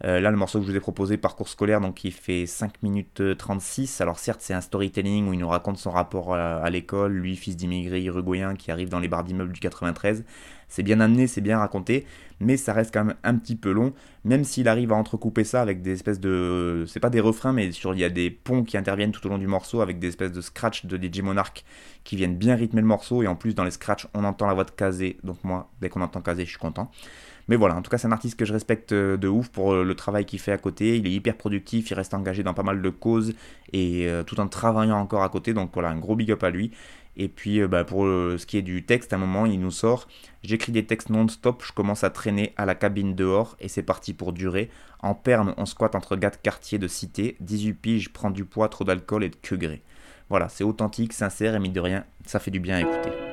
Euh, 0.04 0.20
là, 0.20 0.31
le 0.31 0.37
morceau 0.37 0.59
que 0.59 0.66
je 0.66 0.70
vous 0.70 0.76
ai 0.76 0.81
proposé, 0.81 1.16
Parcours 1.16 1.48
scolaire, 1.48 1.81
donc 1.81 2.04
il 2.04 2.12
fait 2.12 2.44
5 2.46 2.83
minutes 2.83 3.22
36. 3.38 4.00
Alors 4.00 4.18
certes, 4.18 4.40
c'est 4.42 4.54
un 4.54 4.61
storytelling 4.61 5.28
où 5.28 5.33
il 5.33 5.38
nous 5.38 5.48
raconte 5.48 5.78
son 5.78 5.90
rapport 5.90 6.35
à, 6.35 6.68
l'école, 6.68 7.12
lui, 7.12 7.37
fils 7.37 7.57
d'immigré 7.57 8.02
uruguayen 8.04 8.54
qui 8.54 8.70
arrive 8.70 8.90
dans 8.90 9.00
les 9.00 9.09
bars 9.09 9.24
d'immeubles 9.24 9.52
du 9.52 9.61
93. 9.61 10.24
C'est 10.68 10.83
bien 10.83 11.00
amené, 11.00 11.26
c'est 11.26 11.40
bien 11.40 11.59
raconté, 11.59 12.07
mais 12.40 12.57
ça 12.57 12.72
reste 12.72 12.92
quand 12.92 13.04
même 13.04 13.16
un 13.24 13.35
petit 13.37 13.57
peu 13.57 13.72
long, 13.72 13.92
même 14.24 14.44
s'il 14.44 14.68
arrive 14.68 14.92
à 14.92 14.96
entrecouper 14.96 15.44
ça 15.44 15.62
avec 15.62 15.83
des 15.83 15.92
espèces 15.92 16.20
de... 16.20 16.85
C'est 16.87 17.00
pas 17.00 17.11
des 17.11 17.20
refrains, 17.20 17.52
mais 17.52 17.72
sur, 17.72 17.94
il 17.94 18.00
y 18.00 18.04
a 18.04 18.11
des 18.11 18.31
ponts 18.31 18.62
qui 18.64 18.76
interviennent 18.76 19.12
tout 19.12 19.26
au 19.26 19.31
long 19.31 19.38
du 19.38 19.46
morceau 19.46 19.81
avec 19.81 19.98
des 19.98 20.09
espèces 20.09 20.33
de 20.33 20.40
scratch 20.40 20.87
de 20.87 20.96
DJ 20.96 21.22
Monarch 21.22 21.64
qui 22.04 22.16
viennent 22.16 22.37
bien 22.37 22.54
rythmer 22.54 22.81
le 22.81 22.87
morceau, 22.87 23.22
et 23.22 23.26
en 23.26 23.35
plus 23.35 23.54
dans 23.54 23.64
les 23.64 23.70
scratchs 23.70 24.07
on 24.14 24.24
entend 24.24 24.46
la 24.46 24.54
voix 24.54 24.64
de 24.64 24.70
Kazé, 24.70 25.18
donc 25.24 25.42
moi 25.44 25.70
dès 25.81 25.88
qu'on 25.88 26.02
entend 26.02 26.20
Kazé 26.20 26.44
je 26.44 26.50
suis 26.50 26.59
content. 26.59 26.90
Mais 27.49 27.57
voilà, 27.57 27.77
en 27.77 27.83
tout 27.83 27.91
cas, 27.91 27.97
c'est 27.97 28.07
un 28.07 28.13
artiste 28.13 28.39
que 28.39 28.45
je 28.45 28.53
respecte 28.53 28.93
euh, 28.93 29.17
de 29.17 29.27
ouf 29.27 29.49
pour 29.49 29.73
euh, 29.73 29.83
le 29.83 29.95
travail 29.95 30.27
qu'il 30.27 30.39
fait 30.39 30.53
à 30.53 30.59
côté. 30.59 30.99
Il 30.99 31.07
est 31.07 31.11
hyper 31.11 31.37
productif, 31.37 31.91
il 31.91 31.95
reste 31.95 32.13
engagé 32.13 32.43
dans 32.43 32.53
pas 32.53 32.63
mal 32.63 32.83
de 32.83 32.91
causes 32.91 33.33
et 33.73 34.07
euh, 34.07 34.23
tout 34.23 34.39
en 34.39 34.49
travaillant 34.49 34.99
encore 34.99 35.23
à 35.23 35.31
côté. 35.31 35.55
Donc 35.55 35.71
voilà, 35.73 35.89
un 35.89 35.99
gros 35.99 36.15
big 36.15 36.31
up 36.31 36.45
à 36.45 36.51
lui. 36.51 36.71
Et 37.17 37.27
puis 37.27 37.67
bah, 37.67 37.83
pour 37.83 38.05
ce 38.05 38.47
qui 38.47 38.59
est 38.59 38.63
du 38.63 38.85
texte, 38.85 39.13
à 39.13 39.17
un 39.17 39.19
moment, 39.19 39.45
il 39.45 39.59
nous 39.59 39.73
sort 39.73 40.07
J'écris 40.45 40.71
des 40.71 40.87
textes 40.87 41.11
non-stop, 41.11 41.65
je 41.67 41.73
commence 41.73 42.05
à 42.05 42.11
traîner 42.11 42.53
à 42.57 42.65
la 42.65 42.77
cabine 42.77 43.17
dehors 43.17 43.57
et 43.59 43.67
c'est 43.67 43.83
parti 43.83 44.15
pour 44.15 44.33
durer. 44.33 44.71
En 45.01 45.15
perme, 45.17 45.53
on 45.57 45.67
squatte 45.67 45.97
entre 45.97 46.15
gars 46.15 46.31
de 46.31 46.37
quartier 46.37 46.79
de 46.79 46.87
cité. 46.87 47.37
18 47.41 47.73
piges, 47.73 48.13
prends 48.13 48.31
du 48.31 48.45
poids, 48.45 48.69
trop 48.69 48.85
d'alcool 48.85 49.25
et 49.25 49.31
de 49.31 49.37
que 49.37 49.57
gré. 49.57 49.83
Voilà, 50.29 50.49
c'est 50.49 50.63
authentique, 50.63 51.13
sincère 51.13 51.57
et 51.57 51.59
mine 51.59 51.73
de 51.73 51.81
rien, 51.81 52.05
ça 52.25 52.39
fait 52.39 52.53
du 52.53 52.61
bien 52.61 52.77
à 52.77 52.81
écouter. 52.83 53.28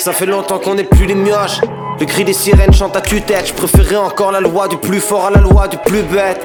Ça 0.00 0.14
fait 0.14 0.24
longtemps 0.24 0.58
qu'on 0.58 0.76
n'est 0.76 0.84
plus 0.84 1.04
les 1.04 1.14
mioches. 1.14 1.60
Le 2.00 2.06
cri 2.06 2.24
des 2.24 2.32
sirènes 2.32 2.72
chante 2.72 2.96
à 2.96 3.02
tue-tête. 3.02 3.48
Je 3.48 3.52
préférais 3.52 3.96
encore 3.96 4.32
la 4.32 4.40
loi 4.40 4.66
du 4.66 4.78
plus 4.78 4.98
fort 4.98 5.26
à 5.26 5.30
la 5.30 5.40
loi 5.40 5.68
du 5.68 5.76
plus 5.76 6.02
bête. 6.02 6.40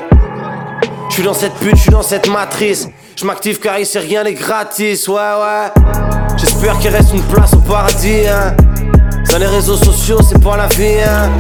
Je 1.08 1.14
suis 1.14 1.24
dans 1.24 1.34
cette 1.34 1.54
pute, 1.54 1.78
je 1.78 1.84
suis 1.84 1.90
dans 1.90 2.02
cette 2.02 2.28
matrice. 2.28 2.90
Je 3.16 3.26
m'active 3.26 3.60
car 3.62 3.80
ici 3.80 3.98
rien 3.98 4.26
n'est 4.26 4.34
gratis, 4.34 5.08
ouais 5.08 5.16
ouais. 5.16 5.84
J'espère 6.36 6.78
qu'il 6.80 6.90
reste 6.90 7.14
une 7.14 7.24
place 7.24 7.54
au 7.54 7.60
paradis, 7.60 8.28
hein. 8.28 8.58
Dans 9.32 9.38
les 9.38 9.48
réseaux 9.48 9.78
sociaux, 9.78 10.20
c'est 10.22 10.44
pas 10.44 10.58
la 10.58 10.68
vie, 10.68 11.02
hein. 11.02 11.32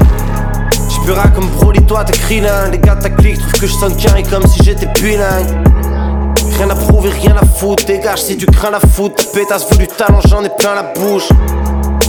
J'purera 0.89 1.27
comme 1.27 1.49
Broly, 1.49 1.85
toi 1.85 2.05
t'es 2.05 2.17
crilin. 2.17 2.69
Les 2.71 2.79
gars 2.79 2.95
ta 2.95 3.09
clique 3.09 3.39
trouvent 3.39 3.59
que 3.59 3.67
je 3.67 3.73
sonne 3.73 3.97
carré 3.97 4.23
comme 4.23 4.47
si 4.47 4.63
j'étais 4.63 4.87
bilingue. 5.01 5.47
Rien 6.57 6.69
à 6.69 6.75
prouver, 6.75 7.09
rien 7.09 7.35
à 7.35 7.45
foutre. 7.45 7.83
Dégage 7.83 8.21
si 8.21 8.37
tu 8.37 8.45
crains 8.45 8.71
la 8.71 8.79
foot. 8.79 9.13
Ta 9.17 9.37
pétasse 9.37 9.69
veut 9.69 9.77
du 9.77 9.87
talent, 9.87 10.21
j'en 10.29 10.45
ai 10.45 10.49
plein 10.57 10.75
la 10.75 10.83
bouche. 10.83 11.27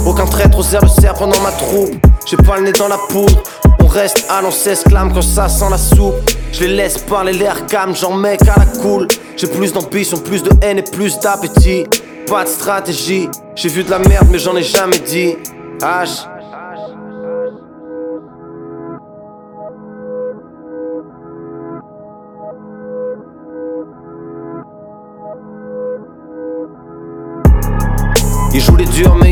Aucun 0.06 0.24
traître 0.24 0.56
aux 0.56 0.74
herbes 0.74 0.88
sert 0.88 1.14
pendant 1.14 1.40
ma 1.40 1.50
troupe. 1.50 1.94
J'ai 2.26 2.36
pas 2.36 2.56
le 2.58 2.62
nez 2.62 2.72
dans 2.72 2.86
la 2.86 2.96
poudre. 3.08 3.42
On 3.80 3.86
reste 3.86 4.26
à 4.30 4.40
l'on 4.40 4.52
s'exclame 4.52 5.12
quand 5.12 5.22
ça 5.22 5.48
sent 5.48 5.68
la 5.68 5.78
soupe. 5.78 6.14
Je 6.52 6.60
les 6.60 6.76
laisse 6.76 6.98
parler 6.98 7.32
l'air 7.32 7.66
calme, 7.66 7.94
j'en 7.94 8.14
mets 8.14 8.36
qu'à 8.36 8.54
la 8.56 8.66
cool. 8.80 9.08
J'ai 9.36 9.48
plus 9.48 9.72
d'ambition, 9.72 10.18
plus 10.18 10.44
de 10.44 10.50
haine 10.62 10.78
et 10.78 10.82
plus 10.82 11.18
d'appétit. 11.18 11.84
Pas 12.28 12.44
de 12.44 12.48
stratégie. 12.48 13.28
J'ai 13.56 13.68
vu 13.68 13.82
de 13.82 13.90
la 13.90 13.98
merde, 13.98 14.28
mais 14.30 14.38
j'en 14.38 14.56
ai 14.56 14.62
jamais 14.62 14.98
dit. 15.00 15.36
H. 15.80 16.28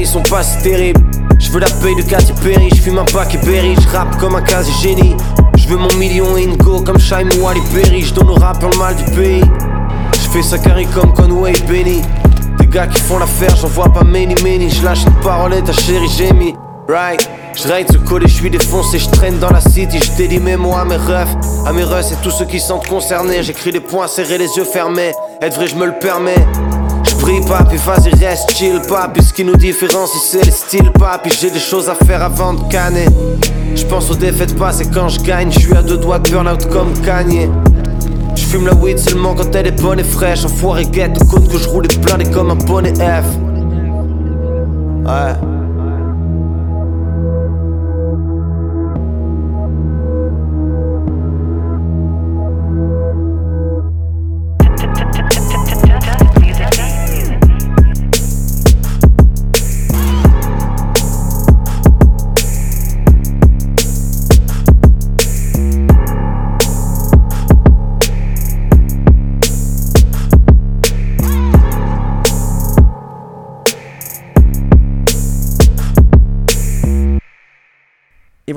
ils 0.04 0.08
sont 0.08 0.22
pas 0.22 0.42
si 0.42 0.58
terribles. 0.62 1.00
Je 1.38 1.50
veux 1.50 1.60
la 1.60 1.70
paye 1.82 1.96
de 1.96 2.02
Katy 2.02 2.32
Perry, 2.42 2.68
je 2.74 2.80
fume 2.82 2.98
un 2.98 3.04
paquet 3.04 3.38
Berry, 3.38 3.74
je 3.74 3.88
rappe 3.96 4.16
comme 4.18 4.34
un 4.36 4.42
quasi 4.42 4.70
génie 4.82 5.16
Je 5.56 5.66
veux 5.66 5.76
mon 5.76 5.92
million 5.94 6.36
Ingo 6.36 6.82
comme 6.82 6.98
Shime 6.98 7.28
ou 7.40 7.48
Ali 7.48 7.60
Berry, 7.72 8.02
je 8.02 8.12
donne 8.12 8.28
au 8.30 8.34
rap 8.34 8.62
le 8.62 8.78
mal 8.78 8.94
du 8.96 9.04
pays. 9.12 9.44
Je 10.12 10.28
fais 10.30 10.42
ça 10.42 10.58
carré 10.58 10.86
comme 10.94 11.12
Conway 11.14 11.52
Benny. 11.66 12.02
Des 12.58 12.66
gars 12.66 12.86
qui 12.86 13.00
font 13.00 13.18
l'affaire, 13.18 13.56
j'en 13.56 13.68
vois 13.68 13.92
pas 13.92 14.04
many 14.04 14.34
many. 14.42 14.70
Je 14.70 14.84
lâche 14.84 15.04
une 15.04 15.22
parole 15.22 15.54
et 15.54 15.62
ta 15.62 15.72
chérie 15.72 16.08
Jamie 16.18 16.54
Right. 16.86 17.28
Je 17.54 17.72
ride 17.72 17.86
ce 17.90 17.96
et 17.96 18.28
je 18.28 18.34
suis 18.34 18.50
défoncé, 18.50 18.98
je 18.98 19.08
traîne 19.08 19.38
dans 19.38 19.50
la 19.50 19.60
city, 19.60 19.98
je 20.02 20.16
dédie 20.16 20.40
mes 20.40 20.56
mots 20.56 20.74
à 20.74 20.84
mes 20.84 20.96
refs, 20.96 21.34
à 21.66 21.72
mes 21.72 21.84
refs 21.84 22.12
et 22.12 22.16
tous 22.22 22.30
ceux 22.30 22.44
qui 22.44 22.60
sont 22.60 22.78
concernés. 22.78 23.42
J'écris 23.42 23.72
des 23.72 23.80
points 23.80 24.08
serrés, 24.08 24.38
les 24.38 24.54
yeux 24.56 24.64
fermés. 24.64 25.12
Être 25.40 25.56
vrai, 25.56 25.66
je 25.66 25.76
me 25.76 25.86
le 25.86 25.98
permets. 25.98 26.34
Prie 27.24 27.40
papi, 27.40 27.76
vas-y 27.76 28.10
reste 28.22 28.50
chill 28.50 28.82
papi. 28.86 29.22
Ce 29.22 29.32
qui 29.32 29.44
nous 29.44 29.56
différencie 29.56 30.22
c'est 30.22 30.44
le 30.44 30.52
style 30.52 30.90
papi. 30.92 31.30
J'ai 31.30 31.50
des 31.50 31.58
choses 31.58 31.88
à 31.88 31.94
faire 31.94 32.22
avant 32.22 32.52
de 32.52 32.70
canner. 32.70 33.06
Je 33.74 33.82
pense 33.86 34.10
aux 34.10 34.14
défaites 34.14 34.54
passées 34.58 34.84
quand 34.92 35.08
je 35.08 35.20
gagne. 35.20 35.50
Je 35.50 35.60
suis 35.60 35.74
à 35.74 35.80
deux 35.80 35.96
doigts 35.96 36.18
de 36.18 36.30
burn-out 36.30 36.68
comme 36.68 36.92
Kanye. 37.00 37.48
Je 38.34 38.42
fume 38.42 38.66
la 38.66 38.74
weed 38.74 38.98
seulement 38.98 39.34
quand 39.34 39.54
elle 39.54 39.68
est 39.68 39.80
bonne 39.80 40.00
et 40.00 40.04
fraîche. 40.04 40.44
Enfoiré 40.44 40.84
guette, 40.84 41.18
compte 41.30 41.48
que 41.48 41.56
je 41.56 41.66
roule 41.66 41.86
et 41.86 42.30
comme 42.30 42.50
un 42.50 42.56
bonnet 42.56 42.92
F. 42.92 43.24
Ouais 45.06 45.53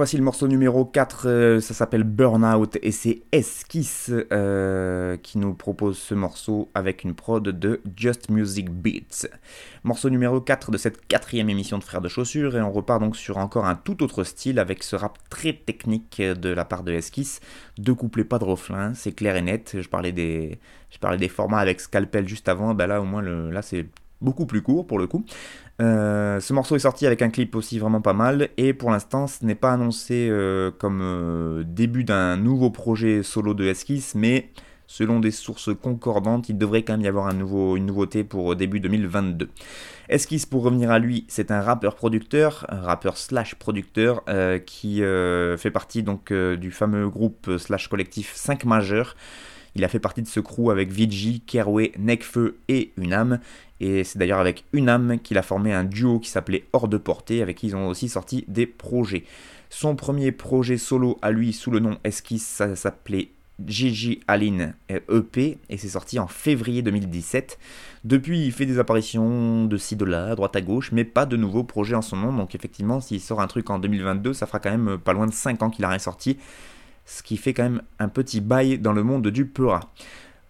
voici 0.07 0.15
le 0.15 0.23
morceau 0.23 0.47
numéro 0.47 0.85
4, 0.85 1.27
euh, 1.27 1.59
ça 1.59 1.73
s'appelle 1.73 2.03
Burnout 2.03 2.77
et 2.81 2.93
c'est 2.93 3.23
Esquisse 3.33 4.09
euh, 4.31 5.17
qui 5.17 5.37
nous 5.37 5.53
propose 5.53 5.97
ce 5.97 6.13
morceau 6.13 6.71
avec 6.73 7.03
une 7.03 7.13
prod 7.13 7.43
de 7.43 7.81
Just 7.93 8.29
Music 8.29 8.69
Beats. 8.69 9.27
Morceau 9.83 10.09
numéro 10.09 10.39
4 10.39 10.71
de 10.71 10.77
cette 10.77 11.05
quatrième 11.07 11.49
émission 11.49 11.77
de 11.77 11.83
Frères 11.83 11.99
de 11.99 12.07
Chaussures 12.07 12.55
et 12.55 12.61
on 12.61 12.71
repart 12.71 13.01
donc 13.01 13.17
sur 13.17 13.37
encore 13.37 13.65
un 13.65 13.75
tout 13.75 14.01
autre 14.01 14.23
style 14.23 14.59
avec 14.59 14.81
ce 14.83 14.95
rap 14.95 15.17
très 15.29 15.51
technique 15.51 16.21
de 16.21 16.49
la 16.51 16.63
part 16.63 16.83
de 16.83 16.93
Esquisse. 16.93 17.41
Deux 17.77 17.93
couplets, 17.93 18.23
pas 18.23 18.39
de 18.39 18.45
refrain, 18.45 18.93
c'est 18.93 19.11
clair 19.11 19.35
et 19.35 19.41
net. 19.41 19.75
Je 19.77 19.89
parlais 19.89 20.13
des, 20.13 20.57
formats 21.27 21.59
avec 21.59 21.81
Scalpel 21.81 22.29
juste 22.29 22.47
avant, 22.47 22.73
ben 22.73 22.87
là 22.87 23.01
au 23.01 23.03
moins 23.03 23.21
le, 23.21 23.51
là 23.51 23.61
c'est 23.61 23.87
beaucoup 24.21 24.45
plus 24.45 24.61
court 24.61 24.87
pour 24.87 24.99
le 24.99 25.07
coup. 25.07 25.25
Euh, 25.81 26.39
ce 26.39 26.53
morceau 26.53 26.75
est 26.75 26.79
sorti 26.79 27.05
avec 27.05 27.21
un 27.21 27.29
clip 27.29 27.55
aussi 27.55 27.77
vraiment 27.77 28.01
pas 28.01 28.13
mal 28.13 28.49
et 28.57 28.73
pour 28.73 28.89
l'instant 28.89 29.27
ce 29.27 29.45
n'est 29.45 29.55
pas 29.55 29.73
annoncé 29.73 30.27
euh, 30.29 30.71
comme 30.71 31.01
euh, 31.03 31.63
début 31.63 32.03
d'un 32.03 32.35
nouveau 32.35 32.71
projet 32.71 33.21
solo 33.21 33.53
de 33.53 33.65
Esquisse 33.65 34.15
mais 34.15 34.49
selon 34.87 35.19
des 35.19 35.29
sources 35.29 35.69
concordantes 35.79 36.49
il 36.49 36.57
devrait 36.57 36.81
quand 36.81 36.93
même 36.93 37.03
y 37.05 37.07
avoir 37.07 37.27
un 37.27 37.33
nouveau, 37.33 37.77
une 37.77 37.85
nouveauté 37.85 38.23
pour 38.23 38.55
début 38.55 38.79
2022. 38.79 39.49
Esquisse 40.09 40.47
pour 40.47 40.63
revenir 40.63 40.89
à 40.89 40.97
lui 40.97 41.25
c'est 41.27 41.51
un 41.51 41.61
rappeur 41.61 41.95
producteur, 41.95 42.65
rappeur 42.69 43.17
slash 43.17 43.53
producteur 43.53 44.23
qui 44.65 45.01
fait 45.01 45.71
partie 45.71 46.01
donc 46.01 46.31
du 46.31 46.71
fameux 46.71 47.09
groupe 47.09 47.51
slash 47.57 47.89
collectif 47.89 48.33
5 48.33 48.63
majeurs. 48.63 49.15
Il 49.77 49.83
a 49.83 49.89
fait 49.89 49.99
partie 49.99 50.23
de 50.23 50.27
ce 50.27 50.39
crew 50.39 50.71
avec 50.71 50.91
Vigi, 50.91 51.41
Kerway, 51.41 51.91
Necfeu 51.99 52.57
et 52.67 52.93
Unam. 52.97 53.39
Et 53.79 54.03
c'est 54.03 54.17
d'ailleurs 54.17 54.39
avec 54.39 54.65
Unam 54.73 55.19
qu'il 55.19 55.37
a 55.37 55.43
formé 55.43 55.73
un 55.73 55.83
duo 55.83 56.19
qui 56.19 56.29
s'appelait 56.29 56.65
Hors 56.73 56.87
de 56.87 56.97
Portée, 56.97 57.41
avec 57.41 57.57
qui 57.57 57.67
ils 57.67 57.75
ont 57.75 57.87
aussi 57.87 58.09
sorti 58.09 58.43
des 58.47 58.65
projets. 58.65 59.23
Son 59.69 59.95
premier 59.95 60.31
projet 60.31 60.77
solo 60.77 61.17
à 61.21 61.31
lui 61.31 61.53
sous 61.53 61.71
le 61.71 61.79
nom 61.79 61.97
Esquisse, 62.03 62.47
ça 62.47 62.75
s'appelait 62.75 63.29
Gigi 63.65 64.21
Aline 64.27 64.75
EP 64.89 65.57
et 65.69 65.77
c'est 65.77 65.89
sorti 65.89 66.19
en 66.19 66.27
février 66.27 66.81
2017. 66.81 67.57
Depuis, 68.03 68.45
il 68.45 68.51
fait 68.51 68.65
des 68.65 68.79
apparitions 68.79 69.65
de 69.65 69.77
ci, 69.77 69.95
de 69.95 70.05
là, 70.05 70.31
à 70.31 70.35
droite 70.35 70.55
à 70.55 70.61
gauche, 70.61 70.91
mais 70.91 71.03
pas 71.03 71.25
de 71.25 71.35
nouveaux 71.35 71.63
projets 71.63 71.95
en 71.95 72.01
son 72.01 72.17
nom. 72.17 72.33
Donc, 72.33 72.55
effectivement, 72.55 73.01
s'il 73.01 73.19
sort 73.19 73.41
un 73.41 73.47
truc 73.47 73.69
en 73.69 73.79
2022, 73.79 74.33
ça 74.33 74.45
fera 74.45 74.59
quand 74.59 74.71
même 74.71 74.97
pas 74.97 75.13
loin 75.13 75.25
de 75.25 75.33
5 75.33 75.61
ans 75.63 75.69
qu'il 75.69 75.83
a 75.85 75.89
rien 75.89 75.99
sorti. 75.99 76.37
Ce 77.05 77.23
qui 77.23 77.37
fait 77.37 77.53
quand 77.53 77.63
même 77.63 77.81
un 77.99 78.09
petit 78.09 78.41
bail 78.41 78.79
dans 78.79 78.93
le 78.93 79.03
monde 79.03 79.27
du 79.27 79.45
Peura. 79.45 79.79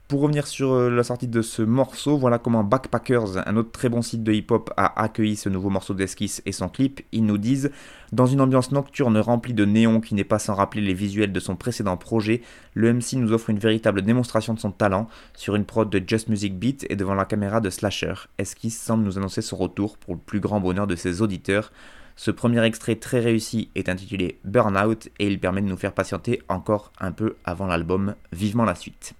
Pour 0.08 0.22
revenir 0.22 0.48
sur 0.48 0.72
euh, 0.72 0.90
la 0.90 1.04
sortie 1.04 1.28
de 1.28 1.42
ce 1.42 1.62
morceau, 1.62 2.18
voilà 2.18 2.40
comment 2.40 2.64
Backpackers, 2.64 3.46
un 3.46 3.58
autre 3.58 3.74
très 3.74 3.90
bon 3.90 4.02
site 4.02 4.24
de 4.24 4.32
hip-hop, 4.32 4.72
a 4.78 5.04
accueilli 5.04 5.36
ce 5.36 5.50
nouveau 5.50 5.70
morceau 5.70 5.94
d'esquisse 5.94 6.42
et 6.46 6.54
son 6.54 6.70
clip. 6.70 7.02
Ils 7.12 7.26
nous 7.26 7.38
disent 7.38 7.72
Dans 8.14 8.26
une 8.26 8.40
ambiance 8.40 8.72
nocturne 8.72 9.18
remplie 9.18 9.54
de 9.54 9.66
néons 9.66 10.00
qui 10.00 10.16
n'est 10.16 10.24
pas 10.24 10.40
sans 10.40 10.56
rappeler 10.56 10.82
les 10.82 10.94
visuels 10.94 11.34
de 11.34 11.40
son 11.42 11.58
précédent 11.58 11.98
projet, 11.98 12.42
le 12.74 12.94
MC 12.94 13.16
nous 13.16 13.34
offre 13.34 13.50
une 13.50 13.60
véritable 13.60 14.02
démonstration 14.02 14.54
de 14.54 14.60
son 14.60 14.72
talent 14.72 15.10
sur 15.34 15.58
une 15.58 15.66
prod 15.66 15.90
de 15.90 16.02
Just 16.08 16.30
Music 16.30 16.58
Beat 16.58 16.86
et 16.90 16.96
devant 16.96 17.14
la 17.14 17.26
caméra 17.26 17.60
de 17.60 17.70
Slasher. 17.70 18.14
Esquisse 18.38 18.82
semble 18.82 19.04
nous 19.04 19.18
annoncer 19.18 19.42
son 19.42 19.58
retour 19.58 19.98
pour 19.98 20.14
le 20.14 20.22
plus 20.22 20.40
grand 20.40 20.62
bonheur 20.62 20.88
de 20.88 20.96
ses 20.96 21.22
auditeurs. 21.22 21.74
Ce 22.16 22.32
premier 22.32 22.64
extrait 22.64 22.96
très 22.96 23.20
réussi 23.20 23.70
est 23.76 23.90
intitulé 23.90 24.40
Burnout 24.46 25.10
et 25.20 25.28
il 25.28 25.40
permet 25.42 25.62
de 25.62 25.68
nous 25.68 25.78
faire 25.78 25.92
patienter 25.92 26.42
encore 26.48 26.94
un 26.98 27.12
peu 27.12 27.36
avant 27.44 27.68
l'album. 27.68 28.16
Vivement 28.32 28.64
la 28.64 28.74
suite 28.74 29.14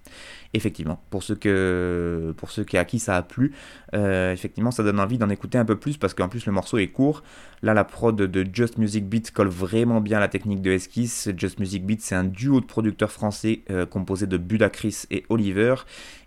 effectivement, 0.54 1.00
pour 1.10 1.22
ceux, 1.22 1.34
que, 1.34 2.34
pour 2.36 2.50
ceux 2.50 2.64
à 2.74 2.84
qui 2.84 2.98
ça 2.98 3.16
a 3.16 3.22
plu, 3.22 3.52
euh, 3.94 4.32
effectivement, 4.32 4.70
ça 4.70 4.82
donne 4.82 4.98
envie 4.98 5.18
d'en 5.18 5.28
écouter 5.28 5.58
un 5.58 5.64
peu 5.64 5.76
plus 5.76 5.96
parce 5.96 6.14
qu'en 6.14 6.28
plus 6.28 6.46
le 6.46 6.52
morceau 6.52 6.78
est 6.78 6.88
court. 6.88 7.22
Là, 7.62 7.74
la 7.74 7.84
prod 7.84 8.16
de 8.16 8.46
Just 8.52 8.78
Music 8.78 9.04
Beat 9.06 9.30
colle 9.30 9.48
vraiment 9.48 10.00
bien 10.00 10.18
à 10.18 10.20
la 10.20 10.28
technique 10.28 10.62
de 10.62 10.70
Esquisse. 10.70 11.28
Just 11.36 11.58
Music 11.58 11.84
Beat, 11.84 12.00
c'est 12.00 12.14
un 12.14 12.24
duo 12.24 12.60
de 12.60 12.64
producteurs 12.64 13.10
français 13.10 13.62
euh, 13.70 13.84
composé 13.84 14.26
de 14.26 14.36
Budacris 14.38 15.04
et 15.10 15.24
Oliver. 15.28 15.74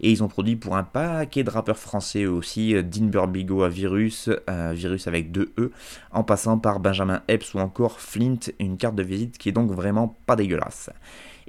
Et 0.01 0.11
ils 0.11 0.23
ont 0.23 0.27
produit 0.27 0.55
pour 0.55 0.75
un 0.75 0.83
paquet 0.83 1.43
de 1.43 1.49
rappeurs 1.49 1.77
français 1.77 2.25
aussi, 2.25 2.75
euh, 2.75 2.83
Dean 2.83 3.05
Burbigo 3.05 3.63
à 3.63 3.69
Virus, 3.69 4.29
Virus 4.73 5.07
avec 5.07 5.31
deux 5.31 5.51
E, 5.57 5.71
en 6.11 6.23
passant 6.23 6.59
par 6.59 6.79
Benjamin 6.79 7.21
Epps 7.27 7.53
ou 7.53 7.59
encore 7.59 7.99
Flint, 7.99 8.39
une 8.59 8.77
carte 8.77 8.95
de 8.95 9.03
visite 9.03 9.37
qui 9.37 9.49
est 9.49 9.53
donc 9.53 9.71
vraiment 9.71 10.15
pas 10.25 10.35
dégueulasse. 10.35 10.89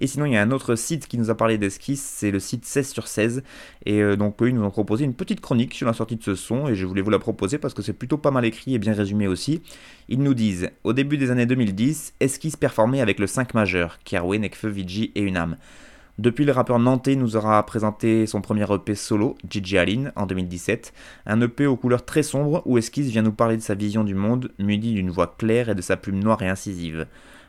Et 0.03 0.09
sinon, 0.09 0.27
il 0.27 0.33
y 0.33 0.37
a 0.37 0.43
un 0.43 0.51
autre 0.51 0.75
site 0.75 1.07
qui 1.07 1.17
nous 1.17 1.31
a 1.31 1.37
parlé 1.37 1.59
d'esquisse, 1.59 2.03
c'est 2.03 2.33
le 2.33 2.41
site 2.41 2.65
16 2.65 2.91
sur 2.91 3.07
16. 3.07 3.45
Et 3.87 4.03
euh, 4.03 4.17
donc, 4.17 4.43
eux, 4.43 4.49
ils 4.49 4.55
nous 4.55 4.65
ont 4.65 4.71
proposé 4.71 5.05
une 5.05 5.15
petite 5.15 5.41
chronique 5.41 5.75
sur 5.75 5.87
la 5.87 5.93
sortie 5.93 6.17
de 6.17 6.25
ce 6.25 6.35
son, 6.35 6.67
et 6.67 6.75
je 6.75 6.85
voulais 6.85 7.03
vous 7.03 7.11
la 7.11 7.21
proposer 7.21 7.57
parce 7.57 7.73
que 7.73 7.83
c'est 7.83 7.93
plutôt 7.93 8.19
pas 8.19 8.33
mal 8.33 8.45
écrit 8.45 8.75
et 8.75 8.81
bien 8.81 8.95
résumé 8.95 9.29
aussi. 9.29 9.63
Ils 10.09 10.19
nous 10.19 10.35
disent 10.35 10.71
Au 10.83 10.93
début 10.93 11.19
des 11.19 11.31
années 11.31 11.47
2010, 11.47 12.15
Esquisse 12.19 12.57
performait 12.57 13.01
avec 13.01 13.21
le 13.21 13.29
5 13.29 13.55
majeur, 13.55 14.01
Kerwin, 14.03 14.41
Nekfeu, 14.41 14.71
Vigi 14.71 15.13
et 15.15 15.23
Unam. 15.23 15.57
Depuis, 16.19 16.45
le 16.45 16.51
rappeur 16.51 16.81
nantais 16.81 17.15
nous 17.15 17.37
aura 17.37 17.65
présenté 17.65 18.27
son 18.27 18.41
premier 18.41 18.67
EP 18.75 18.97
solo, 18.97 19.37
Gigi 19.49 19.79
Alin, 19.79 20.11
en 20.17 20.27
2017. 20.27 20.93
Un 21.27 21.41
EP 21.43 21.67
aux 21.67 21.77
couleurs 21.77 22.05
très 22.05 22.25
sombres 22.25 22.63
où 22.67 22.77
Esquisse 22.77 23.11
vient 23.11 23.23
nous 23.23 23.31
parler 23.31 23.57
de 23.57 23.63
sa 23.63 23.77
vision 23.77 24.03
du 24.03 24.17
monde, 24.17 24.51
muni 24.59 24.95
d'une 24.95 25.11
voix 25.11 25.33
claire 25.39 25.69
et 25.69 25.77
de 25.77 25.81
sa 25.81 25.97
plume 25.97 26.19
noire 26.19 26.43
et 26.43 26.49
incisive. 26.49 27.07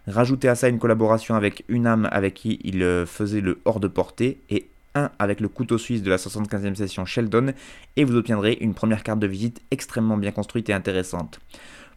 Rajoutez 0.07 0.49
à 0.49 0.55
ça 0.55 0.67
une 0.67 0.79
collaboration 0.79 1.35
avec 1.35 1.63
une 1.69 1.87
âme 1.87 2.09
avec 2.11 2.33
qui 2.33 2.59
il 2.65 2.83
euh, 2.83 3.05
faisait 3.05 3.39
le 3.39 3.61
hors 3.63 3.79
de 3.79 3.87
portée 3.87 4.41
et 4.49 4.67
un 4.95 5.09
avec 5.17 5.39
le 5.39 5.47
couteau 5.47 5.77
suisse 5.77 6.03
de 6.03 6.09
la 6.09 6.17
75e 6.17 6.75
session 6.75 7.05
Sheldon 7.05 7.53
et 7.95 8.03
vous 8.03 8.17
obtiendrez 8.17 8.57
une 8.59 8.73
première 8.73 9.01
carte 9.03 9.19
de 9.19 9.27
visite 9.27 9.61
extrêmement 9.71 10.17
bien 10.17 10.31
construite 10.31 10.69
et 10.69 10.73
intéressante. 10.73 11.39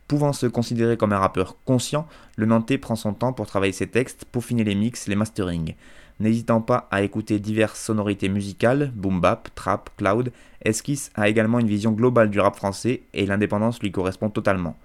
Pouvant 0.07 0.33
se 0.33 0.47
considérer 0.47 0.97
comme 0.97 1.13
un 1.13 1.19
rappeur 1.19 1.57
conscient, 1.65 2.07
le 2.37 2.47
Nantais 2.47 2.79
prend 2.79 2.95
son 2.95 3.13
temps 3.13 3.33
pour 3.33 3.47
travailler 3.47 3.73
ses 3.73 3.89
textes, 3.89 4.25
peaufiner 4.25 4.63
les 4.63 4.77
mix, 4.77 5.09
les 5.09 5.17
mastering. 5.17 5.75
N'hésitant 6.21 6.61
pas 6.61 6.87
à 6.93 7.03
écouter 7.03 7.41
diverses 7.41 7.81
sonorités 7.81 8.29
musicales, 8.29 8.93
boom 8.95 9.21
bap, 9.21 9.49
trap, 9.57 9.91
cloud, 9.97 10.31
Esquisse 10.65 11.11
a 11.17 11.29
également 11.29 11.59
une 11.59 11.67
vision 11.67 11.91
globale 11.91 12.31
du 12.31 12.39
rap 12.39 12.55
français 12.55 13.03
et 13.15 13.27
l'indépendance 13.27 13.83
lui 13.83 13.91
correspond 13.91 14.31
totalement. 14.31 14.77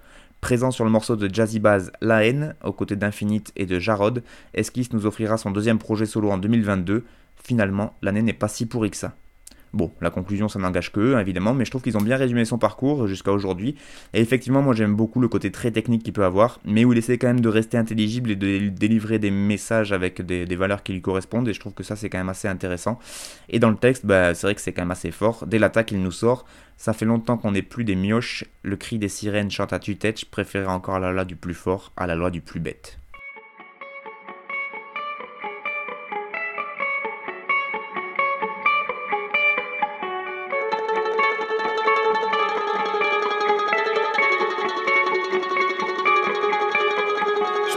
Présent 0.42 0.72
sur 0.72 0.84
le 0.84 0.90
morceau 0.90 1.16
de 1.16 1.34
Jazzy 1.34 1.60
Baz 1.60 1.92
La 2.02 2.26
haine, 2.26 2.56
aux 2.64 2.74
côtés 2.74 2.96
d'Infinite 2.96 3.52
et 3.56 3.68
de 3.68 3.78
Jarod, 3.78 4.24
Esquisse 4.56 4.92
nous 4.92 5.06
offrira 5.06 5.38
son 5.38 5.52
deuxième 5.52 5.78
projet 5.78 6.08
solo 6.08 6.32
en 6.32 6.40
2022. 6.40 7.06
Finalement, 7.44 7.96
l'année 8.02 8.24
n'est 8.24 8.34
pas 8.34 8.48
si 8.48 8.66
pourrie 8.66 8.90
que 8.90 8.98
ça. 8.98 9.14
Bon, 9.74 9.90
la 10.02 10.10
conclusion, 10.10 10.50
ça 10.50 10.60
n'engage 10.60 10.92
que 10.92 11.00
eux, 11.00 11.20
évidemment, 11.20 11.54
mais 11.54 11.64
je 11.64 11.70
trouve 11.70 11.82
qu'ils 11.82 11.96
ont 11.96 12.02
bien 12.02 12.18
résumé 12.18 12.44
son 12.44 12.58
parcours 12.58 13.08
jusqu'à 13.08 13.32
aujourd'hui. 13.32 13.76
Et 14.14 14.20
effectivement, 14.20 14.62
moi 14.62 14.74
j'aime 14.74 14.96
beaucoup 14.96 15.22
le 15.22 15.30
côté 15.30 15.50
très 15.50 15.72
technique 15.72 16.04
qu'il 16.04 16.12
peut 16.12 16.26
avoir, 16.26 16.60
mais 16.66 16.84
où 16.84 16.92
il 16.92 16.98
essaie 16.98 17.18
quand 17.18 17.28
même 17.28 17.40
de 17.40 17.48
rester 17.48 17.78
intelligible 17.78 18.32
et 18.32 18.36
de 18.36 18.68
délivrer 18.68 19.18
des 19.18 19.32
messages 19.32 19.94
avec 19.94 20.22
des, 20.22 20.56
valeurs 20.58 20.84
qui 20.84 20.92
lui 20.92 21.02
correspondent. 21.02 21.48
Et 21.48 21.54
je 21.54 21.60
trouve 21.62 21.74
que 21.74 21.84
ça, 21.84 21.96
c'est 21.96 22.10
quand 22.10 22.18
même 22.18 22.30
assez 22.30 22.50
intéressant. 22.50 23.00
Et 23.48 23.60
dans 23.60 23.70
le 23.70 23.78
texte, 23.78 24.06
bah, 24.06 24.34
c'est 24.34 24.46
vrai 24.46 24.56
que 24.56 24.62
c'est 24.62 24.74
quand 24.74 24.82
même 24.82 24.92
assez 24.92 25.12
fort. 25.12 25.46
Dès 25.48 25.58
l'attaque, 25.58 25.92
il 25.92 26.02
nous 26.02 26.12
sort. 26.12 26.46
Ça 26.76 26.92
fait 26.92 27.06
longtemps 27.06 27.38
qu'on 27.38 27.52
n'est 27.52 27.62
plus 27.62 27.86
des 27.86 27.96
mioches. 27.96 28.44
Le 28.64 28.76
cri 28.76 29.00
des 29.00 29.10
sirènes 29.10 29.52
chante 29.52 29.72
à 29.72 29.80
tue-tête. 29.80 30.20
Je 30.20 30.66
encore 30.66 31.00
la 31.00 31.12
loi 31.12 31.24
du 31.24 31.38
plus 31.38 31.54
fort 31.54 31.94
à 31.96 32.08
la 32.08 32.16
loi 32.16 32.30
du 32.30 32.42
plus 32.42 32.60
bête. 32.60 33.01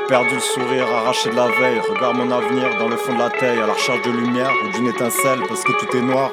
Perdu 0.09 0.34
le 0.34 0.40
sourire, 0.40 0.86
arraché 0.86 1.30
de 1.30 1.36
la 1.36 1.46
veille. 1.46 1.80
Regarde 1.88 2.16
mon 2.16 2.30
avenir 2.30 2.78
dans 2.78 2.88
le 2.88 2.96
fond 2.96 3.14
de 3.14 3.18
la 3.18 3.30
taille, 3.30 3.59
à 3.59 3.66
la 3.66 3.72
recherche 3.72 4.02
de 4.02 4.11
lumière 4.11 4.50
ou 4.64 4.76
d'une 4.76 4.88
étincelle, 4.88 5.40
parce 5.48 5.62
que 5.62 5.72
tout 5.72 5.96
est 5.96 6.02
noir 6.02 6.30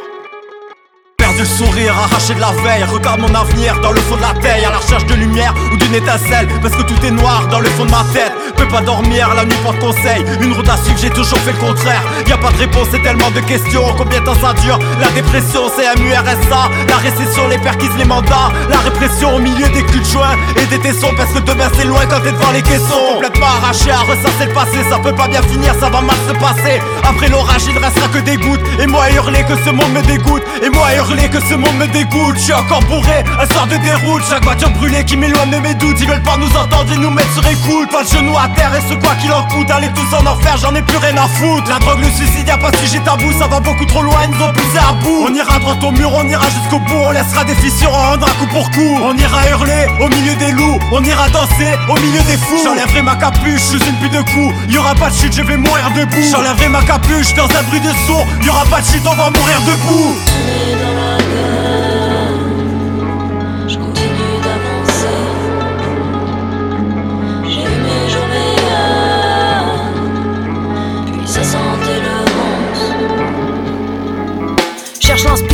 le 1.41 1.47
sourire 1.47 1.97
arraché 1.97 2.35
de 2.35 2.39
la 2.39 2.51
veille. 2.51 2.83
Regarde 2.83 3.19
mon 3.19 3.33
avenir 3.33 3.79
dans 3.81 3.91
le 3.91 3.99
fond 4.01 4.15
de 4.15 4.21
la 4.21 4.33
taille 4.41 4.63
À 4.63 4.69
la 4.69 4.77
recherche 4.77 5.05
de 5.07 5.15
lumière 5.15 5.53
ou 5.73 5.77
d'une 5.77 5.95
étincelle. 5.95 6.47
Parce 6.61 6.75
que 6.75 6.83
tout 6.83 7.05
est 7.05 7.11
noir 7.11 7.47
dans 7.49 7.59
le 7.59 7.69
fond 7.69 7.85
de 7.85 7.91
ma 7.91 8.05
tête. 8.13 8.31
Peux 8.55 8.67
pas 8.67 8.81
dormir, 8.81 9.33
la 9.35 9.45
nuit 9.45 9.61
pas 9.65 9.71
de 9.71 9.79
conseil. 9.79 10.23
Une 10.39 10.53
route 10.53 10.69
à 10.69 10.77
suivre, 10.77 10.99
j'ai 11.01 11.09
toujours 11.09 11.39
fait 11.39 11.53
le 11.53 11.57
contraire. 11.57 12.03
Y 12.27 12.31
a 12.31 12.37
pas 12.37 12.51
de 12.51 12.57
réponse, 12.57 12.87
c'est 12.91 13.01
tellement 13.01 13.31
de 13.31 13.39
questions. 13.41 13.83
Combien 13.97 14.19
de 14.19 14.25
temps 14.25 14.39
ça 14.39 14.53
dure? 14.61 14.77
La 14.99 15.09
dépression, 15.09 15.61
c'est 15.75 15.87
un 15.87 15.95
URSA 15.95 16.69
La 16.87 16.97
récession, 16.97 17.47
les 17.47 17.57
perquises, 17.57 17.95
les 17.97 18.05
mandats. 18.05 18.51
La 18.69 18.77
répression 18.79 19.35
au 19.35 19.39
milieu 19.39 19.67
des 19.69 19.83
culs 19.83 20.01
de 20.01 20.05
joint 20.05 20.35
Et 20.57 20.65
des 20.67 20.79
tessons. 20.79 21.13
Parce 21.17 21.33
que 21.33 21.39
demain 21.39 21.69
c'est 21.75 21.85
loin 21.85 22.05
quand 22.07 22.19
t'es 22.19 22.31
devant 22.31 22.51
les 22.51 22.61
caissons. 22.61 23.15
Complètement 23.15 23.47
arraché 23.47 23.89
à 23.89 24.01
ressasser 24.01 24.45
le 24.45 24.53
passé. 24.53 24.77
Ça 24.91 24.99
peut 24.99 25.15
pas 25.15 25.27
bien 25.27 25.41
finir, 25.41 25.73
ça 25.79 25.89
va 25.89 26.01
mal 26.01 26.17
se 26.27 26.33
passer. 26.33 26.79
Après 27.03 27.29
l'orage, 27.29 27.63
il 27.67 27.73
ne 27.73 27.79
restera 27.79 28.07
que 28.09 28.19
des 28.19 28.37
gouttes. 28.37 28.61
Et 28.79 28.85
moi 28.85 29.09
hurler 29.11 29.43
que 29.43 29.55
ce 29.65 29.71
monde 29.71 29.91
me 29.93 30.01
dégoûte. 30.03 30.43
Et 30.61 30.69
moi 30.69 30.93
hurler 30.95 31.30
que 31.31 31.39
ce 31.47 31.55
monde 31.55 31.75
me 31.79 31.87
dégoûte. 31.87 32.35
Je 32.35 32.41
suis 32.41 32.53
encore 32.53 32.83
bourré, 32.83 33.23
un 33.39 33.47
sort 33.53 33.67
de 33.67 33.77
déroute. 33.77 34.23
Chaque 34.29 34.43
voiture 34.43 34.69
brûlée 34.71 35.03
qui 35.05 35.15
m'éloigne 35.15 35.49
de 35.49 35.57
mes 35.57 35.73
doutes. 35.73 35.97
Ils 35.99 36.07
veulent 36.07 36.21
pas 36.23 36.37
nous 36.37 36.51
entendre 36.55 36.91
et 36.93 36.97
nous 36.97 37.09
mettre 37.09 37.31
sur 37.33 37.45
écoute. 37.47 37.89
Pas 37.89 38.03
de 38.03 38.09
genoux 38.09 38.37
à 38.37 38.47
terre 38.49 38.71
et 38.75 38.81
ce 38.87 38.95
quoi 38.95 39.15
qu'il 39.15 39.31
en 39.31 39.43
coûte. 39.47 39.71
Allez 39.71 39.89
tous 39.93 40.15
en 40.15 40.25
enfer, 40.27 40.57
j'en 40.61 40.75
ai 40.75 40.81
plus 40.81 40.97
rien 40.97 41.15
à 41.17 41.27
foutre. 41.27 41.69
La 41.69 41.79
drogue, 41.79 41.99
le 41.99 42.11
suicide, 42.11 42.47
y'a 42.47 42.57
pas 42.57 42.71
de 42.71 42.77
sujet 42.77 42.99
tabou. 42.99 43.31
Ça 43.39 43.47
va 43.47 43.59
beaucoup 43.59 43.85
trop 43.85 44.01
loin, 44.01 44.19
ils 44.25 44.35
nous 44.35 44.43
ont 44.43 44.53
poussé 44.53 44.77
à 44.77 44.93
bout. 44.93 45.25
On 45.27 45.33
ira 45.33 45.57
droit 45.59 45.77
au 45.81 45.91
mur, 45.91 46.11
on 46.13 46.27
ira 46.27 46.45
jusqu'au 46.49 46.79
bout. 46.79 47.01
On 47.07 47.11
laissera 47.11 47.43
des 47.45 47.55
fissures, 47.55 47.91
on 47.91 48.11
rendra 48.11 48.29
coup 48.39 48.47
pour 48.51 48.69
coup. 48.71 48.99
On 49.01 49.15
ira 49.17 49.49
hurler 49.49 49.87
au 50.01 50.09
milieu 50.09 50.35
des 50.35 50.51
loups. 50.51 50.79
On 50.91 51.03
ira 51.03 51.29
danser 51.29 51.71
au 51.87 51.95
milieu 51.95 52.21
des 52.23 52.37
fous. 52.37 52.61
J'enlèverai 52.63 53.01
ma 53.01 53.15
capuche, 53.15 53.71
je 53.71 53.77
une 53.77 53.97
pute 54.01 54.13
de 54.13 54.21
coups. 54.21 54.53
Y'aura 54.69 54.95
pas 54.95 55.09
de 55.09 55.15
chute, 55.15 55.33
je 55.33 55.43
vais 55.43 55.57
mourir 55.57 55.89
debout. 55.95 56.27
J'enlèverai 56.29 56.67
ma 56.67 56.81
capuche 56.81 57.33
dans 57.35 57.45
un 57.45 57.63
bruit 57.69 57.79
de 57.79 57.91
sourd. 58.05 58.25
Y'aura 58.43 58.65
pas 58.65 58.81
de 58.81 58.85
chute, 58.85 59.05
on 59.05 59.15
va 59.15 59.29
mourir 59.29 59.57
debout 59.65 60.15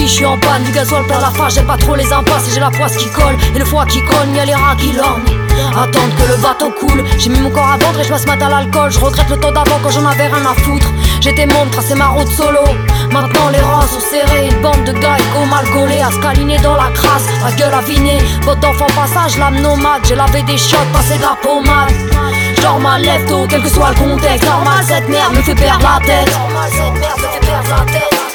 je 0.07 0.13
suis 0.13 0.25
en 0.25 0.37
panne, 0.37 0.63
du 0.63 0.71
gasoil 0.71 1.03
plein 1.05 1.19
la 1.19 1.31
face, 1.31 1.55
j'ai 1.55 1.61
pas 1.61 1.75
trop 1.75 1.95
les 1.95 2.11
impasses 2.11 2.47
et 2.47 2.53
j'ai 2.53 2.59
la 2.61 2.71
poisse 2.71 2.95
qui 2.95 3.09
colle 3.09 3.35
et 3.53 3.59
le 3.59 3.65
foie 3.65 3.85
qui 3.85 4.01
cogne, 4.01 4.33
y'a 4.35 4.45
les 4.45 4.55
rats 4.55 4.75
qui 4.77 4.93
l'ornent. 4.93 5.21
Attendre 5.75 6.15
que 6.15 6.31
le 6.31 6.37
bateau 6.41 6.71
coule, 6.79 7.03
j'ai 7.17 7.29
mis 7.29 7.39
mon 7.41 7.49
corps 7.49 7.69
à 7.69 7.77
vendre 7.77 7.99
et 7.99 8.03
je 8.03 8.13
me 8.13 8.25
matin 8.25 8.47
à 8.47 8.49
l'alcool, 8.49 8.89
je 8.89 8.99
regrette 8.99 9.29
le 9.29 9.37
temps 9.37 9.51
d'avant 9.51 9.79
quand 9.83 9.89
j'en 9.89 10.05
avais 10.05 10.27
rien 10.27 10.45
à 10.45 10.53
foutre. 10.61 10.87
J'étais 11.19 11.45
monde, 11.45 11.69
tracé 11.71 11.93
ma 11.95 12.07
route 12.07 12.27
solo. 12.29 12.63
Maintenant 13.11 13.49
les 13.51 13.59
rangs 13.59 13.81
sont 13.81 13.99
serrés, 13.99 14.47
une 14.49 14.61
bande 14.61 14.85
de 14.85 14.93
gars 14.93 15.17
au 15.35 15.45
mal 15.45 15.65
gaulés, 15.73 15.99
à 15.99 16.09
se 16.09 16.63
dans 16.63 16.75
la 16.75 16.89
crasse, 16.93 17.25
la 17.43 17.51
gueule 17.51 17.73
affinée. 17.73 18.19
Votre 18.43 18.61
d'enfant 18.61 18.87
passage, 18.95 19.37
l'âme 19.37 19.59
nomade, 19.59 20.05
j'ai 20.07 20.15
lavé 20.15 20.41
des 20.43 20.57
shots, 20.57 20.77
passé 20.93 21.17
de 21.17 21.23
la 21.23 21.35
pommade. 21.41 21.93
Genre 22.61 22.79
ma 22.79 22.97
lève 22.97 23.27
tôt, 23.27 23.45
quel 23.49 23.61
que 23.61 23.69
soit 23.69 23.89
le 23.89 23.95
contexte, 23.95 24.45
normal 24.45 24.85
cette 24.87 25.09
merde 25.09 25.35
me 25.35 25.41
fait 25.41 25.55
perdre 25.55 25.83
la 25.83 26.05
tête. 26.05 26.31
Normal 26.31 26.69
cette 26.71 27.01
merde 27.01 27.17
me 27.17 27.27
fait 27.27 27.45
perdre 27.45 27.69
la 27.69 27.91
tête. 27.91 28.26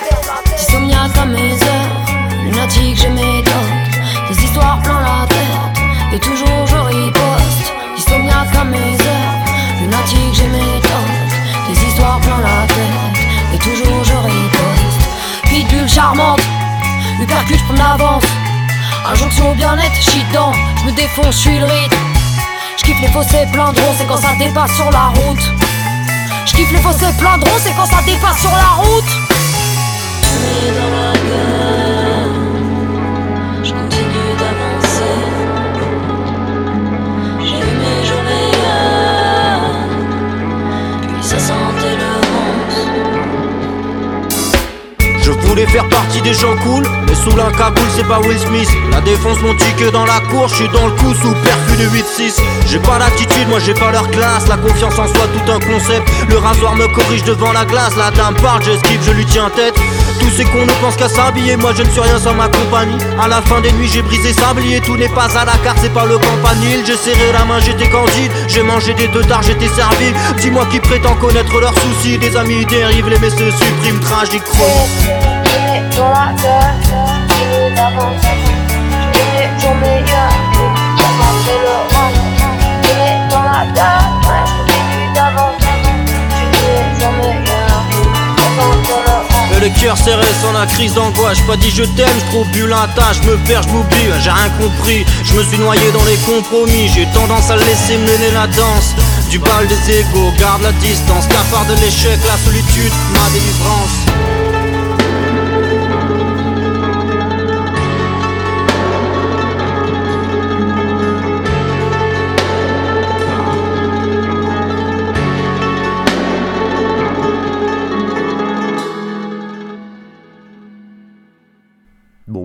À 1.22 1.24
lunatique 1.24 3.08
mes 3.10 3.42
doutes 3.42 4.28
Des 4.28 4.42
histoires 4.42 4.80
plein 4.82 4.98
la 5.02 5.24
tête, 5.28 5.82
et 6.12 6.18
toujours 6.18 6.66
je 6.66 6.74
riposte. 6.74 7.72
Insomniaque 7.96 8.56
à 8.56 8.64
mes 8.64 8.76
heures, 8.76 9.38
lunatique 9.80 10.42
mes 10.50 10.80
doutes 10.80 11.68
Des 11.68 11.86
histoires 11.86 12.18
plein 12.18 12.40
la 12.40 12.66
tête, 12.66 13.54
et 13.54 13.58
toujours 13.58 14.02
je 14.02 14.14
riposte. 14.14 15.44
Pitbull 15.44 15.88
charmante, 15.88 16.40
hypercute 17.20 17.60
je 17.60 17.64
prends 17.72 17.90
l'avance 17.90 18.24
Injonction 19.12 19.54
bien-être, 19.54 19.94
j'suis 20.00 20.24
dedans, 20.24 20.52
j'me 20.78 20.90
défonce, 20.90 21.36
j'suis 21.36 21.60
le 21.60 21.66
rythme. 21.66 21.96
J'kiffe 22.78 23.00
les 23.00 23.08
fossés 23.08 23.46
plein 23.52 23.72
de 23.72 23.80
c'est 23.96 24.06
quand 24.06 24.16
ça 24.16 24.34
dépasse 24.40 24.74
sur 24.74 24.90
la 24.90 25.12
route. 25.14 25.44
J'kiffe 26.46 26.72
les 26.72 26.80
fossés 26.80 27.12
plein 27.16 27.38
de 27.38 27.46
c'est 27.60 27.74
quand 27.76 27.86
ça 27.86 28.02
dépasse 28.04 28.40
sur 28.40 28.50
la 28.50 28.82
route 28.82 29.41
journées 30.42 30.72
dans 30.78 30.90
la 30.90 31.12
gueule. 31.12 31.91
Voulais 45.52 45.66
faire 45.66 45.86
partie 45.90 46.22
des 46.22 46.32
gens 46.32 46.56
cool, 46.64 46.82
mais 47.06 47.14
sous 47.14 47.36
la 47.36 47.50
cagoule 47.52 47.90
c'est 47.94 48.08
pas 48.08 48.20
Will 48.20 48.38
Smith. 48.38 48.70
La 48.90 49.02
défense 49.02 49.38
mon 49.42 49.54
ticket 49.54 49.90
dans 49.90 50.06
la 50.06 50.18
cour, 50.30 50.48
je 50.48 50.54
suis 50.54 50.68
dans 50.68 50.86
le 50.86 50.92
coup 50.92 51.12
sous 51.12 51.34
perfus 51.44 51.78
de 51.78 51.84
8-6. 51.90 52.40
J'ai 52.68 52.78
pas 52.78 52.98
l'attitude, 52.98 53.48
moi 53.50 53.58
j'ai 53.58 53.74
pas 53.74 53.92
leur 53.92 54.10
classe. 54.10 54.48
La 54.48 54.56
confiance 54.56 54.98
en 54.98 55.06
soi, 55.06 55.26
tout 55.34 55.52
un 55.52 55.60
concept. 55.60 56.10
Le 56.30 56.38
rasoir 56.38 56.74
me 56.74 56.86
corrige 56.94 57.24
devant 57.24 57.52
la 57.52 57.66
glace. 57.66 57.94
La 57.98 58.10
dame 58.12 58.34
parle, 58.36 58.62
j'esquive, 58.62 59.00
je 59.04 59.12
lui 59.12 59.26
tiens 59.26 59.50
tête. 59.54 59.74
Tous 60.20 60.30
ces 60.30 60.44
cons 60.44 60.64
ne 60.64 60.72
pensent 60.80 60.96
qu'à 60.96 61.10
s'habiller, 61.10 61.56
moi 61.56 61.74
je 61.76 61.82
ne 61.82 61.90
suis 61.90 62.00
rien 62.00 62.18
sans 62.18 62.32
ma 62.32 62.48
compagnie. 62.48 62.96
À 63.20 63.28
la 63.28 63.42
fin 63.42 63.60
des 63.60 63.72
nuits, 63.72 63.90
j'ai 63.92 64.00
brisé 64.00 64.32
sablier. 64.32 64.80
Tout 64.80 64.96
n'est 64.96 65.10
pas 65.10 65.28
à 65.36 65.44
la 65.44 65.58
carte, 65.64 65.80
c'est 65.82 65.92
pas 65.92 66.06
le 66.06 66.16
campanile. 66.16 66.82
J'ai 66.86 66.96
serré 66.96 67.30
la 67.30 67.44
main, 67.44 67.60
j'étais 67.60 67.90
candide. 67.90 68.32
J'ai 68.48 68.62
mangé 68.62 68.94
des 68.94 69.08
deux 69.08 69.24
dards, 69.24 69.42
j'étais 69.42 69.68
servi. 69.68 70.14
Dis-moi 70.40 70.64
qui 70.70 70.80
prétend 70.80 71.14
connaître 71.16 71.60
leurs 71.60 71.78
soucis. 71.78 72.16
Des 72.16 72.34
amis 72.38 72.64
dérivent, 72.64 73.10
les 73.10 73.18
messieurs 73.18 73.50
suppriment, 73.50 74.00
tragique 74.00 74.44
chronique. 74.44 75.41
Dans 75.96 76.08
la 76.08 76.32
gueule. 76.40 76.82
Le 77.52 77.74
la 77.74 77.90
le 89.60 89.80
cœur 89.80 89.96
serré 89.96 90.26
sans 90.42 90.52
la 90.52 90.66
crise 90.66 90.94
d'angoisse. 90.94 91.38
Pas 91.46 91.56
dit 91.56 91.70
je 91.70 91.84
t'aime, 91.84 92.08
je 92.18 92.24
trouve 92.30 92.46
plus 92.48 92.66
la 92.66 92.88
Je 93.12 93.28
me 93.28 93.36
perds, 93.46 93.62
je 93.62 93.68
m'oublie, 93.68 94.10
j'ai 94.20 94.30
rien 94.30 94.50
compris. 94.58 95.06
Je 95.24 95.34
me 95.34 95.44
suis 95.44 95.58
noyé 95.58 95.92
dans 95.92 96.04
les 96.04 96.16
compromis. 96.16 96.88
J'ai 96.88 97.06
tendance 97.14 97.48
à 97.50 97.56
laisser 97.56 97.96
mener 97.98 98.32
la 98.32 98.48
danse. 98.48 98.94
Du 99.30 99.38
bal 99.38 99.66
des 99.68 100.00
égaux, 100.00 100.32
garde 100.38 100.62
la 100.62 100.72
distance. 100.72 101.26
Cafard 101.28 101.66
de 101.66 101.74
l'échec, 101.74 102.18
la 102.26 102.36
solitude, 102.44 102.92
ma 103.14 103.30
délivrance 103.30 104.21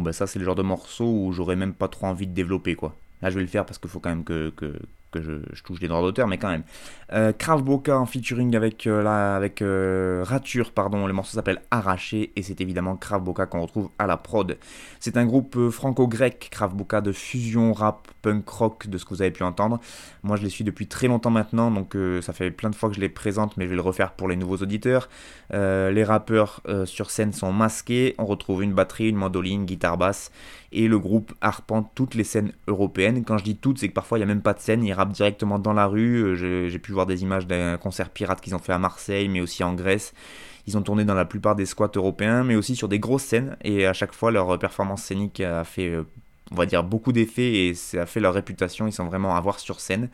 bah 0.07 0.13
ça, 0.13 0.25
c'est 0.25 0.39
le 0.39 0.45
genre 0.45 0.55
de 0.55 0.61
morceau 0.61 1.03
où 1.03 1.33
j'aurais 1.33 1.57
même 1.57 1.73
pas 1.73 1.89
trop 1.89 2.07
envie 2.07 2.27
de 2.27 2.33
développer, 2.33 2.75
quoi. 2.75 2.95
Là, 3.21 3.29
je 3.29 3.35
vais 3.35 3.41
le 3.41 3.47
faire 3.47 3.65
parce 3.65 3.77
qu'il 3.77 3.89
faut 3.89 3.99
quand 3.99 4.09
même 4.09 4.23
que, 4.23 4.51
que, 4.51 4.79
que 5.11 5.21
je, 5.21 5.61
touche 5.63 5.79
les 5.81 5.87
droits 5.87 6.01
d'auteur, 6.01 6.27
mais 6.27 6.37
quand 6.37 6.49
même. 6.49 6.63
Euh, 7.13 7.31
Krav 7.31 7.63
Boka 7.63 7.97
en 7.97 8.05
featuring 8.05 8.55
avec, 8.55 8.85
euh, 8.87 9.01
la, 9.01 9.35
avec 9.35 9.61
euh, 9.61 10.23
Rature, 10.25 10.71
pardon. 10.71 11.07
Le 11.07 11.13
morceau 11.13 11.35
s'appelle 11.35 11.61
Arraché 11.71 12.31
et 12.35 12.43
c'est 12.43 12.59
évidemment 12.59 12.97
Krav 12.97 13.23
Boka 13.23 13.45
qu'on 13.45 13.61
retrouve 13.61 13.89
à 13.97 14.07
la 14.07 14.17
prod. 14.17 14.57
C'est 14.99 15.15
un 15.17 15.25
groupe 15.25 15.55
euh, 15.55 15.69
franco-grec, 15.69 16.49
Krav 16.51 16.75
Boka, 16.75 17.01
de 17.01 17.11
fusion 17.11 17.73
rap, 17.73 18.07
punk 18.21 18.47
rock, 18.49 18.87
de 18.87 18.97
ce 18.97 19.05
que 19.05 19.09
vous 19.09 19.21
avez 19.21 19.31
pu 19.31 19.43
entendre. 19.43 19.79
Moi, 20.23 20.35
je 20.35 20.43
les 20.43 20.49
suis 20.49 20.63
depuis 20.63 20.87
très 20.87 21.07
longtemps 21.07 21.29
maintenant, 21.29 21.71
donc 21.71 21.95
ça 22.21 22.33
fait 22.33 22.51
plein 22.51 22.69
de 22.69 22.75
fois 22.75 22.89
que 22.89 22.95
je 22.95 23.01
les 23.01 23.09
présente, 23.09 23.55
mais 23.55 23.65
je 23.65 23.69
vais 23.69 23.75
le 23.75 23.81
refaire 23.81 24.11
pour 24.11 24.27
les 24.27 24.35
nouveaux 24.35 24.57
auditeurs. 24.57 25.09
Les 25.51 26.03
rappeurs 26.03 26.61
sur 26.85 27.09
scène 27.09 27.31
sont 27.31 27.53
masqués. 27.53 28.15
On 28.17 28.25
retrouve 28.25 28.63
une 28.63 28.73
batterie, 28.73 29.09
une 29.09 29.15
mandoline, 29.15 29.65
guitare 29.65 29.97
basse 29.97 30.31
et 30.71 30.87
le 30.87 30.99
groupe 30.99 31.33
arpente 31.41 31.91
toutes 31.95 32.15
les 32.15 32.23
scènes 32.23 32.51
européennes. 32.67 33.23
Quand 33.23 33.37
je 33.37 33.43
dis 33.43 33.57
toutes, 33.57 33.79
c'est 33.79 33.87
que 33.87 33.93
parfois 33.93 34.17
il 34.17 34.21
n'y 34.21 34.25
a 34.25 34.27
même 34.27 34.41
pas 34.41 34.53
de 34.53 34.59
scène, 34.59 34.83
ils 34.83 34.93
directement 35.05 35.59
dans 35.59 35.73
la 35.73 35.85
rue. 35.85 36.35
Euh, 36.35 36.67
J'ai 36.67 36.79
pu 36.79 36.91
voir 36.91 37.05
des 37.05 37.21
images 37.21 37.45
d'un 37.45 37.77
concert 37.77 38.09
pirate 38.09 38.41
qu'ils 38.41 38.55
ont 38.55 38.59
fait 38.59 38.73
à 38.73 38.79
Marseille, 38.79 39.29
mais 39.29 39.41
aussi 39.41 39.63
en 39.63 39.73
Grèce. 39.73 40.13
Ils 40.65 40.77
ont 40.77 40.81
tourné 40.81 41.05
dans 41.05 41.13
la 41.13 41.23
plupart 41.23 41.55
des 41.55 41.65
squats 41.65 41.91
européens, 41.95 42.43
mais 42.43 42.55
aussi 42.55 42.75
sur 42.75 42.89
des 42.89 42.99
grosses 42.99 43.23
scènes, 43.23 43.55
et 43.63 43.85
à 43.85 43.93
chaque 43.93 44.13
fois 44.13 44.31
leur 44.31 44.59
performance 44.59 45.03
scénique 45.03 45.39
a 45.39 45.63
fait, 45.63 45.89
euh, 45.89 46.03
on 46.51 46.55
va 46.55 46.65
dire, 46.65 46.83
beaucoup 46.83 47.13
d'effets, 47.13 47.67
et 47.67 47.73
ça 47.73 48.01
a 48.01 48.05
fait 48.05 48.19
leur 48.19 48.33
réputation, 48.33 48.85
ils 48.85 48.91
sont 48.91 49.05
vraiment 49.05 49.35
à 49.35 49.39
voir 49.39 49.59
sur 49.59 49.79
scène. 49.79 50.09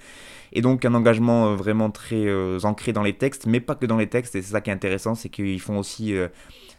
Et 0.52 0.62
donc 0.62 0.86
un 0.86 0.94
engagement 0.94 1.48
euh, 1.48 1.56
vraiment 1.56 1.90
très 1.90 2.28
euh, 2.28 2.60
ancré 2.64 2.94
dans 2.94 3.02
les 3.02 3.14
textes, 3.14 3.48
mais 3.48 3.62
pas 3.62 3.74
que 3.74 3.88
dans 3.88 3.98
les 3.98 4.08
textes, 4.08 4.36
et 4.36 4.44
c'est 4.44 4.52
ça 4.52 4.62
qui 4.62 4.70
est 4.70 4.74
intéressant, 4.74 5.16
c'est 5.16 5.30
qu'ils 5.30 5.62
font 5.62 5.80
aussi... 5.80 6.16
euh, 6.16 6.28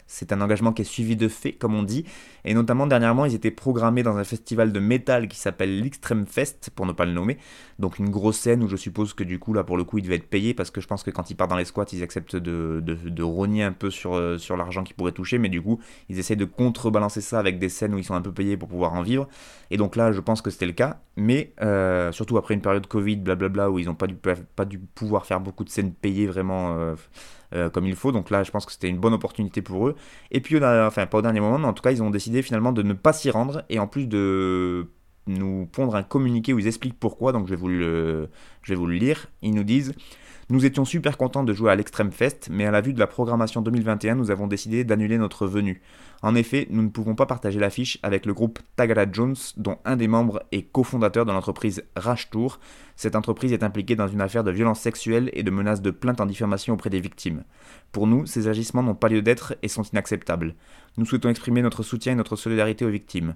c'est 0.07 0.33
un 0.33 0.41
engagement 0.41 0.73
qui 0.73 0.83
est 0.83 0.87
suivi 0.87 1.17
de 1.17 1.29
faits, 1.29 1.59
comme 1.59 1.75
on 1.75 1.83
dit. 1.83 2.05
Et 2.45 2.55
notamment, 2.55 2.87
dernièrement, 2.87 3.25
ils 3.25 3.35
étaient 3.35 3.51
programmés 3.51 4.03
dans 4.03 4.17
un 4.17 4.25
festival 4.25 4.73
de 4.73 4.81
métal 4.81 5.29
qui 5.29 5.39
s'appelle 5.39 5.81
l'Extreme 5.81 6.27
Fest, 6.27 6.71
pour 6.75 6.87
ne 6.87 6.93
pas 6.93 7.05
le 7.05 7.13
nommer. 7.13 7.39
Donc 7.79 7.99
une 7.99 8.11
grosse 8.11 8.39
scène 8.39 8.63
où 8.63 8.69
je 8.69 8.77
suppose 8.77 9.15
que 9.15 9.25
du 9.25 9.39
coup, 9.39 9.55
là, 9.55 9.65
pour 9.65 9.77
le 9.77 9.85
coup, 9.85 9.99
ils 9.99 10.03
devaient 10.03 10.17
être 10.17 10.29
payés, 10.29 10.55
parce 10.55 10.71
que 10.71 10.81
je 10.81 10.87
pense 10.87 11.03
que 11.03 11.11
quand 11.11 11.31
ils 11.31 11.35
partent 11.35 11.51
dans 11.51 11.57
les 11.57 11.65
squats, 11.65 11.87
ils 11.93 12.03
acceptent 12.03 12.37
de, 12.37 12.83
de, 12.85 13.23
rogner 13.23 13.63
un 13.63 13.73
peu 13.73 13.91
sur, 13.91 14.15
euh, 14.15 14.37
sur 14.39 14.57
l'argent 14.57 14.85
qu'ils 14.85 14.95
pourraient 14.95 15.13
toucher. 15.13 15.39
Mais 15.39 15.49
du 15.49 15.63
coup, 15.63 15.81
ils 16.09 16.19
essaient 16.19 16.37
de 16.37 16.45
contrebalancer 16.45 17.21
ça 17.21 17.39
avec 17.39 17.59
des 17.59 17.69
scènes 17.69 17.95
où 17.95 17.99
ils 17.99 18.05
sont 18.05 18.15
un 18.15 18.23
peu 18.23 18.33
payés 18.33 18.57
pour 18.57 18.69
pouvoir 18.69 18.93
en 18.93 19.03
vivre. 19.03 19.29
Et 19.75 19.77
donc 19.77 19.97
là, 19.97 20.13
je 20.13 20.21
pense 20.21 20.41
que 20.41 20.51
c'était 20.51 20.67
le 20.67 20.73
cas. 20.73 21.01
Mais 21.17 21.53
euh, 21.61 22.13
surtout 22.13 22.37
après 22.39 22.55
une 22.55 22.61
période 22.61 22.87
Covid, 22.87 23.17
blablabla, 23.17 23.73
où 23.73 23.81
ils 23.81 23.87
n'ont 23.87 23.97
pas 23.97 24.07
dû, 24.07 24.79
pouvoir 24.79 25.27
faire 25.27 25.41
beaucoup 25.41 25.65
de 25.65 25.69
scènes 25.69 25.93
payées 25.93 26.29
vraiment... 26.29 26.77
euh, 26.79 26.95
euh, 27.57 27.71
comme 27.71 27.85
il 27.85 27.97
faut. 27.97 28.13
Donc 28.13 28.31
là, 28.31 28.45
je 28.45 28.53
pense 28.53 28.67
que 28.67 28.73
c'était 28.73 28.89
une 28.89 28.99
bonne 28.99 29.15
opportunité 29.15 29.63
pour 29.63 29.89
eux. 29.89 29.97
Et 30.31 30.41
puis, 30.41 30.65
enfin, 30.65 31.07
pas 31.07 31.19
au 31.19 31.23
dernier 31.23 31.41
moment, 31.41 31.59
mais 31.59 31.67
en 31.67 31.73
tout 31.73 31.83
cas, 31.83 31.91
ils 31.91 32.05
ont 32.05 32.11
décidé 32.11 32.41
finalement 32.43 32.71
de 32.71 32.83
ne 32.83 32.93
pas 32.93 33.13
s'y 33.13 33.31
rendre 33.31 33.65
et 33.69 33.81
en 33.81 33.89
plus 33.89 34.07
de 34.07 34.87
nous 35.27 35.67
pondre 35.73 35.97
un 35.97 36.05
communiqué 36.05 36.53
où 36.53 36.61
ils 36.61 36.69
expliquent 36.69 36.99
pourquoi. 36.99 37.33
Donc, 37.33 37.47
je 37.47 37.51
vais 37.51 37.57
vous 37.57 37.69
le, 37.69 38.29
je 38.63 38.73
vais 38.73 38.77
vous 38.77 38.87
le 38.87 38.95
lire. 38.95 39.27
Ils 39.43 39.55
nous 39.55 39.65
disent. 39.65 39.93
Nous 40.51 40.67
étions 40.67 40.85
super 40.85 41.17
contents 41.17 41.43
de 41.43 41.55
jouer 41.55 41.71
à 41.71 41.75
l'Extreme 41.75 42.13
Fest, 42.13 42.49
mais 42.51 42.67
à 42.67 42.71
la 42.71 42.83
vue 42.83 42.93
de 42.93 42.99
la 42.99 43.07
programmation 43.07 43.63
2021, 43.63 44.15
nous 44.15 44.31
avons 44.31 44.47
décidé 44.47 44.85
d'annuler 44.85 45.17
notre 45.17 45.47
venue. 45.47 45.81
En 46.21 46.35
effet, 46.35 46.67
nous 46.69 46.83
ne 46.83 46.91
pouvons 46.91 47.15
pas 47.15 47.25
partager 47.25 47.59
l'affiche 47.59 47.99
avec 48.03 48.27
le 48.27 48.35
groupe 48.35 48.59
Tagada 48.77 49.07
Jones, 49.11 49.37
dont 49.57 49.79
un 49.87 49.97
des 49.97 50.07
membres 50.07 50.43
est 50.53 50.71
cofondateur 50.71 51.25
de 51.25 51.33
l'entreprise 51.33 51.83
Tour. 52.31 52.61
Cette 52.95 53.17
entreprise 53.17 53.55
est 53.55 53.63
impliquée 53.63 53.97
dans 53.97 54.07
une 54.07 54.21
affaire 54.21 54.45
de 54.45 54.51
violence 54.51 54.81
sexuelle 54.81 55.31
et 55.33 55.43
de 55.43 55.51
menaces 55.51 55.81
de 55.81 55.91
plainte 55.91 56.21
en 56.21 56.27
diffamation 56.27 56.75
auprès 56.75 56.91
des 56.91 57.01
victimes. 57.01 57.45
Pour 57.91 58.07
nous, 58.07 58.27
ces 58.27 58.47
agissements 58.47 58.83
n'ont 58.83 58.95
pas 58.95 59.09
lieu 59.09 59.23
d'être 59.23 59.57
et 59.63 59.69
sont 59.69 59.83
inacceptables. 59.83 60.55
Nous 60.99 61.07
souhaitons 61.07 61.31
exprimer 61.31 61.63
notre 61.63 61.83
soutien 61.83 62.13
et 62.13 62.17
notre 62.17 62.37
solidarité 62.37 62.85
aux 62.85 62.91
victimes. 62.91 63.35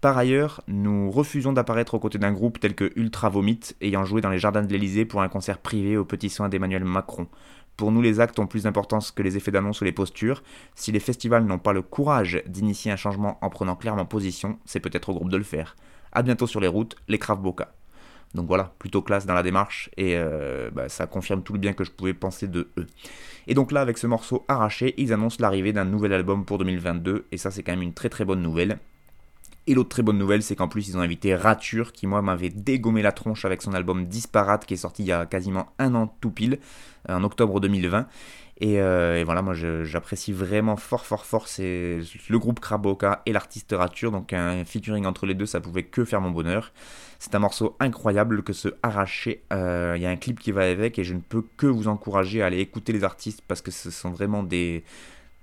Par 0.00 0.16
ailleurs, 0.16 0.62
nous 0.66 1.10
refusons 1.10 1.52
d'apparaître 1.52 1.92
aux 1.92 1.98
côtés 1.98 2.16
d'un 2.16 2.32
groupe 2.32 2.58
tel 2.58 2.74
que 2.74 2.90
Ultra 2.96 3.28
Vomit, 3.28 3.60
ayant 3.82 4.04
joué 4.04 4.22
dans 4.22 4.30
les 4.30 4.38
jardins 4.38 4.62
de 4.62 4.72
l'Elysée 4.72 5.04
pour 5.04 5.20
un 5.20 5.28
concert 5.28 5.58
privé 5.58 5.98
aux 5.98 6.06
petits 6.06 6.30
soins 6.30 6.48
d'Emmanuel 6.48 6.84
Macron. 6.84 7.26
Pour 7.76 7.92
nous, 7.92 8.00
les 8.00 8.18
actes 8.18 8.38
ont 8.38 8.46
plus 8.46 8.62
d'importance 8.62 9.10
que 9.10 9.22
les 9.22 9.36
effets 9.36 9.50
d'annonce 9.50 9.82
ou 9.82 9.84
les 9.84 9.92
postures. 9.92 10.42
Si 10.74 10.90
les 10.90 11.00
festivals 11.00 11.44
n'ont 11.44 11.58
pas 11.58 11.74
le 11.74 11.82
courage 11.82 12.42
d'initier 12.46 12.90
un 12.90 12.96
changement 12.96 13.38
en 13.42 13.50
prenant 13.50 13.76
clairement 13.76 14.06
position, 14.06 14.58
c'est 14.64 14.80
peut-être 14.80 15.10
au 15.10 15.14
groupe 15.14 15.30
de 15.30 15.36
le 15.36 15.44
faire. 15.44 15.76
A 16.12 16.22
bientôt 16.22 16.46
sur 16.46 16.60
les 16.60 16.68
routes, 16.68 16.96
les 17.08 17.18
Krav 17.18 17.42
Boka. 17.42 17.74
Donc 18.32 18.46
voilà, 18.46 18.72
plutôt 18.78 19.02
classe 19.02 19.26
dans 19.26 19.34
la 19.34 19.42
démarche 19.42 19.90
et 19.98 20.14
euh, 20.16 20.70
bah, 20.72 20.88
ça 20.88 21.06
confirme 21.06 21.42
tout 21.42 21.52
le 21.52 21.58
bien 21.58 21.74
que 21.74 21.84
je 21.84 21.90
pouvais 21.90 22.14
penser 22.14 22.48
de 22.48 22.70
eux. 22.78 22.86
Et 23.46 23.54
donc 23.54 23.70
là, 23.70 23.82
avec 23.82 23.98
ce 23.98 24.06
morceau 24.06 24.44
arraché, 24.48 24.94
ils 24.96 25.12
annoncent 25.12 25.38
l'arrivée 25.40 25.72
d'un 25.74 25.84
nouvel 25.84 26.14
album 26.14 26.46
pour 26.46 26.56
2022 26.56 27.26
et 27.30 27.36
ça, 27.36 27.50
c'est 27.50 27.62
quand 27.62 27.72
même 27.72 27.82
une 27.82 27.92
très 27.92 28.08
très 28.08 28.24
bonne 28.24 28.40
nouvelle. 28.40 28.78
Et 29.66 29.74
l'autre 29.74 29.90
très 29.90 30.02
bonne 30.02 30.18
nouvelle, 30.18 30.42
c'est 30.42 30.56
qu'en 30.56 30.68
plus, 30.68 30.88
ils 30.88 30.96
ont 30.96 31.00
invité 31.00 31.34
Rature, 31.34 31.92
qui 31.92 32.06
moi 32.06 32.22
m'avait 32.22 32.48
dégommé 32.48 33.02
la 33.02 33.12
tronche 33.12 33.44
avec 33.44 33.62
son 33.62 33.72
album 33.74 34.06
Disparate, 34.06 34.66
qui 34.66 34.74
est 34.74 34.78
sorti 34.78 35.02
il 35.02 35.06
y 35.06 35.12
a 35.12 35.26
quasiment 35.26 35.72
un 35.78 35.94
an 35.94 36.14
tout 36.20 36.30
pile, 36.30 36.58
en 37.08 37.22
octobre 37.24 37.60
2020. 37.60 38.06
Et, 38.62 38.78
euh, 38.80 39.18
et 39.18 39.24
voilà, 39.24 39.40
moi 39.40 39.54
j'apprécie 39.54 40.32
vraiment 40.32 40.76
fort, 40.76 41.06
fort, 41.06 41.24
fort 41.24 41.46
le 41.58 42.38
groupe 42.38 42.60
Kraboka 42.60 43.22
et 43.24 43.32
l'artiste 43.32 43.74
Rature, 43.76 44.10
donc 44.10 44.34
un 44.34 44.64
featuring 44.66 45.06
entre 45.06 45.24
les 45.24 45.34
deux, 45.34 45.46
ça 45.46 45.60
pouvait 45.60 45.84
que 45.84 46.04
faire 46.04 46.20
mon 46.20 46.30
bonheur. 46.30 46.72
C'est 47.18 47.34
un 47.34 47.38
morceau 47.38 47.76
incroyable 47.80 48.42
que 48.42 48.52
ce 48.52 48.68
arraché. 48.82 49.44
euh, 49.52 49.94
Il 49.96 50.02
y 50.02 50.06
a 50.06 50.10
un 50.10 50.16
clip 50.16 50.38
qui 50.38 50.52
va 50.52 50.64
avec 50.64 50.98
et 50.98 51.04
je 51.04 51.14
ne 51.14 51.20
peux 51.20 51.42
que 51.56 51.66
vous 51.66 51.88
encourager 51.88 52.42
à 52.42 52.46
aller 52.46 52.60
écouter 52.60 52.92
les 52.92 53.02
artistes 53.02 53.42
parce 53.48 53.62
que 53.62 53.70
ce 53.70 53.90
sont 53.90 54.10
vraiment 54.10 54.42
des, 54.42 54.84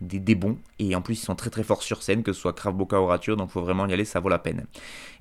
des, 0.02 0.20
des 0.20 0.36
bons 0.36 0.58
et 0.80 0.96
en 0.96 1.02
plus 1.02 1.22
ils 1.22 1.26
sont 1.26 1.36
très 1.36 1.50
très 1.50 1.64
forts 1.64 1.84
sur 1.84 2.04
scène, 2.04 2.24
que 2.24 2.34
ce 2.34 2.40
soit 2.40 2.54
Krav 2.54 2.76
Boka 2.76 3.02
ou 3.02 3.06
Rature, 3.06 3.38
donc 3.38 3.50
faut 3.50 3.62
vraiment 3.62 3.88
y 3.88 3.94
aller, 3.94 4.06
ça 4.06 4.20
vaut 4.20 4.30
la 4.30 4.40
peine. 4.40 4.66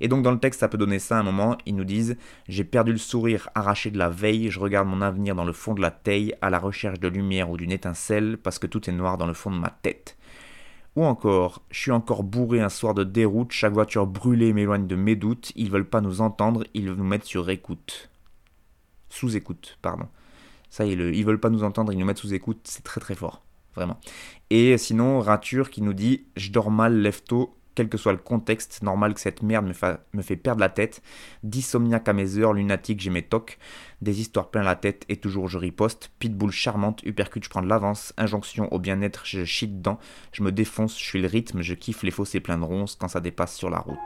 Et 0.01 0.07
donc 0.07 0.23
dans 0.23 0.31
le 0.31 0.39
texte, 0.39 0.59
ça 0.59 0.67
peut 0.67 0.77
donner 0.77 0.99
ça 0.99 1.17
à 1.17 1.19
un 1.19 1.23
moment. 1.23 1.57
Ils 1.65 1.75
nous 1.75 1.83
disent 1.83 2.17
J'ai 2.47 2.63
perdu 2.63 2.91
le 2.91 2.97
sourire 2.97 3.49
arraché 3.55 3.91
de 3.91 3.97
la 3.97 4.09
veille, 4.09 4.49
je 4.51 4.59
regarde 4.59 4.87
mon 4.87 5.01
avenir 5.01 5.35
dans 5.35 5.45
le 5.45 5.53
fond 5.53 5.73
de 5.73 5.81
la 5.81 5.91
taille, 5.91 6.35
à 6.41 6.49
la 6.49 6.59
recherche 6.59 6.99
de 6.99 7.07
lumière 7.07 7.49
ou 7.49 7.57
d'une 7.57 7.71
étincelle, 7.71 8.37
parce 8.37 8.59
que 8.59 8.67
tout 8.67 8.89
est 8.89 8.93
noir 8.93 9.17
dans 9.17 9.27
le 9.27 9.33
fond 9.33 9.51
de 9.51 9.57
ma 9.57 9.69
tête. 9.69 10.17
Ou 10.95 11.05
encore, 11.05 11.61
je 11.69 11.79
suis 11.79 11.91
encore 11.91 12.23
bourré 12.23 12.59
un 12.59 12.69
soir 12.69 12.95
de 12.95 13.03
déroute, 13.03 13.51
chaque 13.51 13.73
voiture 13.73 14.07
brûlée 14.07 14.51
m'éloigne 14.51 14.87
de 14.87 14.95
mes 14.95 15.15
doutes, 15.15 15.51
ils 15.55 15.69
veulent 15.69 15.87
pas 15.87 16.01
nous 16.01 16.21
entendre, 16.21 16.63
ils 16.73 16.85
nous 16.85 17.03
mettre 17.03 17.25
sur 17.25 17.49
écoute. 17.51 18.09
Sous 19.09 19.35
écoute, 19.35 19.77
pardon. 19.81 20.07
Ça 20.69 20.85
y 20.85 20.93
est, 20.93 20.95
le, 20.95 21.13
ils 21.13 21.23
veulent 21.23 21.39
pas 21.39 21.51
nous 21.51 21.63
entendre, 21.63 21.93
ils 21.93 21.99
nous 21.99 22.05
mettent 22.05 22.17
sous 22.17 22.33
écoute, 22.33 22.61
c'est 22.63 22.83
très 22.83 22.99
très 22.99 23.15
fort. 23.15 23.43
Et 24.49 24.77
sinon, 24.77 25.19
Rature 25.19 25.69
qui 25.69 25.81
nous 25.81 25.93
dit 25.93 26.25
Je 26.35 26.51
dors 26.51 26.71
mal, 26.71 27.01
lève 27.01 27.21
tôt, 27.23 27.57
quel 27.77 27.89
que 27.89 27.97
soit 27.97 28.11
le 28.11 28.17
contexte, 28.17 28.81
normal 28.81 29.13
que 29.13 29.19
cette 29.19 29.43
merde 29.43 29.71
me 30.13 30.21
fait 30.23 30.35
perdre 30.35 30.61
la 30.61 30.69
tête. 30.69 31.03
Dysomniaque 31.43 32.09
à 32.09 32.13
mes 32.13 32.39
heures, 32.39 32.53
lunatique, 32.53 32.99
j'ai 32.99 33.11
mes 33.11 33.21
tocs. 33.21 33.59
Des 34.01 34.19
histoires 34.19 34.49
plein 34.49 34.63
la 34.63 34.75
tête 34.75 35.05
et 35.09 35.17
toujours 35.17 35.47
je 35.47 35.59
riposte. 35.59 36.09
Pitbull 36.17 36.49
charmante, 36.49 37.03
uppercut, 37.03 37.43
je 37.43 37.49
prends 37.51 37.61
de 37.61 37.67
l'avance. 37.67 38.13
Injonction 38.17 38.67
au 38.73 38.79
bien-être, 38.79 39.27
je 39.27 39.45
chie 39.45 39.67
dedans. 39.67 39.99
Je 40.31 40.41
me 40.41 40.51
défonce, 40.51 40.97
je 40.97 41.03
suis 41.03 41.21
le 41.21 41.27
rythme, 41.27 41.61
je 41.61 41.75
kiffe 41.75 42.01
les 42.01 42.09
fossés 42.09 42.39
pleins 42.39 42.57
de 42.57 42.63
ronces 42.63 42.95
quand 42.95 43.09
ça 43.09 43.19
dépasse 43.19 43.55
sur 43.55 43.69
la 43.69 43.77
route. 43.77 43.97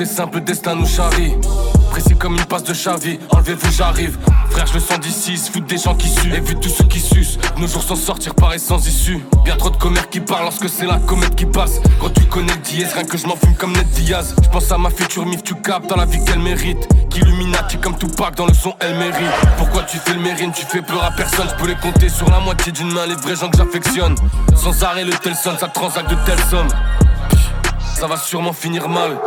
Été 0.00 0.08
simple, 0.08 0.36
le 0.36 0.40
destin 0.40 0.76
nous 0.76 0.86
charrie. 0.86 1.34
Précis 1.90 2.16
comme 2.16 2.34
une 2.34 2.44
passe 2.46 2.64
de 2.64 2.72
Xavi, 2.72 3.18
enlevez-vous, 3.28 3.70
j'arrive. 3.70 4.16
Frère, 4.48 4.66
je 4.66 4.72
le 4.72 4.80
sens 4.80 4.98
d'ici, 4.98 5.36
se 5.36 5.58
des 5.58 5.76
gens 5.76 5.94
qui 5.94 6.08
suent. 6.08 6.32
Et 6.32 6.40
vu 6.40 6.54
tous 6.54 6.70
ceux 6.70 6.84
qui 6.84 7.00
sucent, 7.00 7.38
nos 7.58 7.66
jours 7.66 7.82
sans 7.82 7.96
sortir 7.96 8.34
paraissent 8.34 8.64
sans 8.64 8.88
issue. 8.88 9.22
Bien 9.44 9.56
trop 9.56 9.68
de 9.68 9.76
commères 9.76 10.08
qui 10.08 10.20
parlent 10.20 10.44
lorsque 10.44 10.70
c'est 10.70 10.86
la 10.86 10.96
comète 11.00 11.34
qui 11.34 11.44
passe. 11.44 11.82
Quand 12.00 12.08
tu 12.14 12.24
connais 12.24 12.54
le 12.54 12.60
dièse, 12.60 12.94
rien 12.94 13.04
que 13.04 13.18
je 13.18 13.26
m'en 13.26 13.36
fume 13.36 13.54
comme 13.56 13.72
Ned 13.72 13.90
Diaz. 13.90 14.34
Je 14.42 14.48
pense 14.48 14.72
à 14.72 14.78
ma 14.78 14.88
future 14.88 15.26
mif, 15.26 15.42
tu 15.42 15.54
captes 15.54 15.90
dans 15.90 15.96
la 15.96 16.06
vie 16.06 16.24
qu'elle 16.24 16.38
mérite. 16.38 16.88
Qu'illuminati 17.10 17.76
comme 17.76 17.98
Tupac 17.98 18.36
dans 18.36 18.46
le 18.46 18.54
son, 18.54 18.72
elle 18.80 18.96
mérite. 18.96 19.34
Pourquoi 19.58 19.82
tu 19.82 19.98
fais 19.98 20.14
le 20.14 20.20
mérine, 20.20 20.50
tu 20.52 20.64
fais 20.64 20.80
peur 20.80 21.04
à 21.04 21.10
personne. 21.10 21.46
Je 21.50 21.62
peux 21.62 21.68
les 21.68 21.76
compter 21.76 22.08
sur 22.08 22.30
la 22.30 22.40
moitié 22.40 22.72
d'une 22.72 22.90
main, 22.90 23.04
les 23.04 23.16
vrais 23.16 23.36
gens 23.36 23.50
que 23.50 23.58
j'affectionne. 23.58 24.14
Sans 24.56 24.82
arrêt, 24.82 25.04
le 25.04 25.12
tel 25.12 25.34
son, 25.34 25.58
ça 25.58 25.68
transac 25.68 26.08
de 26.08 26.16
telle 26.24 26.42
somme. 26.48 26.68
Ça 27.98 28.06
va 28.06 28.16
sûrement 28.16 28.54
finir 28.54 28.88
mal. 28.88 29.18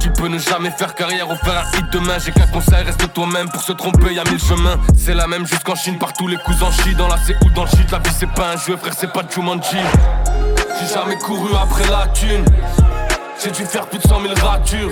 Tu 0.00 0.10
peux 0.10 0.28
ne 0.28 0.38
jamais 0.38 0.70
faire 0.70 0.94
carrière 0.94 1.28
ou 1.28 1.36
faire 1.36 1.58
un 1.58 1.78
hit 1.78 1.84
demain. 1.92 2.18
J'ai 2.18 2.32
qu'un 2.32 2.46
conseil, 2.46 2.84
reste 2.84 3.12
toi-même. 3.12 3.50
Pour 3.50 3.62
se 3.62 3.72
tromper, 3.72 4.14
y 4.14 4.18
a 4.18 4.24
mille 4.24 4.40
chemins. 4.40 4.78
C'est 4.96 5.14
la 5.14 5.26
même 5.26 5.46
jusqu'en 5.46 5.74
Chine, 5.74 5.98
partout 5.98 6.26
les 6.26 6.38
cousins 6.38 6.70
chient. 6.70 6.94
Dans 6.94 7.08
la 7.08 7.18
C 7.18 7.36
ou 7.44 7.50
dans 7.50 7.64
le 7.64 7.68
shit, 7.68 7.90
la 7.90 7.98
vie 7.98 8.10
c'est 8.18 8.30
pas 8.30 8.52
un 8.54 8.56
jeu, 8.56 8.76
frère, 8.76 8.94
c'est 8.96 9.12
pas 9.12 9.22
Jumanji. 9.28 9.76
J'ai 10.78 10.94
jamais 10.94 11.16
couru 11.18 11.50
après 11.62 11.86
la 11.90 12.06
thune. 12.08 12.44
J'ai 13.42 13.50
dû 13.50 13.64
faire 13.64 13.86
plus 13.86 13.98
de 13.98 14.06
100 14.06 14.20
000 14.22 14.34
ratures. 14.42 14.90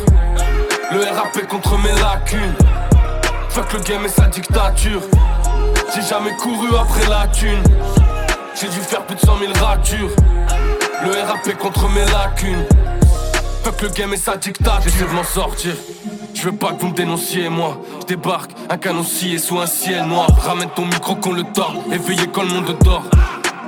Le 0.93 1.01
RAP 1.01 1.47
contre 1.49 1.79
mes 1.79 1.93
lacunes. 2.01 2.55
Fuck 3.51 3.73
le 3.73 3.81
game 3.81 4.05
et 4.05 4.09
sa 4.09 4.27
dictature. 4.27 5.03
J'ai 5.95 6.03
jamais 6.03 6.35
couru 6.37 6.69
après 6.79 7.09
la 7.09 7.27
thune. 7.29 7.63
J'ai 8.61 8.69
dû 8.69 8.81
faire 8.81 9.05
plus 9.05 9.17
de 9.17 9.21
100 9.21 9.39
000 9.39 9.53
ratures. 9.65 10.11
Le 11.03 11.11
RAP 11.11 11.59
contre 11.59 11.89
mes 11.91 12.05
lacunes. 12.07 12.65
Fuck 13.69 13.83
le 13.83 13.89
game 13.91 14.15
et 14.15 14.17
sa 14.17 14.35
dictature. 14.39 14.81
J'essaie 14.83 15.05
de 15.05 15.11
m'en 15.11 15.23
sortir. 15.23 15.75
Je 16.33 16.43
veux 16.45 16.57
pas 16.57 16.73
que 16.73 16.81
vous 16.81 16.89
me 16.89 16.95
dénonciez, 16.95 17.51
moi. 17.51 17.79
Je 18.01 18.07
débarque, 18.07 18.51
un 18.71 18.79
canon 18.79 19.03
scié 19.03 19.37
sous 19.37 19.59
un 19.59 19.67
ciel 19.67 20.07
noir. 20.07 20.27
Ramène 20.41 20.71
ton 20.75 20.87
micro 20.87 21.17
qu'on 21.17 21.35
le 21.35 21.43
tord. 21.43 21.75
Éveillé 21.93 22.29
quand 22.33 22.45
le 22.45 22.49
monde 22.49 22.79
dort. 22.83 23.05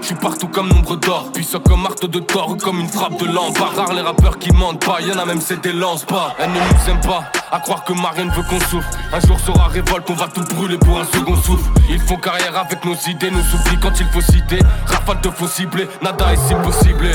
Je 0.00 0.06
suis 0.06 0.14
partout 0.14 0.48
comme 0.48 0.68
nombre 0.68 0.96
d'or, 0.96 1.30
puissant 1.32 1.60
comme 1.60 1.82
marteau 1.82 2.06
de 2.06 2.18
Thor 2.18 2.48
ou 2.48 2.56
comme 2.56 2.80
une 2.80 2.88
frappe 2.88 3.18
de 3.18 3.26
lampe. 3.26 3.58
Pas 3.58 3.66
rare 3.66 3.92
les 3.92 4.00
rappeurs 4.00 4.38
qui 4.38 4.50
mentent 4.52 4.82
pas, 4.82 5.02
y'en 5.02 5.18
a 5.18 5.26
même 5.26 5.42
c'est 5.42 5.60
des 5.60 5.74
lance 5.74 6.04
pas. 6.04 6.34
Elle 6.38 6.48
ne 6.48 6.54
nous 6.54 6.90
aime 6.90 7.00
pas, 7.02 7.24
à 7.52 7.60
croire 7.60 7.84
que 7.84 7.92
Marianne 7.92 8.30
veut 8.30 8.42
qu'on 8.44 8.60
souffre. 8.70 8.88
Un 9.12 9.20
jour 9.20 9.38
sera 9.38 9.68
révolte, 9.68 10.08
on 10.08 10.14
va 10.14 10.28
tout 10.28 10.44
brûler 10.54 10.78
pour 10.78 10.98
un 10.98 11.04
second 11.04 11.36
souffle. 11.36 11.70
Ils 11.90 12.00
font 12.00 12.16
carrière 12.16 12.56
avec 12.56 12.82
nos 12.86 12.96
idées, 13.06 13.30
nous 13.30 13.38
oublient 13.38 13.80
quand 13.82 14.00
il 14.00 14.06
faut 14.06 14.22
citer. 14.22 14.60
Rafale 14.86 15.20
de 15.20 15.28
faux 15.28 15.46
ciblés, 15.46 15.88
nada 16.00 16.32
est 16.32 16.48
si 16.48 16.54
possible. 16.54 17.10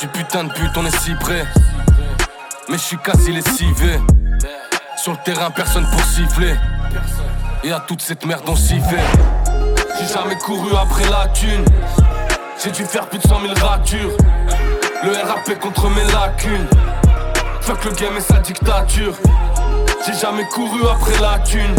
Du 0.00 0.06
putain 0.06 0.44
de 0.44 0.52
pute, 0.52 0.70
on 0.76 0.86
est 0.86 0.96
si 1.00 1.14
près. 1.16 1.44
Mais 2.72 2.78
je 2.78 2.84
suis 2.84 2.96
quasi 2.96 3.30
lessivé. 3.32 4.00
Sur 4.96 5.12
le 5.12 5.18
terrain, 5.26 5.50
personne 5.50 5.86
pour 5.90 6.02
siffler. 6.06 6.54
Et 7.62 7.70
à 7.70 7.80
toute 7.80 8.00
cette 8.00 8.24
merde, 8.24 8.44
on 8.46 8.56
s'y 8.56 8.80
fait. 8.80 9.04
J'ai 10.00 10.10
jamais 10.10 10.36
couru 10.36 10.74
après 10.74 11.06
la 11.10 11.28
thune. 11.34 11.66
J'ai 12.64 12.70
dû 12.70 12.86
faire 12.86 13.06
plus 13.10 13.18
de 13.18 13.28
100 13.28 13.40
000 13.42 13.52
ratures. 13.60 14.16
Le 15.04 15.12
RAP 15.12 15.60
contre 15.60 15.90
mes 15.90 16.04
lacunes. 16.12 16.66
Fuck 17.60 17.84
le 17.84 17.90
game 17.90 18.16
et 18.16 18.22
sa 18.22 18.38
dictature. 18.38 19.16
J'ai 20.06 20.14
jamais 20.14 20.46
couru 20.46 20.80
après 20.90 21.20
la 21.20 21.40
thune. 21.40 21.76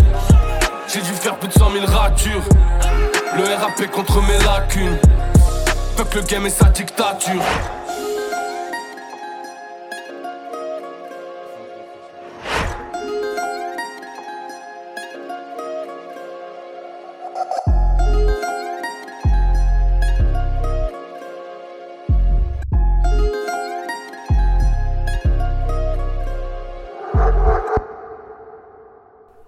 J'ai 0.94 1.02
dû 1.02 1.14
faire 1.14 1.38
plus 1.38 1.48
de 1.48 1.54
100 1.54 1.72
000 1.72 1.86
ratures. 1.88 2.44
Le 3.36 3.44
RAP 3.46 3.90
contre 3.90 4.22
mes 4.22 4.38
lacunes. 4.46 5.00
Fuck 5.98 6.14
le 6.14 6.22
game 6.22 6.46
et 6.46 6.52
sa 6.52 6.66
dictature. 6.66 7.42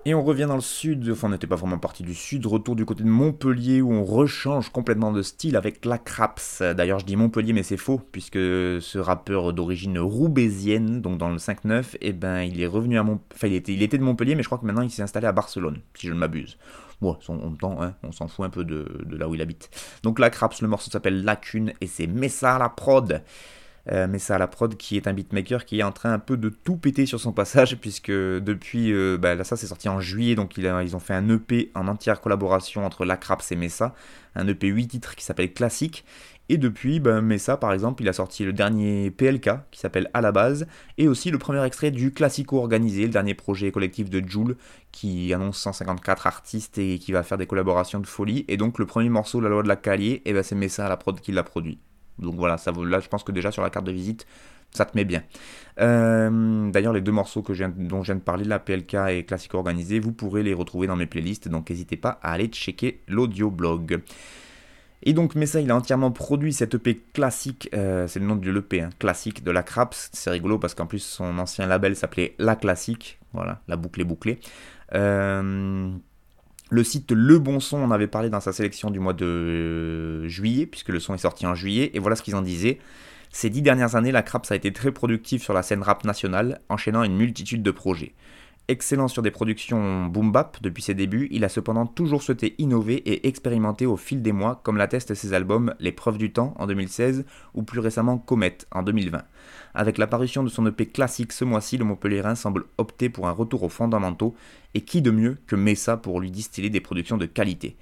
Et 0.08 0.14
on 0.14 0.24
revient 0.24 0.46
dans 0.48 0.56
le 0.56 0.62
sud, 0.62 1.10
enfin 1.10 1.30
on 1.30 1.32
n'était 1.32 1.48
pas 1.48 1.56
vraiment 1.56 1.80
parti 1.80 2.04
du 2.04 2.14
sud, 2.14 2.46
retour 2.46 2.76
du 2.76 2.86
côté 2.86 3.04
de 3.04 3.10
Montpellier 3.10 3.82
où 3.82 3.92
on 3.92 4.06
rechange 4.06 4.70
complètement 4.70 5.12
de 5.12 5.24
style 5.24 5.56
avec 5.56 5.84
la 5.84 5.98
Craps. 5.98 6.62
D'ailleurs 6.62 7.00
je 7.00 7.06
dis 7.06 7.16
Montpellier 7.16 7.54
mais 7.54 7.64
c'est 7.64 7.76
faux, 7.76 8.00
puisque 8.12 8.36
ce 8.36 8.98
rappeur 9.00 9.52
d'origine 9.52 9.98
roubaisienne, 9.98 11.02
donc 11.02 11.18
dans 11.18 11.32
le 11.32 11.38
5-9, 11.38 11.98
eh 12.02 12.14
ben 12.14 12.44
il 12.44 12.62
est 12.62 12.68
revenu 12.68 13.00
à 13.00 13.04
Mont... 13.04 13.20
Enfin 13.34 13.48
il 13.48 13.56
était, 13.56 13.98
de 13.98 14.04
Montpellier 14.04 14.36
mais 14.36 14.44
je 14.44 14.48
crois 14.48 14.60
que 14.60 14.66
maintenant 14.68 14.84
il 14.84 14.92
s'est 14.92 15.02
installé 15.02 15.26
à 15.26 15.32
Barcelone, 15.32 15.80
si 15.96 16.06
je 16.06 16.14
ne 16.14 16.20
m'abuse. 16.20 16.60
Bon, 17.02 17.16
temps, 17.60 17.82
hein, 17.82 17.96
on 18.04 18.12
s'en 18.12 18.28
fout 18.28 18.46
un 18.46 18.52
peu 18.52 18.64
de, 18.64 19.02
de 19.08 19.18
là 19.18 19.28
où 19.28 19.34
il 19.34 19.42
habite. 19.42 19.72
Donc 20.04 20.20
la 20.20 20.30
Craps, 20.30 20.62
le 20.62 20.68
morceau 20.68 20.92
s'appelle 20.92 21.24
Lacune 21.24 21.74
et 21.82 21.88
c'est 21.88 22.06
Messa 22.06 22.60
la 22.60 22.70
prod. 22.70 23.24
Euh, 23.92 24.08
mais 24.10 24.18
à 24.32 24.40
la 24.40 24.48
prod 24.48 24.76
qui 24.78 24.98
est 24.98 25.08
un 25.08 25.14
beatmaker 25.14 25.64
qui 25.64 25.80
est 25.80 25.84
en 25.84 25.92
train 25.92 26.12
un 26.12 26.18
peu 26.18 26.38
de 26.38 26.50
tout 26.50 26.76
péter 26.76 27.06
sur 27.06 27.20
son 27.20 27.34
passage 27.34 27.78
puisque 27.82 28.10
depuis 28.10 28.92
euh, 28.92 29.16
bah, 29.20 29.36
là 29.36 29.44
ça 29.44 29.56
c'est 29.56 29.68
sorti 29.68 29.90
en 29.90 30.00
juillet 30.00 30.34
donc 30.34 30.58
il 30.58 30.66
a- 30.66 30.82
ils 30.82 30.96
ont 30.96 31.00
fait 31.00 31.14
un 31.14 31.30
EP 31.30 31.72
en 31.76 31.88
entière 31.88 32.20
collaboration 32.20 32.84
entre 32.84 33.06
Lacraps 33.06 33.52
et 33.52 33.56
Messa 33.56 33.94
un 34.34 34.48
EP 34.48 34.68
8 34.68 34.88
titres 34.88 35.16
qui 35.16 35.24
s'appelle 35.24 35.54
Classique. 35.54 36.04
Et 36.50 36.58
depuis 36.58 37.00
Messa 37.00 37.58
par 37.58 37.74
exemple 37.74 38.02
il 38.04 38.10
a 38.10 38.14
sorti 38.14 38.44
le 38.44 38.54
dernier 38.54 39.12
PLK 39.12 39.50
qui 39.72 39.80
s'appelle 39.80 40.10
À 40.16 40.22
la 40.22 40.32
base 40.32 40.66
et 40.98 41.08
aussi 41.08 41.30
le 41.32 41.38
premier 41.38 41.64
extrait 41.64 41.92
du 41.92 42.12
Classico 42.12 42.58
organisé 42.58 43.04
le 43.04 43.10
dernier 43.10 43.34
projet 43.36 43.72
collectif 43.72 44.10
de 44.10 44.28
Joule 44.28 44.56
qui 44.92 45.32
annonce 45.34 45.58
154 45.60 46.26
artistes 46.28 46.78
et 46.80 46.98
qui 47.00 47.12
va 47.12 47.22
faire 47.24 47.38
des 47.38 47.48
collaborations 47.48 48.00
de 48.00 48.08
folie. 48.08 48.46
Et 48.48 48.58
donc 48.58 48.78
le 48.80 48.86
premier 48.88 49.10
morceau 49.10 49.42
La 49.42 49.50
loi 49.50 49.62
de 49.64 49.68
la 49.68 49.76
Calier 49.76 50.22
et 50.26 50.34
ben 50.34 50.42
c'est 50.44 50.56
Messa 50.56 50.86
à 50.86 50.90
la 50.90 50.98
prod 50.98 51.20
qui 51.20 51.32
l'a 51.32 51.44
produit 51.44 51.80
donc 52.20 52.36
voilà, 52.36 52.58
ça 52.58 52.72
là 52.72 53.00
je 53.00 53.08
pense 53.08 53.24
que 53.24 53.32
déjà 53.32 53.52
sur 53.52 53.62
la 53.62 53.70
carte 53.70 53.86
de 53.86 53.92
visite, 53.92 54.26
ça 54.72 54.86
te 54.86 54.98
met 54.98 55.06
bien. 55.06 55.24
Euh, 55.80 56.70
D'ailleurs, 56.72 56.94
les 56.94 57.02
deux 57.02 57.12
morceaux 57.12 57.42
que 57.42 57.54
dont 57.54 58.02
je 58.02 58.08
viens 58.08 58.16
de 58.16 58.22
parler, 58.22 58.44
la 58.46 58.60
PLK 58.60 58.96
et 59.10 59.24
Classique 59.24 59.54
Organisé, 59.54 60.00
vous 60.00 60.12
pourrez 60.12 60.44
les 60.44 60.54
retrouver 60.54 60.88
dans 60.88 60.96
mes 60.96 61.06
playlists, 61.06 61.48
donc 61.48 61.70
n'hésitez 61.70 61.98
pas 61.98 62.20
à 62.22 62.34
aller 62.34 62.48
checker 62.48 63.02
l'audioblog. 63.08 64.02
Et 65.04 65.14
donc 65.14 65.36
Messa, 65.36 65.62
il 65.62 65.70
a 65.70 65.76
entièrement 65.76 66.12
produit 66.12 66.52
cette 66.52 66.76
EP 66.76 67.00
classique, 67.14 67.70
euh, 67.74 68.08
c'est 68.08 68.20
le 68.20 68.26
nom 68.26 68.36
de 68.36 68.50
l'EP, 68.50 68.82
hein, 68.82 68.90
classique 68.98 69.44
de 69.44 69.52
la 69.52 69.62
Craps. 69.62 70.10
C'est 70.14 70.32
rigolo 70.32 70.58
parce 70.58 70.74
qu'en 70.74 70.88
plus 70.88 71.00
son 71.00 71.38
ancien 71.38 71.68
label 71.68 71.96
s'appelait 71.96 72.36
La 72.40 72.56
Classique, 72.56 73.20
voilà, 73.34 73.62
la 73.68 73.76
boucle 73.76 74.02
est 74.02 74.06
bouclée. 74.06 74.40
Euh, 74.94 75.92
le 76.70 76.84
site 76.84 77.12
Le 77.12 77.40
Bon 77.40 77.60
Son 77.60 77.78
en 77.78 77.92
avait 77.92 78.08
parlé 78.08 78.30
dans 78.30 78.40
sa 78.40 78.52
sélection 78.52 78.90
du 78.90 79.00
mois 79.00 79.14
de 79.14 80.28
juillet, 80.28 80.66
puisque 80.66 80.90
le 80.90 81.00
son 81.00 81.14
est 81.14 81.20
sorti 81.20 81.46
en 81.46 81.56
juillet, 81.56 81.92
et 81.94 82.00
voilà 82.00 82.16
ce 82.16 82.24
qu'ils 82.24 82.36
en 82.36 82.42
disaient. 82.42 82.80
Ces 83.32 83.50
dix 83.50 83.62
dernières 83.62 83.96
années, 83.96 84.12
la 84.12 84.24
Craps 84.24 84.52
a 84.52 84.56
été 84.56 84.72
très 84.72 84.92
productive 84.92 85.44
sur 85.44 85.54
la 85.54 85.62
scène 85.62 85.82
rap 85.82 86.06
nationale, 86.06 86.62
enchaînant 86.70 87.04
une 87.04 87.18
multitude 87.18 87.64
de 87.64 87.72
projets. 87.72 88.14
Excellent 88.68 89.08
sur 89.08 89.22
des 89.22 89.30
productions 89.30 90.06
boom 90.06 90.32
bap 90.32 90.58
depuis 90.62 90.82
ses 90.82 90.96
débuts, 90.96 91.28
il 91.30 91.44
a 91.44 91.50
cependant 91.50 91.86
toujours 91.86 92.24
souhaité 92.24 92.56
innover 92.58 92.96
et 92.96 93.28
expérimenter 93.28 93.86
au 93.86 93.96
fil 93.96 94.24
des 94.24 94.32
mois, 94.32 94.60
comme 94.64 94.78
l'attestent 94.78 95.14
ses 95.14 95.34
albums 95.34 95.76
Les 95.80 95.92
Preuves 95.92 96.18
du 96.18 96.32
Temps 96.32 96.56
en 96.58 96.66
2016 96.66 97.26
ou 97.54 97.62
plus 97.62 97.80
récemment 97.80 98.18
Comet 98.18 98.58
en 98.72 98.82
2020. 98.82 99.22
Avec 99.78 99.98
l'apparition 99.98 100.42
de 100.42 100.48
son 100.48 100.66
EP 100.68 100.86
classique 100.86 101.34
ce 101.34 101.44
mois-ci, 101.44 101.78
le 101.78 101.84
Montpellierin 101.84 102.36
semble 102.36 102.64
opter 102.78 103.10
pour 103.10 103.28
un 103.28 103.32
retour 103.32 103.64
aux 103.64 103.70
fondamentaux, 103.70 104.34
et 104.74 104.82
qui 104.82 105.02
de 105.02 105.12
mieux 105.12 105.38
que 105.48 105.58
Messa 105.58 105.98
pour 105.98 106.22
lui 106.22 106.32
distiller 106.32 106.70
des 106.70 106.80
productions 106.80 107.18
de 107.18 107.26
qualité? 107.26 107.76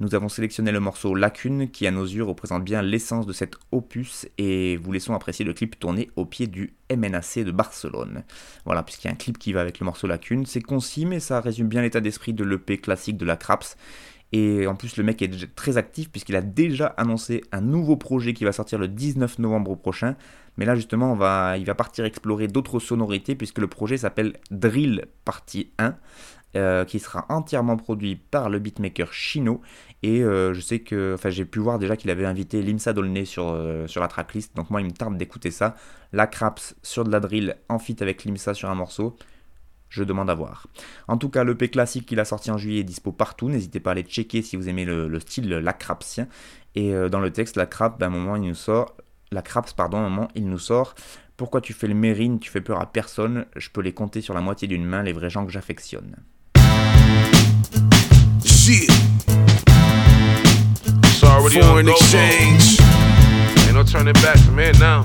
Nous 0.00 0.14
avons 0.14 0.28
sélectionné 0.28 0.70
le 0.70 0.78
morceau 0.78 1.14
Lacune 1.14 1.70
qui 1.70 1.86
à 1.86 1.90
nos 1.90 2.04
yeux 2.04 2.22
représente 2.22 2.64
bien 2.64 2.82
l'essence 2.82 3.26
de 3.26 3.32
cet 3.32 3.54
opus 3.72 4.28
et 4.36 4.76
vous 4.76 4.92
laissons 4.92 5.14
apprécier 5.14 5.44
le 5.44 5.54
clip 5.54 5.76
tourné 5.76 6.10
au 6.14 6.24
pied 6.24 6.46
du 6.46 6.74
MNAC 6.94 7.38
de 7.38 7.50
Barcelone. 7.50 8.22
Voilà, 8.64 8.84
puisqu'il 8.84 9.08
y 9.08 9.10
a 9.10 9.14
un 9.14 9.16
clip 9.16 9.38
qui 9.38 9.52
va 9.52 9.60
avec 9.60 9.80
le 9.80 9.86
morceau 9.86 10.06
Lacune, 10.06 10.46
c'est 10.46 10.60
concis 10.60 11.04
mais 11.04 11.18
ça 11.18 11.40
résume 11.40 11.66
bien 11.66 11.82
l'état 11.82 12.00
d'esprit 12.00 12.32
de 12.32 12.44
l'EP 12.44 12.78
classique 12.78 13.16
de 13.16 13.24
la 13.24 13.36
Craps. 13.36 13.76
Et 14.30 14.66
en 14.68 14.76
plus 14.76 14.98
le 14.98 15.02
mec 15.02 15.20
est 15.22 15.54
très 15.56 15.78
actif 15.78 16.10
puisqu'il 16.10 16.36
a 16.36 16.42
déjà 16.42 16.86
annoncé 16.98 17.42
un 17.50 17.62
nouveau 17.62 17.96
projet 17.96 18.34
qui 18.34 18.44
va 18.44 18.52
sortir 18.52 18.78
le 18.78 18.86
19 18.86 19.40
novembre 19.40 19.74
prochain. 19.74 20.14
Mais 20.58 20.66
là 20.66 20.74
justement 20.74 21.14
va, 21.14 21.56
il 21.56 21.64
va 21.64 21.74
partir 21.74 22.04
explorer 22.04 22.48
d'autres 22.48 22.80
sonorités 22.80 23.34
puisque 23.34 23.58
le 23.58 23.68
projet 23.68 23.96
s'appelle 23.96 24.34
Drill 24.50 25.06
Partie 25.24 25.70
1. 25.78 25.96
Euh, 26.56 26.86
qui 26.86 26.98
sera 26.98 27.26
entièrement 27.28 27.76
produit 27.76 28.16
par 28.16 28.48
le 28.48 28.58
beatmaker 28.58 29.12
Chino. 29.12 29.60
Et 30.02 30.24
euh, 30.24 30.54
je 30.54 30.60
sais 30.62 30.78
que, 30.78 31.12
enfin, 31.12 31.28
j'ai 31.28 31.44
pu 31.44 31.58
voir 31.58 31.78
déjà 31.78 31.94
qu'il 31.94 32.10
avait 32.10 32.24
invité 32.24 32.62
Limsa 32.62 32.94
Dolné 32.94 33.26
sur, 33.26 33.50
euh, 33.50 33.86
sur 33.86 34.00
la 34.00 34.08
tracklist. 34.08 34.56
Donc 34.56 34.70
moi, 34.70 34.80
il 34.80 34.86
me 34.86 34.90
tarde 34.90 35.18
d'écouter 35.18 35.50
ça. 35.50 35.76
La 36.14 36.26
Craps 36.26 36.74
sur 36.82 37.04
de 37.04 37.12
la 37.12 37.20
drill 37.20 37.56
en 37.68 37.78
fit 37.78 37.96
avec 38.00 38.24
Limsa 38.24 38.54
sur 38.54 38.70
un 38.70 38.74
morceau. 38.74 39.14
Je 39.90 40.02
demande 40.04 40.30
à 40.30 40.34
voir. 40.34 40.68
En 41.06 41.18
tout 41.18 41.28
cas, 41.28 41.44
l'EP 41.44 41.68
classique 41.68 42.06
qu'il 42.06 42.18
a 42.18 42.24
sorti 42.24 42.50
en 42.50 42.56
juillet 42.56 42.80
est 42.80 42.84
dispo 42.84 43.12
partout. 43.12 43.50
N'hésitez 43.50 43.78
pas 43.78 43.90
à 43.90 43.92
aller 43.92 44.02
checker 44.02 44.40
si 44.40 44.56
vous 44.56 44.70
aimez 44.70 44.86
le, 44.86 45.20
style 45.20 45.50
La 45.50 45.74
Crapsien. 45.74 46.28
Et 46.74 46.92
dans 47.10 47.20
le 47.20 47.30
texte, 47.30 47.56
la 47.56 47.66
Crap, 47.66 47.98
ben, 48.00 48.06
un 48.06 48.10
moment, 48.10 48.36
il 48.36 48.42
nous 48.48 48.54
sort. 48.54 48.96
La 49.30 49.42
Craps, 49.42 49.74
pardon, 49.74 49.98
un 49.98 50.08
moment, 50.08 50.28
il 50.34 50.48
nous 50.48 50.58
sort. 50.58 50.94
Pourquoi 51.36 51.60
tu 51.60 51.74
fais 51.74 51.86
le 51.86 51.94
mérine, 51.94 52.38
tu 52.40 52.50
fais 52.50 52.62
peur 52.62 52.80
à 52.80 52.86
personne, 52.86 53.44
je 53.56 53.68
peux 53.68 53.82
les 53.82 53.92
compter 53.92 54.22
sur 54.22 54.32
la 54.32 54.40
moitié 54.40 54.66
d'une 54.66 54.84
main, 54.84 55.02
les 55.02 55.12
vrais 55.12 55.28
gens 55.28 55.44
que 55.44 55.52
j'affectionne. 55.52 56.16
Shit. 58.44 58.90
It's 61.04 61.22
already 61.22 61.60
Foreign 61.60 61.88
exchange. 61.88 62.80
Ain't 63.68 63.74
no 63.74 63.84
turning 63.84 64.14
back 64.14 64.38
from 64.38 64.58
here 64.58 64.72
now. 64.80 65.04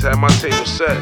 Just 0.00 0.16
had 0.16 0.24
my 0.24 0.32
table 0.40 0.64
set. 0.64 0.96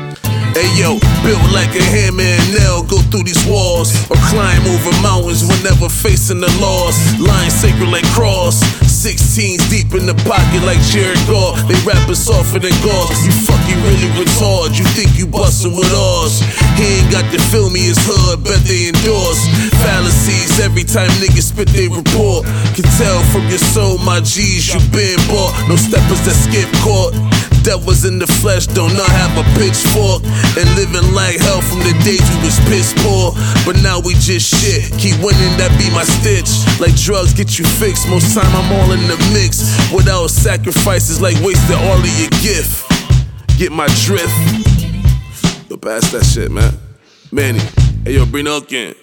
Hey 0.59 0.67
yo, 0.75 0.99
built 1.23 1.39
like 1.55 1.71
a 1.71 1.85
hammer 1.87 2.27
and 2.27 2.47
nail, 2.51 2.83
go 2.83 2.99
through 3.15 3.23
these 3.23 3.39
walls 3.47 3.95
or 4.11 4.19
climb 4.27 4.59
over 4.67 4.91
mountains 5.07 5.47
whenever 5.47 5.87
facing 5.87 6.43
the 6.43 6.51
loss. 6.59 6.99
Lying 7.23 7.55
sacred 7.55 7.95
like 7.95 8.03
cross. 8.11 8.59
16s 8.83 9.63
deep 9.71 9.95
in 9.95 10.03
the 10.03 10.19
pocket 10.27 10.67
like 10.67 10.83
Jared 10.91 11.23
Gore. 11.31 11.55
They 11.71 11.79
rap 11.87 12.03
us 12.11 12.27
softer 12.27 12.59
than 12.59 12.75
gauze. 12.83 13.23
You 13.23 13.31
fucking 13.47 13.79
really 13.87 14.11
retard. 14.19 14.75
You 14.75 14.83
think 14.99 15.15
you 15.15 15.31
bustin' 15.31 15.79
with 15.79 15.95
ours. 15.95 16.43
He 16.75 16.99
ain't 16.99 17.15
got 17.15 17.23
me, 17.71 17.87
his 17.87 18.03
hood, 18.03 18.43
bet 18.43 18.59
they 18.67 18.91
endorse. 18.91 19.47
Fallacies 19.79 20.59
every 20.59 20.83
time 20.83 21.15
niggas 21.23 21.55
spit 21.55 21.71
they 21.71 21.87
report. 21.87 22.51
Can 22.75 22.83
tell 22.99 23.23
from 23.31 23.47
your 23.47 23.63
soul, 23.63 24.03
my 24.03 24.19
G's, 24.19 24.75
you 24.75 24.83
been 24.91 25.23
bought. 25.31 25.55
No 25.71 25.79
steppers 25.79 26.19
that 26.27 26.35
skip 26.35 26.67
court. 26.83 27.15
Devils 27.69 28.07
in 28.07 28.19
the 28.19 28.27
flesh, 28.27 28.67
don't 28.67 28.97
not 28.97 29.13
have 29.13 29.37
a 29.37 29.45
pitchfork. 29.61 30.25
And 30.57 30.65
living 30.73 31.05
like 31.13 31.37
hell 31.37 31.61
from 31.61 31.85
the 31.85 31.93
days 32.01 32.25
we 32.33 32.49
was 32.49 32.57
piss 32.65 32.97
poor. 33.05 33.37
But 33.69 33.77
now 33.85 34.01
we 34.01 34.17
just 34.25 34.49
shit. 34.49 34.89
Keep 34.97 35.21
winning, 35.21 35.53
that 35.61 35.69
be 35.77 35.93
my 35.93 36.01
stitch. 36.01 36.49
Like 36.81 36.97
drugs 36.97 37.37
get 37.37 37.61
you 37.61 37.69
fixed. 37.77 38.09
Most 38.09 38.33
time 38.33 38.49
I'm 38.57 38.73
all 38.73 38.97
in 38.97 39.05
the 39.05 39.21
mix. 39.37 39.61
Without 39.93 40.33
sacrifices, 40.33 41.21
like 41.21 41.37
wasting 41.45 41.77
all 41.77 42.01
of 42.01 42.09
your 42.17 42.33
gift. 42.41 42.89
Get 43.61 43.69
my 43.69 43.85
drift. 44.09 44.33
Yo, 45.69 45.77
pass 45.77 46.09
that 46.17 46.25
shit, 46.25 46.51
man. 46.51 46.73
Manny. 47.31 47.61
Hey, 48.01 48.17
yo, 48.17 48.25
bring 48.25 48.49
up 48.49 48.65
again. 48.65 48.95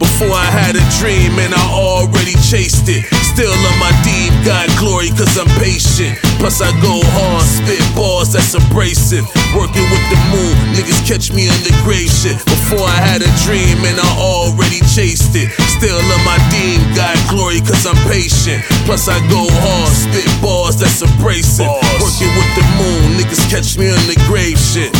Before 0.00 0.32
I 0.32 0.48
had 0.48 0.80
a 0.80 0.84
dream 0.96 1.36
and 1.36 1.52
I 1.52 1.64
already 1.76 2.40
chased 2.48 2.88
it. 2.88 3.04
Still 3.36 3.52
on 3.52 3.76
my 3.76 3.92
deep, 4.00 4.32
God 4.48 4.72
glory, 4.80 5.12
cause 5.12 5.36
I'm 5.36 5.44
patient. 5.60 6.16
Plus 6.40 6.64
I 6.64 6.72
go 6.80 7.04
hard, 7.20 7.44
spit 7.44 7.84
balls 7.92 8.32
that's 8.32 8.56
abrasive. 8.56 9.28
Working 9.52 9.84
with 9.92 10.04
the 10.08 10.16
moon, 10.32 10.56
niggas 10.72 11.04
catch 11.04 11.28
me 11.28 11.52
on 11.52 11.60
the 11.68 11.74
grave 11.84 12.08
shit. 12.08 12.40
Before 12.48 12.80
I 12.80 12.96
had 12.96 13.20
a 13.20 13.28
dream 13.44 13.76
and 13.84 14.00
I 14.00 14.08
already 14.16 14.80
chased 14.88 15.36
it. 15.36 15.52
Still 15.76 16.00
on 16.00 16.22
my 16.24 16.40
deep, 16.48 16.80
God 16.96 17.20
glory, 17.28 17.60
cause 17.60 17.84
I'm 17.84 18.00
patient. 18.08 18.64
Plus 18.88 19.04
I 19.04 19.20
go 19.28 19.44
hard, 19.52 19.92
spit 19.92 20.24
balls 20.40 20.80
that's 20.80 21.04
abrasive. 21.04 21.68
Working 22.00 22.32
with 22.32 22.50
the 22.56 22.64
moon, 22.80 23.20
niggas 23.20 23.44
catch 23.52 23.76
me 23.76 23.92
on 23.92 24.00
the 24.08 24.16
grave 24.24 24.56
shit. 24.56 24.96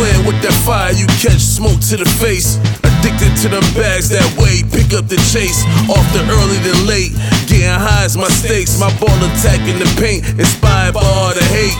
Playing 0.00 0.24
with 0.24 0.40
that 0.40 0.56
fire, 0.64 0.96
you 0.96 1.04
catch 1.20 1.44
smoke 1.44 1.84
to 1.92 2.00
the 2.00 2.08
face. 2.16 2.56
Addicted 3.00 3.32
to 3.40 3.48
them 3.48 3.64
bags 3.72 4.12
that 4.12 4.28
way, 4.36 4.60
pick 4.60 4.92
up 4.92 5.08
the 5.08 5.16
chase. 5.32 5.64
Off 5.88 6.04
the 6.12 6.20
early 6.20 6.60
to 6.68 6.76
late, 6.84 7.16
getting 7.48 7.72
high 7.72 8.04
is 8.04 8.12
my 8.12 8.28
stakes. 8.28 8.76
My 8.76 8.92
ball 9.00 9.16
attacking 9.24 9.80
the 9.80 9.88
paint, 9.96 10.20
inspired 10.36 10.92
by 10.92 11.00
all 11.00 11.32
the 11.32 11.40
hate. 11.48 11.72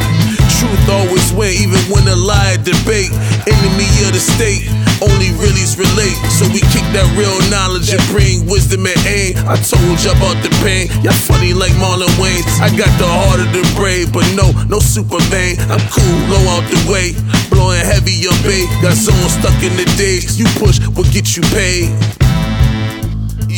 Truth 0.56 0.88
always 0.88 1.28
win, 1.36 1.52
even 1.60 1.76
when 1.92 2.08
a 2.08 2.16
lie 2.16 2.56
debate. 2.64 3.12
Enemy 3.44 3.88
of 4.08 4.16
the 4.16 4.22
state, 4.22 4.64
only 5.04 5.28
really's 5.36 5.76
relate. 5.76 6.16
So 6.32 6.48
we 6.56 6.64
kick 6.72 6.88
that 6.96 7.04
real 7.20 7.36
knowledge 7.52 7.92
and 7.92 8.00
bring 8.08 8.48
wisdom 8.48 8.88
and 8.88 8.96
aim. 9.04 9.36
I 9.44 9.60
told 9.60 10.00
you 10.00 10.16
about 10.16 10.40
the 10.40 10.48
pain, 10.64 10.88
y'all 11.04 11.12
funny 11.12 11.52
like 11.52 11.76
Marlon 11.76 12.08
Wayne. 12.16 12.44
I 12.64 12.72
got 12.72 12.88
the 12.96 13.04
heart 13.04 13.44
of 13.44 13.52
the 13.52 13.60
brave, 13.76 14.08
but 14.08 14.24
no, 14.32 14.56
no 14.72 14.80
Superman. 14.80 15.60
I'm 15.68 15.84
cool, 15.92 16.16
low 16.32 16.44
out 16.56 16.64
the 16.64 16.80
way. 16.88 17.12
Blowing 17.60 17.84
heavy 17.84 18.12
your 18.12 18.32
bay, 18.42 18.64
got 18.80 18.94
zones 18.94 19.34
stuck 19.34 19.62
in 19.62 19.76
the 19.76 19.84
days. 19.98 20.38
You 20.38 20.46
push 20.56 20.80
will 20.96 21.04
get 21.12 21.36
you 21.36 21.42
paid 21.52 21.92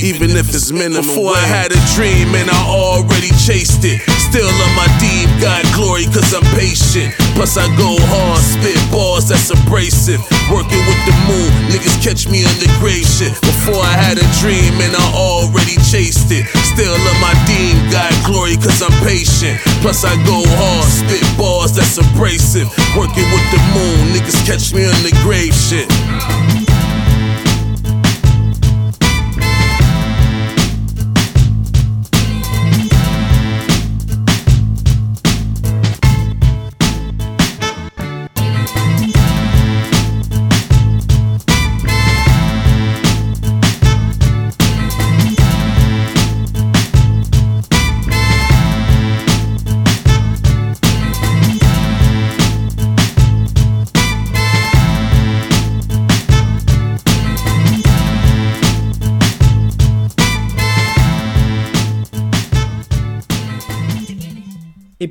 even 0.03 0.35
if 0.35 0.51
it's 0.51 0.75
minimum. 0.75 1.07
Before 1.07 1.31
I 1.31 1.47
had 1.47 1.71
a 1.71 1.81
dream 1.95 2.35
and 2.35 2.51
I 2.51 2.61
already 2.67 3.31
chased 3.39 3.87
it. 3.87 4.03
Still 4.19 4.51
on 4.51 4.73
my 4.75 4.91
deep, 4.99 5.31
God 5.39 5.63
glory, 5.79 6.11
cause 6.11 6.35
I'm 6.35 6.43
patient. 6.59 7.15
Plus 7.39 7.55
I 7.57 7.71
go 7.79 7.95
hard, 8.11 8.43
spit 8.43 8.79
balls 8.91 9.31
that's 9.31 9.55
abrasive. 9.55 10.19
Working 10.51 10.83
with 10.91 11.01
the 11.07 11.15
moon, 11.31 11.51
niggas 11.71 12.03
catch 12.03 12.27
me 12.27 12.43
on 12.43 12.57
the 12.59 12.67
grave 12.83 13.07
shit. 13.07 13.31
Before 13.47 13.79
I 13.79 13.95
had 13.95 14.19
a 14.19 14.27
dream 14.43 14.75
and 14.83 14.91
I 14.91 15.07
already 15.15 15.79
chased 15.87 16.35
it. 16.35 16.51
Still 16.75 16.93
on 16.93 17.17
my 17.23 17.35
deep, 17.47 17.79
God 17.95 18.13
glory, 18.27 18.59
cause 18.59 18.83
I'm 18.83 18.95
patient. 19.07 19.63
Plus 19.87 20.03
I 20.03 20.19
go 20.27 20.43
hard, 20.59 20.89
spit 20.91 21.23
balls 21.39 21.79
that's 21.79 21.95
abrasive. 22.03 22.67
Working 22.99 23.29
with 23.31 23.47
the 23.55 23.61
moon, 23.71 24.19
niggas 24.19 24.41
catch 24.43 24.75
me 24.75 24.83
on 24.83 24.99
the 25.07 25.15
grave 25.23 25.55
shit. 25.55 25.87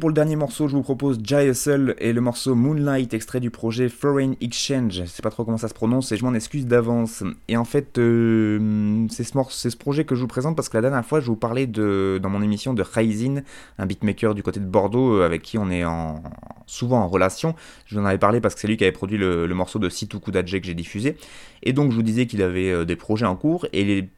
Pour 0.02 0.10
le 0.10 0.16
dernier 0.16 0.36
morceau, 0.36 0.68
je 0.68 0.76
vous 0.76 0.82
propose 0.82 1.20
Jai 1.24 1.52
et 2.00 2.12
le 2.12 2.22
morceau 2.22 2.56
Moonlight, 2.56 3.14
extrait 3.14 3.40
du 3.40 3.52
projet 3.52 3.88
Foreign 3.88 4.34
Exchange. 4.42 4.94
Je 4.94 5.06
sais 5.06 5.22
pas 5.22 5.30
trop 5.30 5.46
comment 5.46 5.60
ça 5.60 5.68
se 5.68 5.76
prononce 5.76 6.12
et 6.12 6.18
je 6.18 6.26
m'en 6.26 6.34
excuse 6.34 6.66
d'avance. 6.66 7.24
Et 7.48 7.56
en 7.56 7.66
fait, 7.66 8.00
euh, 8.00 9.06
c'est 9.12 9.24
ce, 9.24 9.78
projet 9.78 10.04
que 10.04 10.16
je 10.16 10.22
vous 10.22 10.28
présente 10.28 10.56
parce 10.56 10.70
que 10.70 10.78
la 10.78 10.82
dernière 10.82 11.06
fois, 11.06 11.20
je 11.20 11.28
vous 11.28 11.36
parlais 11.36 11.68
de, 11.68 12.20
dans 12.20 12.30
mon 12.30 12.42
émission 12.42 12.74
de 12.74 12.82
Raisin, 12.82 13.44
un 13.78 13.86
beatmaker 13.86 14.34
du 14.34 14.42
côté 14.42 14.60
de 14.60 14.66
Bordeaux 14.66 15.18
euh, 15.18 15.24
avec 15.24 15.44
qui 15.44 15.60
on 15.60 15.70
est 15.70 15.86
en, 15.86 16.24
souvent 16.66 17.02
en 17.02 17.08
relation. 17.08 17.54
Je 17.86 17.94
vous 17.94 18.02
en 18.02 18.06
avais 18.06 18.18
parlé 18.18 18.42
parce 18.42 18.56
que 18.56 18.62
c'est 18.62 18.68
lui 18.68 18.78
qui 18.78 18.84
avait 18.84 18.92
produit 18.92 19.20
le, 19.20 19.48
morceau 19.54 19.78
de 19.78 19.88
Situku 19.88 20.32
Daje 20.32 20.60
que 20.60 20.66
j'ai 20.66 20.74
diffusé. 20.74 21.16
Et 21.62 21.74
donc, 21.74 21.92
je 21.92 21.96
vous 21.96 22.02
disais 22.02 22.26
qu'il 22.26 22.42
avait 22.42 22.72
euh, 22.72 22.86
des 22.86 22.96
projets 22.96 23.28
en 23.28 23.36
cours 23.36 23.68
et 23.72 23.84
les 23.86 24.10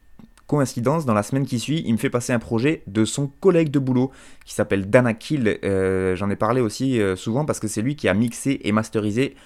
Coïncidence, 0.46 1.06
dans 1.06 1.14
la 1.14 1.22
semaine 1.22 1.46
qui 1.46 1.58
suit, 1.58 1.82
il 1.86 1.92
me 1.92 1.98
fait 1.98 2.10
passer 2.10 2.32
un 2.32 2.38
projet 2.38 2.82
de 2.86 3.04
son 3.04 3.28
collègue 3.28 3.70
de 3.70 3.78
boulot 3.78 4.10
qui 4.44 4.54
s'appelle 4.54 4.90
Dana 4.90 5.14
Kill. 5.14 5.58
Euh, 5.64 6.14
j'en 6.16 6.28
ai 6.28 6.36
parlé 6.36 6.60
aussi 6.60 7.00
euh, 7.00 7.16
souvent 7.16 7.44
parce 7.44 7.60
que 7.60 7.68
c'est 7.68 7.80
lui 7.80 7.96
qui 7.96 8.08
a 8.08 8.14
mixé 8.14 8.60
et 8.62 8.72
masterisé, 8.72 9.36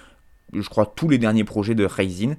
je 0.53 0.67
crois, 0.67 0.85
tous 0.85 1.07
les 1.07 1.17
derniers 1.17 1.45
projets 1.45 1.75
de 1.75 1.85
Raisin. 1.85 2.35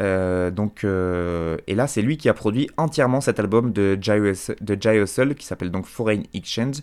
Euh, 0.00 0.50
donc, 0.50 0.84
et 0.84 1.74
là, 1.74 1.86
c'est 1.86 2.02
lui 2.02 2.18
qui 2.18 2.28
a 2.28 2.34
produit 2.34 2.68
entièrement 2.76 3.22
cet 3.22 3.40
album 3.40 3.72
de 3.72 3.98
Jai 4.00 4.34
qui 5.38 5.46
s'appelle 5.46 5.70
donc 5.70 5.86
Foreign 5.86 6.22
Exchange. 6.34 6.82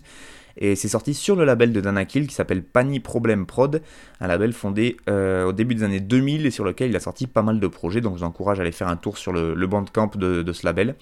Et 0.56 0.76
c'est 0.76 0.88
sorti 0.88 1.14
sur 1.14 1.36
le 1.36 1.44
label 1.44 1.72
de 1.72 1.80
Dana 1.80 2.04
Kill 2.04 2.26
qui 2.26 2.34
s'appelle 2.34 2.62
Pani 2.62 3.00
Problem 3.00 3.46
Prod, 3.46 3.82
un 4.20 4.26
label 4.26 4.52
fondé 4.52 4.96
euh, 5.08 5.46
au 5.46 5.52
début 5.52 5.74
des 5.74 5.82
années 5.82 6.00
2000 6.00 6.46
et 6.46 6.50
sur 6.50 6.64
lequel 6.64 6.90
il 6.90 6.96
a 6.96 7.00
sorti 7.00 7.26
pas 7.26 7.42
mal 7.42 7.60
de 7.60 7.66
projets. 7.66 8.00
Donc 8.00 8.14
je 8.14 8.20
vous 8.20 8.26
encourage 8.26 8.58
à 8.58 8.62
aller 8.62 8.72
faire 8.72 8.88
un 8.88 8.96
tour 8.96 9.18
sur 9.18 9.32
le, 9.32 9.54
bandcamp 9.66 10.10
de, 10.16 10.52
ce 10.52 10.66
label. 10.66 10.96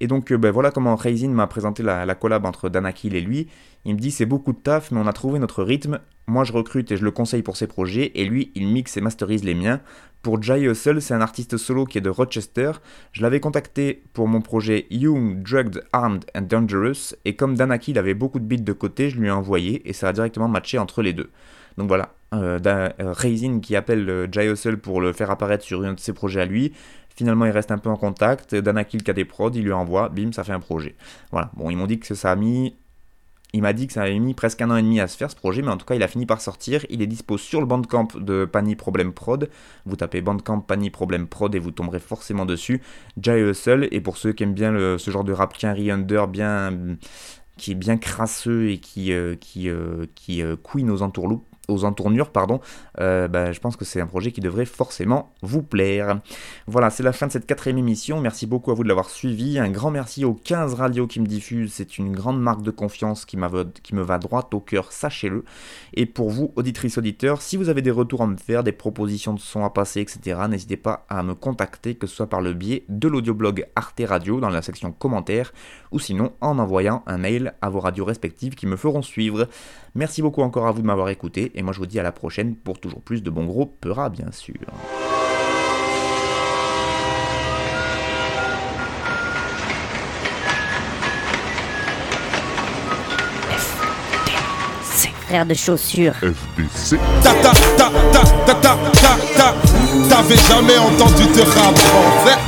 Et 0.00 0.06
donc 0.06 0.32
ben, 0.32 0.50
voilà 0.50 0.70
comment 0.70 0.94
Raisin 0.94 1.28
m'a 1.28 1.46
présenté 1.46 1.82
la, 1.82 2.04
la, 2.04 2.14
collab 2.14 2.44
entre 2.44 2.68
Danakil 2.68 3.14
et 3.14 3.20
lui. 3.20 3.48
Il 3.84 3.94
me 3.94 4.00
dit 4.00 4.10
c'est 4.10 4.26
beaucoup 4.26 4.52
de 4.52 4.58
taf 4.58 4.90
mais 4.90 5.00
on 5.00 5.06
a 5.06 5.12
trouvé 5.12 5.38
notre 5.38 5.62
rythme. 5.62 6.00
Moi 6.26 6.44
je 6.44 6.52
recrute 6.52 6.90
et 6.92 6.96
je 6.96 7.04
le 7.04 7.10
conseille 7.10 7.42
pour 7.42 7.56
ses 7.56 7.66
projets 7.66 8.12
et 8.14 8.24
lui 8.24 8.52
il 8.54 8.68
mixe 8.68 8.96
et 8.96 9.00
masterise 9.00 9.44
les 9.44 9.54
miens. 9.54 9.80
Pour 10.26 10.42
Jai 10.42 10.62
Hustle, 10.62 11.00
c'est 11.00 11.14
un 11.14 11.20
artiste 11.20 11.56
solo 11.56 11.84
qui 11.84 11.98
est 11.98 12.00
de 12.00 12.10
Rochester. 12.10 12.72
Je 13.12 13.22
l'avais 13.22 13.38
contacté 13.38 14.02
pour 14.12 14.26
mon 14.26 14.40
projet 14.40 14.86
Young, 14.90 15.40
Drugged, 15.40 15.84
Armed 15.92 16.24
and 16.34 16.42
Dangerous, 16.42 17.14
et 17.24 17.36
comme 17.36 17.54
Danaki 17.54 17.96
avait 17.96 18.14
beaucoup 18.14 18.40
de 18.40 18.44
beats 18.44 18.56
de 18.56 18.72
côté, 18.72 19.08
je 19.08 19.20
lui 19.20 19.28
ai 19.28 19.30
envoyé 19.30 19.88
et 19.88 19.92
ça 19.92 20.08
a 20.08 20.12
directement 20.12 20.48
matché 20.48 20.78
entre 20.78 21.00
les 21.00 21.12
deux. 21.12 21.30
Donc 21.78 21.86
voilà, 21.86 22.14
euh, 22.34 22.58
Raisin 22.98 23.60
qui 23.60 23.76
appelle 23.76 24.10
euh, 24.10 24.26
Jai 24.30 24.50
Hustle 24.50 24.78
pour 24.78 25.00
le 25.00 25.12
faire 25.12 25.30
apparaître 25.30 25.62
sur 25.64 25.84
un 25.84 25.92
de 25.92 26.00
ses 26.00 26.12
projets 26.12 26.40
à 26.40 26.46
lui. 26.46 26.72
Finalement, 27.16 27.46
il 27.46 27.50
reste 27.50 27.70
un 27.70 27.78
peu 27.78 27.88
en 27.88 27.96
contact. 27.96 28.54
Danakil 28.54 29.02
qui 29.02 29.10
a 29.10 29.14
des 29.14 29.24
prods, 29.24 29.50
il 29.54 29.64
lui 29.64 29.72
envoie, 29.72 30.08
bim, 30.10 30.32
ça 30.32 30.44
fait 30.44 30.52
un 30.52 30.60
projet. 30.60 30.94
Voilà, 31.32 31.50
bon, 31.54 31.70
ils 31.70 31.76
m'ont 31.76 31.86
dit 31.86 31.98
que 31.98 32.14
ça 32.14 32.30
a 32.30 32.36
mis 32.36 32.76
il 33.52 33.62
m'a 33.62 33.72
dit 33.72 33.86
que 33.86 33.94
ça 33.94 34.02
avait 34.02 34.18
mis 34.18 34.34
presque 34.34 34.60
un 34.60 34.70
an 34.70 34.76
et 34.76 34.82
demi 34.82 35.00
à 35.00 35.08
se 35.08 35.16
faire 35.16 35.30
ce 35.30 35.36
projet, 35.36 35.62
mais 35.62 35.70
en 35.70 35.78
tout 35.78 35.86
cas, 35.86 35.94
il 35.94 36.02
a 36.02 36.08
fini 36.08 36.26
par 36.26 36.42
sortir. 36.42 36.84
Il 36.90 37.00
est 37.00 37.06
dispo 37.06 37.38
sur 37.38 37.60
le 37.60 37.66
bandcamp 37.66 38.08
de 38.16 38.44
Pani 38.44 38.76
Problem 38.76 39.14
Prod. 39.14 39.48
Vous 39.86 39.96
tapez 39.96 40.20
bandcamp 40.20 40.60
Pani 40.60 40.90
Problem 40.90 41.26
Prod 41.26 41.54
et 41.54 41.58
vous 41.58 41.70
tomberez 41.70 42.00
forcément 42.00 42.44
dessus. 42.44 42.82
Jai 43.18 43.40
Hustle, 43.40 43.88
et 43.92 44.00
pour 44.02 44.18
ceux 44.18 44.32
qui 44.32 44.42
aiment 44.42 44.52
bien 44.52 44.98
ce 44.98 45.10
genre 45.10 45.24
de 45.24 45.32
rap 45.32 45.56
Quinry 45.56 45.90
Under, 45.90 46.28
bien, 46.28 46.98
qui 47.56 47.72
est 47.72 47.76
bien 47.76 47.96
crasseux 47.96 48.68
et 48.70 48.78
qui, 48.78 49.12
euh, 49.12 49.34
qui, 49.36 49.68
euh, 49.70 50.06
qui 50.14 50.42
euh, 50.42 50.56
queen 50.56 50.90
aux 50.90 51.02
entourloupes, 51.02 51.46
aux 51.68 51.84
entournures, 51.84 52.30
pardon, 52.30 52.60
euh, 53.00 53.28
bah, 53.28 53.52
je 53.52 53.60
pense 53.60 53.76
que 53.76 53.84
c'est 53.84 54.00
un 54.00 54.06
projet 54.06 54.32
qui 54.32 54.40
devrait 54.40 54.66
forcément 54.66 55.32
vous 55.42 55.62
plaire. 55.62 56.20
Voilà, 56.66 56.90
c'est 56.90 57.02
la 57.02 57.12
fin 57.12 57.26
de 57.26 57.32
cette 57.32 57.46
quatrième 57.46 57.78
émission. 57.78 58.20
Merci 58.20 58.46
beaucoup 58.46 58.70
à 58.70 58.74
vous 58.74 58.82
de 58.82 58.88
l'avoir 58.88 59.10
suivi. 59.10 59.58
Un 59.58 59.70
grand 59.70 59.90
merci 59.90 60.24
aux 60.24 60.34
15 60.34 60.74
radios 60.74 61.06
qui 61.06 61.20
me 61.20 61.26
diffusent. 61.26 61.72
C'est 61.72 61.98
une 61.98 62.12
grande 62.12 62.40
marque 62.40 62.62
de 62.62 62.70
confiance 62.70 63.24
qui, 63.24 63.36
qui 63.82 63.94
me 63.94 64.02
va 64.02 64.18
droit 64.18 64.48
au 64.52 64.60
cœur, 64.60 64.92
sachez-le. 64.92 65.44
Et 65.94 66.06
pour 66.06 66.30
vous, 66.30 66.52
auditrices, 66.56 66.98
auditeurs, 66.98 67.42
si 67.42 67.56
vous 67.56 67.68
avez 67.68 67.82
des 67.82 67.90
retours 67.90 68.22
à 68.22 68.26
me 68.26 68.36
faire, 68.36 68.62
des 68.62 68.72
propositions 68.72 69.34
de 69.34 69.40
son 69.40 69.64
à 69.64 69.70
passer, 69.70 70.00
etc., 70.00 70.40
n'hésitez 70.48 70.76
pas 70.76 71.04
à 71.08 71.22
me 71.22 71.34
contacter, 71.34 71.94
que 71.94 72.06
ce 72.06 72.16
soit 72.16 72.28
par 72.28 72.40
le 72.40 72.54
biais 72.54 72.84
de 72.88 73.08
l'audioblog 73.08 73.66
Arte 73.76 74.02
Radio 74.06 74.40
dans 74.40 74.48
la 74.48 74.62
section 74.62 74.92
commentaires, 74.92 75.52
ou 75.92 75.98
sinon 75.98 76.32
en 76.40 76.58
envoyant 76.58 77.02
un 77.06 77.18
mail 77.18 77.54
à 77.62 77.70
vos 77.70 77.80
radios 77.80 78.04
respectives 78.04 78.54
qui 78.54 78.66
me 78.66 78.76
feront 78.76 79.02
suivre. 79.02 79.48
Merci 79.96 80.20
beaucoup 80.20 80.42
encore 80.42 80.66
à 80.66 80.72
vous 80.72 80.82
de 80.82 80.86
m'avoir 80.86 81.08
écouté, 81.08 81.52
et 81.54 81.62
moi 81.62 81.72
je 81.72 81.78
vous 81.78 81.86
dis 81.86 81.98
à 81.98 82.02
la 82.02 82.12
prochaine 82.12 82.54
pour 82.54 82.78
toujours 82.78 83.00
plus 83.00 83.22
de 83.22 83.30
bons 83.30 83.46
gros 83.46 83.64
Peura, 83.64 84.10
bien 84.10 84.30
sûr. 84.30 84.54
frère 95.26 95.46
de 95.46 95.54
chaussures. 95.54 96.14
FDC. 96.14 96.98
Ta 97.22 97.32
ta 97.32 97.52
ta 97.76 97.90
ta 98.12 98.20
ta 98.46 98.54
ta 98.54 98.76
ta 98.92 99.16
ta. 99.34 99.54
T'avais 100.08 100.36
jamais 100.36 100.78
entendu 100.78 101.24
de 101.24 101.40
rap 101.40 101.76
français. 101.76 102.38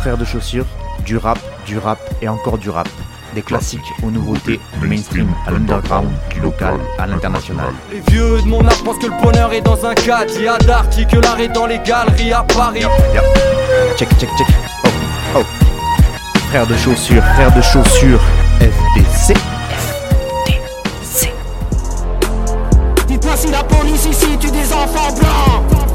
Frère 0.00 0.18
de 0.18 0.24
chaussures, 0.24 0.66
du 1.06 1.16
rap, 1.16 1.38
du 1.64 1.78
rap 1.78 1.98
et 2.20 2.28
encore 2.28 2.58
du 2.58 2.68
rap 2.68 2.88
des 3.34 3.42
classiques 3.42 3.92
aux 4.02 4.10
nouveautés, 4.10 4.60
du 4.80 4.88
mainstream 4.88 5.28
à 5.46 5.50
l'underground, 5.50 6.08
du 6.30 6.40
local 6.40 6.76
à 6.98 7.06
l'international. 7.06 7.72
Les 7.90 8.00
vieux 8.10 8.40
de 8.40 8.46
mon 8.46 8.64
âge 8.66 8.82
pensent 8.84 8.98
que 8.98 9.06
le 9.06 9.22
bonheur 9.22 9.52
est 9.52 9.60
dans 9.60 9.84
un 9.84 9.94
cadre, 9.94 10.32
il 10.36 10.44
y 10.44 10.48
a 10.48 10.56
d'arty 10.58 11.06
que 11.06 11.16
l'art 11.18 11.40
est 11.40 11.48
dans 11.48 11.66
les 11.66 11.78
galeries 11.80 12.32
à 12.32 12.42
Paris. 12.42 12.84
Check, 13.96 14.08
check, 14.18 14.30
check. 14.38 14.46
Oh, 14.84 14.88
oh. 15.36 15.42
Frère 16.48 16.66
de 16.66 16.76
chaussures, 16.76 17.22
frère 17.34 17.52
de 17.54 17.60
chaussures, 17.60 18.20
FDC. 18.60 19.34
FDC. 20.46 21.32
Dites-moi 23.08 23.36
si 23.36 23.50
la 23.50 23.64
police 23.64 24.06
ici 24.06 24.38
tue 24.38 24.50
des 24.50 24.72
enfants 24.72 25.12
blancs. 25.12 25.93